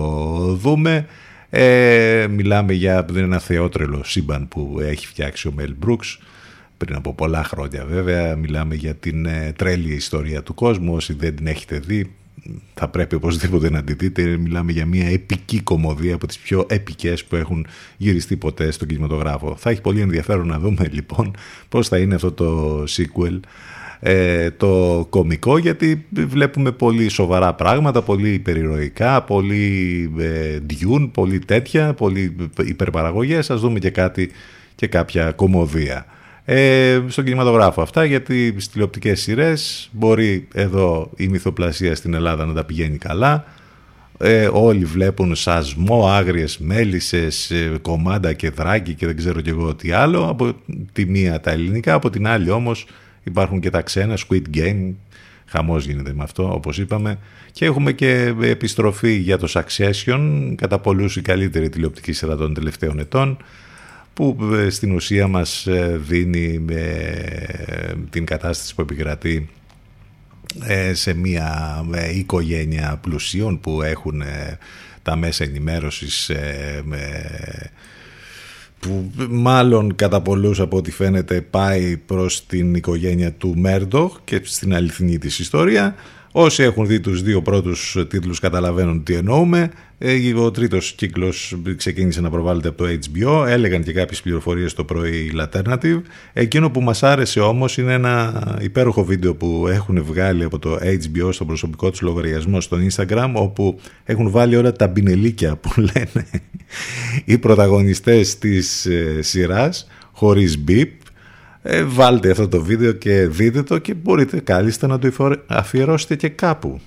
δούμε. 0.60 1.06
Ε, 1.50 2.26
μιλάμε 2.30 2.72
για 2.72 3.06
ένα 3.16 3.38
θεότρελο 3.38 4.00
σύμπαν 4.04 4.48
που 4.48 4.78
έχει 4.80 5.06
φτιάξει 5.06 5.48
ο 5.48 5.52
Μέλ 5.54 5.74
Μπρούξ 5.78 6.18
πριν 6.78 6.96
από 6.96 7.14
πολλά 7.14 7.44
χρόνια 7.44 7.84
βέβαια. 7.84 8.36
Μιλάμε 8.36 8.74
για 8.74 8.94
την 8.94 9.26
ε, 9.26 9.52
τρέλη 9.56 9.94
ιστορία 9.94 10.42
του 10.42 10.54
κόσμου. 10.54 10.94
Όσοι 10.94 11.12
δεν 11.12 11.36
την 11.36 11.46
έχετε 11.46 11.78
δει 11.78 12.10
θα 12.74 12.88
πρέπει 12.88 13.14
οπωσδήποτε 13.14 13.70
να 13.70 13.84
τη 13.84 13.92
δείτε. 13.92 14.22
Μιλάμε 14.22 14.72
για 14.72 14.86
μια 14.86 15.08
επική 15.08 15.60
κομμωδία 15.60 16.14
από 16.14 16.26
τις 16.26 16.38
πιο 16.38 16.66
επικές 16.68 17.24
που 17.24 17.36
έχουν 17.36 17.66
γυριστεί 17.96 18.36
ποτέ 18.36 18.70
στον 18.70 18.88
κινηματογράφο. 18.88 19.56
Θα 19.56 19.70
έχει 19.70 19.80
πολύ 19.80 20.00
ενδιαφέρον 20.00 20.46
να 20.46 20.58
δούμε 20.58 20.88
λοιπόν 20.92 21.36
πώς 21.68 21.88
θα 21.88 21.98
είναι 21.98 22.14
αυτό 22.14 22.32
το 22.32 22.82
sequel 22.88 23.40
ε, 24.00 24.50
το 24.50 25.06
κομικό 25.10 25.58
γιατί 25.58 26.04
βλέπουμε 26.10 26.72
πολύ 26.72 27.08
σοβαρά 27.08 27.54
πράγματα, 27.54 28.02
πολύ 28.02 28.32
υπερηρωικά, 28.32 29.22
πολύ 29.22 30.10
ε, 30.18 30.58
Dune, 30.70 31.10
πολύ 31.12 31.38
τέτοια, 31.38 31.94
πολύ 31.94 32.36
υπερπαραγωγές. 32.64 33.50
Ας 33.50 33.60
δούμε 33.60 33.78
και 33.78 33.90
κάτι 33.90 34.30
και 34.74 34.86
κάποια 34.86 35.32
κομμωδία. 35.32 36.06
Ε, 36.48 37.02
στον 37.08 37.24
κινηματογράφο 37.24 37.82
αυτά 37.82 38.04
γιατί 38.04 38.48
στις 38.50 38.68
τηλεοπτικές 38.68 39.20
σειρές 39.20 39.88
μπορεί 39.92 40.48
εδώ 40.54 41.10
η 41.16 41.28
μυθοπλασία 41.28 41.94
στην 41.94 42.14
Ελλάδα 42.14 42.44
να 42.44 42.54
τα 42.54 42.64
πηγαίνει 42.64 42.98
καλά. 42.98 43.44
Ε, 44.18 44.48
όλοι 44.52 44.84
βλέπουν 44.84 45.34
σασμό, 45.34 46.08
άγριες 46.08 46.58
μέλισσες, 46.58 47.50
ε, 47.50 47.78
κομμάντα 47.82 48.32
και 48.32 48.50
δράκι 48.50 48.94
και 48.94 49.06
δεν 49.06 49.16
ξέρω 49.16 49.40
και 49.40 49.50
εγώ 49.50 49.74
τι 49.74 49.92
άλλο. 49.92 50.28
Από 50.28 50.54
τη 50.92 51.06
μία 51.06 51.40
τα 51.40 51.50
ελληνικά, 51.50 51.94
από 51.94 52.10
την 52.10 52.26
άλλη 52.26 52.50
όμως 52.50 52.86
υπάρχουν 53.22 53.60
και 53.60 53.70
τα 53.70 53.82
ξένα, 53.82 54.18
Squid 54.28 54.42
Game. 54.54 54.92
Χαμός 55.46 55.86
γίνεται 55.86 56.12
με 56.14 56.22
αυτό 56.22 56.54
όπως 56.54 56.78
είπαμε. 56.78 57.18
Και 57.52 57.64
έχουμε 57.64 57.92
και 57.92 58.34
επιστροφή 58.40 59.12
για 59.12 59.38
το 59.38 59.48
Succession 59.52 60.52
κατά 60.56 60.78
πολλούς 60.78 61.16
η 61.16 61.22
καλύτερη 61.22 61.68
τηλεοπτική 61.68 62.12
σειρά 62.12 62.36
των 62.36 62.54
τελευταίων 62.54 62.98
ετών 62.98 63.38
που 64.16 64.36
στην 64.68 64.92
ουσία 64.92 65.28
μας 65.28 65.66
δίνει 65.96 66.64
την 68.10 68.24
κατάσταση 68.24 68.74
που 68.74 68.80
επικρατεί 68.80 69.48
σε 70.92 71.14
μια 71.14 71.84
οικογένεια 72.14 72.98
πλουσίων 73.00 73.60
που 73.60 73.82
έχουν 73.82 74.22
τα 75.02 75.16
μέσα 75.16 75.44
ενημέρωσης 75.44 76.30
που 78.78 79.10
μάλλον 79.30 79.94
κατά 79.94 80.22
πολλούς 80.22 80.60
από 80.60 80.76
ό,τι 80.76 80.90
φαίνεται 80.90 81.40
πάει 81.40 81.96
προς 81.96 82.46
την 82.46 82.74
οικογένεια 82.74 83.32
του 83.32 83.54
Μέρντοχ 83.56 84.18
και 84.24 84.40
στην 84.44 84.74
αληθινή 84.74 85.18
της 85.18 85.38
ιστορία 85.38 85.94
Όσοι 86.38 86.62
έχουν 86.62 86.86
δει 86.86 87.00
τους 87.00 87.22
δύο 87.22 87.42
πρώτους 87.42 87.96
τίτλους 88.08 88.40
καταλαβαίνουν 88.40 89.02
τι 89.02 89.14
εννοούμε. 89.14 89.70
Ε, 89.98 90.34
ο 90.34 90.50
τρίτος 90.50 90.92
κύκλος 90.92 91.58
ξεκίνησε 91.76 92.20
να 92.20 92.30
προβάλλεται 92.30 92.68
από 92.68 92.82
το 92.82 92.88
HBO. 92.88 93.46
Έλεγαν 93.46 93.82
και 93.82 93.92
κάποιες 93.92 94.22
πληροφορίες 94.22 94.74
το 94.74 94.84
πρωί 94.84 95.32
Alternative. 95.40 96.00
Εκείνο 96.32 96.70
που 96.70 96.80
μας 96.80 97.02
άρεσε 97.02 97.40
όμως 97.40 97.78
είναι 97.78 97.92
ένα 97.92 98.42
υπέροχο 98.60 99.04
βίντεο 99.04 99.34
που 99.34 99.66
έχουν 99.68 100.04
βγάλει 100.04 100.44
από 100.44 100.58
το 100.58 100.78
HBO 100.82 101.28
στο 101.32 101.44
προσωπικό 101.44 101.90
τους 101.90 102.00
λογαριασμό 102.00 102.60
στο 102.60 102.76
Instagram 102.90 103.30
όπου 103.32 103.80
έχουν 104.04 104.30
βάλει 104.30 104.56
όλα 104.56 104.72
τα 104.72 104.88
μπινελίκια 104.88 105.56
που 105.56 105.70
λένε 105.94 106.26
οι 107.24 107.38
πρωταγωνιστές 107.38 108.38
της 108.38 108.86
ε, 108.86 109.22
σειράς 109.22 109.86
χωρίς 110.12 110.64
beep 110.68 110.88
ε, 111.68 111.84
βάλτε 111.84 112.30
αυτό 112.30 112.48
το 112.48 112.62
βίντεο 112.62 112.92
και 112.92 113.26
δείτε 113.26 113.62
το 113.62 113.78
και 113.78 113.94
μπορείτε 113.94 114.40
κάλλιστα 114.40 114.86
να 114.86 114.98
το 114.98 115.36
αφιερώσετε 115.46 116.16
και 116.16 116.28
κάπου. 116.28 116.80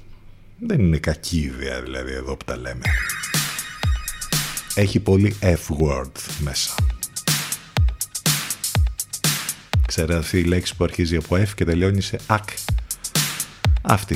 Δεν 0.59 0.79
είναι 0.79 0.97
κακή 0.97 1.39
ιδέα 1.39 1.81
δηλαδή 1.81 2.11
εδώ 2.11 2.35
που 2.37 2.45
τα 2.45 2.57
λέμε. 2.57 2.81
Έχει 4.75 4.99
πολύ 4.99 5.35
F-word 5.41 6.11
μέσα. 6.39 6.75
Ξέρετε 9.87 10.15
αυτή 10.15 10.39
η 10.39 10.43
λέξη 10.43 10.75
που 10.75 10.83
αρχίζει 10.83 11.15
από 11.15 11.35
F 11.35 11.47
και 11.55 11.65
τελειώνει 11.65 12.01
σε 12.01 12.19
ACK. 12.27 12.53
Αυτή. 13.81 14.15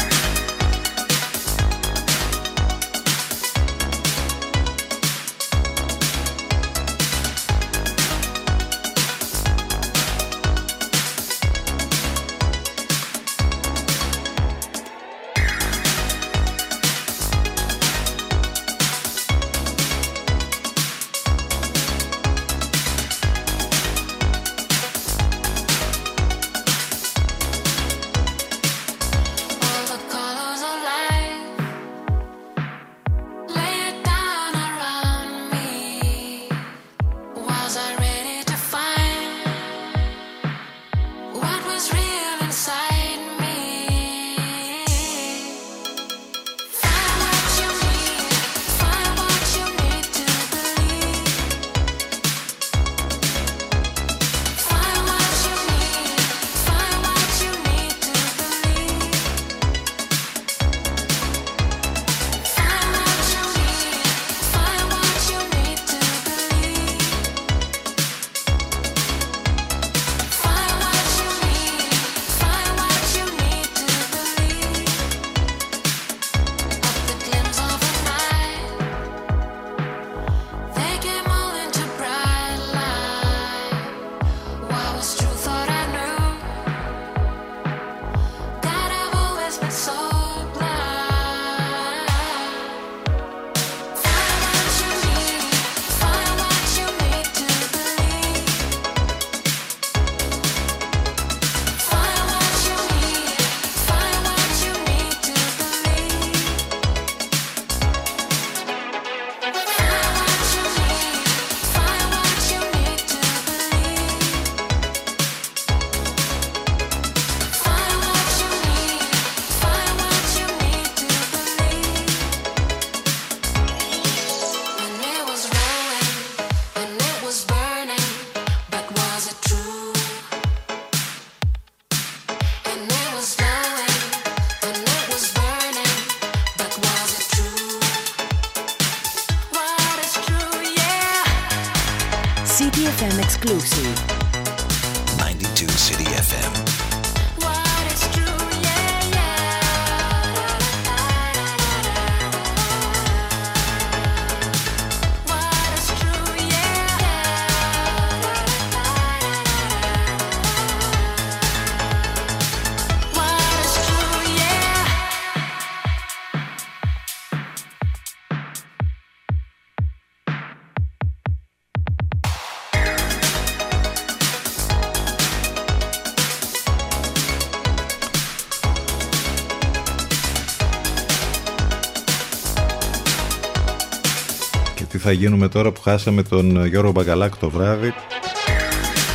Θα 185.11 185.17
γίνουμε 185.17 185.47
τώρα 185.47 185.71
που 185.71 185.81
χάσαμε 185.81 186.23
τον 186.23 186.65
Γιώργο 186.65 186.91
Μπαγκαλάκ 186.91 187.37
το 187.37 187.49
βράδυ. 187.49 187.93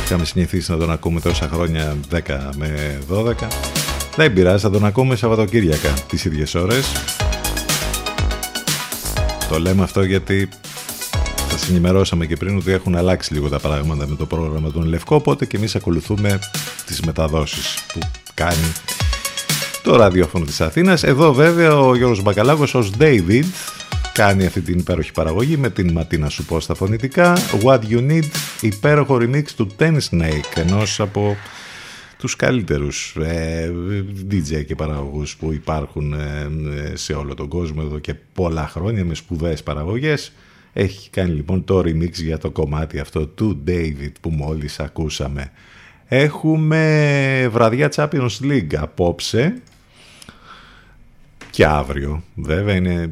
Είχαμε 0.03 0.25
συνηθίσει 0.25 0.71
να 0.71 0.77
τον 0.77 0.91
ακούμε 0.91 1.19
τόσα 1.19 1.49
χρόνια 1.53 1.97
10 2.11 2.19
με 2.57 2.99
12. 3.11 3.33
Δεν 4.15 4.33
πειράζει, 4.33 4.61
θα 4.61 4.69
τον 4.69 4.85
ακούμε 4.85 5.15
Σαββατοκύριακα 5.15 5.89
τις 5.89 6.25
ίδιες 6.25 6.55
ώρες. 6.55 6.91
Το 9.49 9.59
λέμε 9.59 9.83
αυτό 9.83 10.03
γιατί 10.03 10.49
θα 11.49 11.57
συνημερώσαμε 11.57 12.25
και 12.25 12.35
πριν 12.35 12.57
ότι 12.57 12.71
έχουν 12.71 12.95
αλλάξει 12.95 13.33
λίγο 13.33 13.49
τα 13.49 13.59
πράγματα 13.59 14.07
με 14.07 14.15
το 14.15 14.25
πρόγραμμα 14.25 14.71
του 14.71 14.81
Λευκό, 14.81 15.15
οπότε 15.15 15.45
και 15.45 15.57
εμείς 15.57 15.75
ακολουθούμε 15.75 16.39
τις 16.85 17.01
μεταδόσεις 17.01 17.77
που 17.93 17.99
κάνει 18.33 18.71
το 19.83 19.95
ραδιόφωνο 19.95 20.45
της 20.45 20.61
Αθήνας. 20.61 21.03
Εδώ 21.03 21.33
βέβαια 21.33 21.79
ο 21.79 21.95
Γιώργος 21.95 22.21
Μπακαλάκος 22.21 22.73
ως 22.75 22.91
David 22.99 23.43
κάνει 24.17 24.45
αυτή 24.45 24.61
την 24.61 24.79
υπέροχη 24.79 25.11
παραγωγή 25.11 25.57
με 25.57 25.69
την 25.69 25.91
Ματίνα 25.91 26.29
σου 26.29 26.45
πω 26.45 26.59
στα 26.59 26.73
φωνητικά 26.73 27.37
What 27.63 27.79
You 27.89 28.11
Need, 28.11 28.23
υπέροχο 28.61 29.17
remix 29.21 29.43
του 29.55 29.67
Ten 29.79 29.97
Snake 30.09 30.55
ενός 30.55 30.99
από 30.99 31.35
τους 32.17 32.35
καλύτερους 32.35 33.15
ε, 33.15 33.71
DJ 34.31 34.65
και 34.65 34.75
παραγωγούς 34.75 35.35
που 35.35 35.53
υπάρχουν 35.53 36.13
ε, 36.13 36.49
σε 36.93 37.13
όλο 37.13 37.33
τον 37.33 37.47
κόσμο 37.47 37.81
εδώ 37.85 37.99
και 37.99 38.13
πολλά 38.33 38.67
χρόνια 38.67 39.05
με 39.05 39.13
σπουδαίες 39.13 39.63
παραγωγές 39.63 40.31
Έχει 40.73 41.09
κάνει 41.09 41.31
λοιπόν 41.31 41.63
το 41.63 41.79
remix 41.79 42.11
για 42.11 42.37
το 42.37 42.51
κομμάτι 42.51 42.99
αυτό 42.99 43.27
του 43.27 43.63
David 43.67 44.11
που 44.21 44.29
μόλις 44.29 44.79
ακούσαμε. 44.79 45.51
Έχουμε 46.07 47.49
βραδιά 47.51 47.91
Champions 47.95 48.39
League 48.41 48.75
απόψε 48.75 49.61
και 51.49 51.65
αύριο. 51.65 52.23
Βέβαια 52.35 52.75
είναι, 52.75 52.93
ε, 52.93 53.09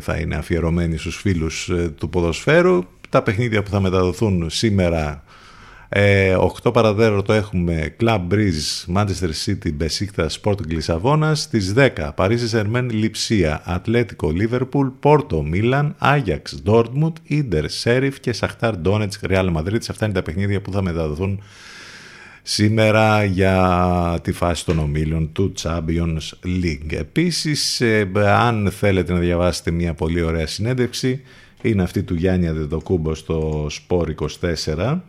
θα 0.00 0.16
είναι 0.16 0.36
αφιερωμένοι 0.36 0.96
στους 0.96 1.16
φίλους 1.16 1.68
ε, 1.68 1.88
του 1.88 2.08
ποδοσφαίρου. 2.08 2.84
Τα 3.08 3.22
παιχνίδια 3.22 3.62
που 3.62 3.70
θα 3.70 3.80
μεταδοθούν 3.80 4.50
σήμερα 4.50 5.24
8 5.92 5.96
ε, 5.98 6.70
παραδέρωτο 6.72 7.32
έχουμε 7.32 7.94
Club 8.00 8.20
Breeze, 8.30 8.94
Manchester 8.94 9.30
City, 9.44 9.70
Besiktas, 9.80 10.28
Sporting 10.42 10.66
Λισαβόνα. 10.66 11.34
Στις 11.34 11.74
10 11.76 12.10
Παρίσι 12.14 12.48
Σερμέν, 12.48 12.90
Λιψία, 12.90 13.62
Ατλέτικο, 13.64 14.30
Λίβερπουλ, 14.30 14.88
Πόρτο, 15.00 15.42
Μίλαν, 15.42 15.94
Άγιαξ, 15.98 16.60
Ντόρτμουντ, 16.62 17.16
Ίντερ, 17.22 17.68
Σέριφ 17.68 18.20
και 18.20 18.32
Σαχτάρ 18.32 18.76
Ντόνετς, 18.76 19.18
Ρεάλ 19.22 19.50
Μαδρίτης. 19.50 19.90
Αυτά 19.90 20.04
είναι 20.04 20.14
τα 20.14 20.22
παιχνίδια 20.22 20.60
που 20.60 20.72
θα 20.72 20.82
μεταδοθούν 20.82 21.42
σήμερα 22.52 23.24
για 23.24 24.18
τη 24.22 24.32
φάση 24.32 24.64
των 24.64 24.78
ομίλων 24.78 25.32
του 25.32 25.52
Champions 25.62 26.30
League. 26.44 26.92
Επίσης, 26.92 27.80
ε, 27.80 28.10
αν 28.24 28.70
θέλετε 28.70 29.12
να 29.12 29.18
διαβάσετε 29.18 29.70
μια 29.70 29.94
πολύ 29.94 30.22
ωραία 30.22 30.46
συνέντευξη, 30.46 31.22
είναι 31.62 31.82
αυτή 31.82 32.02
του 32.02 32.14
Γιάννη 32.14 32.48
Αδεδοκούμπο 32.48 33.14
στο 33.14 33.66
Sport 33.66 34.14
24, 34.74 35.04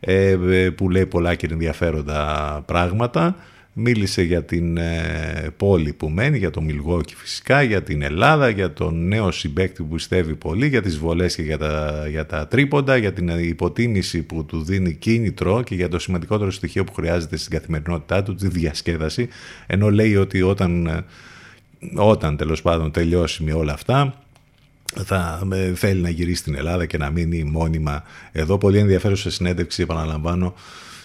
ε, 0.00 0.36
που 0.76 0.90
λέει 0.90 1.06
πολλά 1.06 1.34
και 1.34 1.48
ενδιαφέροντα 1.50 2.62
πράγματα. 2.66 3.36
Μίλησε 3.72 4.22
για 4.22 4.44
την 4.44 4.76
ε, 4.76 5.50
πόλη 5.56 5.92
που 5.92 6.08
μένει, 6.08 6.38
για 6.38 6.50
το 6.50 6.60
Μιλγόκι 6.60 7.14
φυσικά, 7.16 7.62
για 7.62 7.82
την 7.82 8.02
Ελλάδα, 8.02 8.48
για 8.48 8.72
τον 8.72 9.06
νέο 9.08 9.30
συμπέκτη 9.30 9.82
που 9.82 9.88
πιστεύει 9.88 10.34
πολύ, 10.34 10.66
για 10.66 10.82
τις 10.82 10.98
βολές 10.98 11.34
και 11.34 11.42
για 11.42 11.58
τα, 11.58 12.04
για 12.08 12.26
τα 12.26 12.46
τρίποντα, 12.46 12.96
για 12.96 13.12
την 13.12 13.28
υποτίμηση 13.28 14.22
που 14.22 14.44
του 14.44 14.62
δίνει 14.62 14.94
κίνητρο 14.94 15.62
και 15.62 15.74
για 15.74 15.88
το 15.88 15.98
σημαντικότερο 15.98 16.50
στοιχείο 16.50 16.84
που 16.84 16.92
χρειάζεται 16.92 17.36
στην 17.36 17.52
καθημερινότητά 17.52 18.22
του, 18.22 18.34
τη 18.34 18.48
διασκέδαση, 18.48 19.28
ενώ 19.66 19.90
λέει 19.90 20.16
ότι 20.16 20.42
όταν, 20.42 20.86
ε, 20.86 21.04
όταν 21.94 22.36
τέλος 22.36 22.62
πάντων 22.62 22.90
τελειώσει 22.90 23.42
με 23.42 23.52
όλα 23.52 23.72
αυτά, 23.72 24.24
θα 25.04 25.48
θέλει 25.74 26.00
να 26.00 26.10
γυρίσει 26.10 26.40
στην 26.40 26.54
Ελλάδα 26.54 26.86
και 26.86 26.98
να 26.98 27.10
μείνει 27.10 27.44
μόνιμα 27.44 28.02
εδώ. 28.32 28.58
Πολύ 28.58 28.78
ενδιαφέρουσα 28.78 29.30
συνέντευξη, 29.30 29.82
επαναλαμβάνω, 29.82 30.54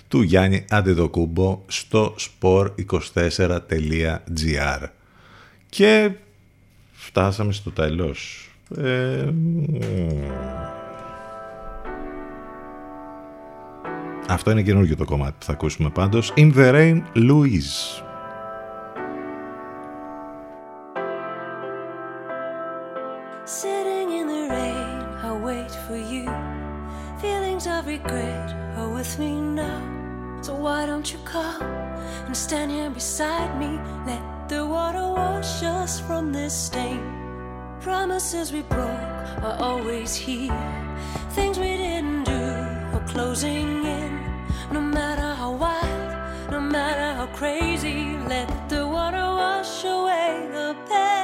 του 0.07 0.21
Γιάννη 0.21 0.65
Αντεδοκούμπο 0.69 1.61
στο 1.67 2.15
sport24.gr 2.19 4.87
και 5.69 6.11
φτάσαμε 6.93 7.51
στο 7.51 7.71
τέλος. 7.71 8.49
Ε, 8.77 9.29
αυτό 14.27 14.51
είναι 14.51 14.61
καινούργιο 14.61 14.95
το 14.95 15.05
κομμάτι 15.05 15.35
που 15.39 15.45
θα 15.45 15.51
ακούσουμε 15.51 15.89
πάντως. 15.89 16.33
In 16.37 16.53
the 16.55 16.73
Rain, 16.73 17.01
Louise. 17.15 18.03
Stand 32.35 32.71
here 32.71 32.89
beside 32.89 33.57
me. 33.59 33.79
Let 34.05 34.49
the 34.49 34.65
water 34.65 35.07
wash 35.19 35.63
us 35.63 35.99
from 35.99 36.31
this 36.31 36.53
stain. 36.53 37.01
Promises 37.79 38.51
we 38.51 38.61
broke 38.61 39.23
are 39.45 39.57
always 39.59 40.15
here. 40.15 40.61
Things 41.31 41.57
we 41.57 41.77
didn't 41.77 42.23
do 42.23 42.43
are 42.95 43.05
closing 43.07 43.85
in. 43.85 44.13
No 44.71 44.81
matter 44.81 45.33
how 45.35 45.51
wild, 45.53 46.51
no 46.51 46.59
matter 46.59 47.07
how 47.17 47.27
crazy, 47.35 48.17
let 48.27 48.69
the 48.69 48.87
water 48.87 49.27
wash 49.41 49.83
away 49.83 50.47
the 50.51 50.75
pain. 50.89 51.14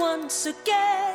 Once 0.00 0.46
again. 0.46 1.09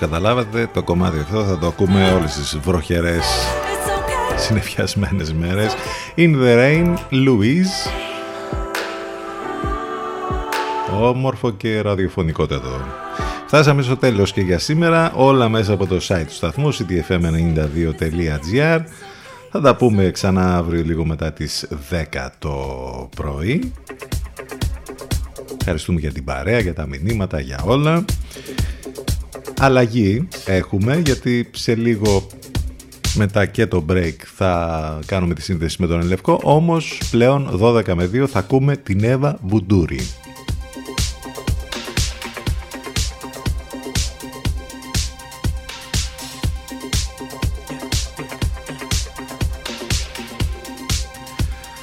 Καταλάβατε 0.00 0.68
το 0.72 0.82
κομμάτι 0.82 1.18
αυτό 1.18 1.44
θα 1.44 1.58
το 1.58 1.66
ακούμε 1.66 2.12
όλες 2.12 2.34
τις 2.34 2.58
βροχερές 2.62 3.24
It's 3.24 3.88
okay. 3.88 4.34
συνεφιασμένες 4.36 5.32
μέρες. 5.32 5.74
In 6.16 6.34
the 6.42 6.56
Rain, 6.58 6.94
Louise. 7.10 7.90
Όμορφο 11.00 11.50
και 11.50 11.80
ραδιοφωνικότατο. 11.80 12.80
Φτάσαμε 13.46 13.82
στο 13.82 13.96
τέλος 13.96 14.32
και 14.32 14.40
για 14.40 14.58
σήμερα. 14.58 15.12
Όλα 15.14 15.48
μέσα 15.48 15.72
από 15.72 15.86
το 15.86 15.96
site 16.08 16.24
του 16.26 16.34
σταθμού 16.34 16.74
ctfm92.gr 16.74 18.80
Θα 19.50 19.60
τα 19.60 19.76
πούμε 19.76 20.10
ξανά 20.10 20.56
αύριο 20.56 20.82
λίγο 20.84 21.04
μετά 21.04 21.32
τις 21.32 21.68
10 21.90 22.28
το 22.38 22.54
πρωί. 23.16 23.72
Ευχαριστούμε 25.58 26.00
για 26.00 26.12
την 26.12 26.24
παρέα, 26.24 26.58
για 26.58 26.74
τα 26.74 26.86
μηνύματα, 26.86 27.40
για 27.40 27.60
όλα. 27.64 28.04
Αλλαγή 29.62 30.28
έχουμε 30.46 30.96
γιατί 31.04 31.50
σε 31.54 31.74
λίγο 31.74 32.26
μετά 33.14 33.46
και 33.46 33.66
το 33.66 33.84
break 33.90 34.14
θα 34.34 34.98
κάνουμε 35.06 35.34
τη 35.34 35.42
σύνδεση 35.42 35.76
με 35.80 35.86
τον 35.86 36.00
Ελευκό 36.00 36.40
όμως 36.42 37.00
πλέον 37.10 37.58
12 37.62 37.94
με 37.94 38.10
2 38.12 38.24
θα 38.28 38.38
ακούμε 38.38 38.76
την 38.76 39.04
Εύα 39.04 39.38
Μπουντούρη. 39.42 40.00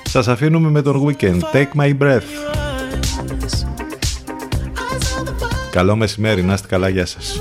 Σας 0.03 0.27
αφήνουμε 0.27 0.69
με 0.69 0.81
τον 0.81 1.05
Weekend. 1.05 1.39
Take 1.53 1.81
my 1.81 1.97
breath. 1.97 2.21
Καλό 5.71 5.95
μεσημέρι, 5.95 6.43
να 6.43 6.53
είστε 6.53 6.67
καλά, 6.67 6.89
γεια 6.89 7.05
σας. 7.05 7.39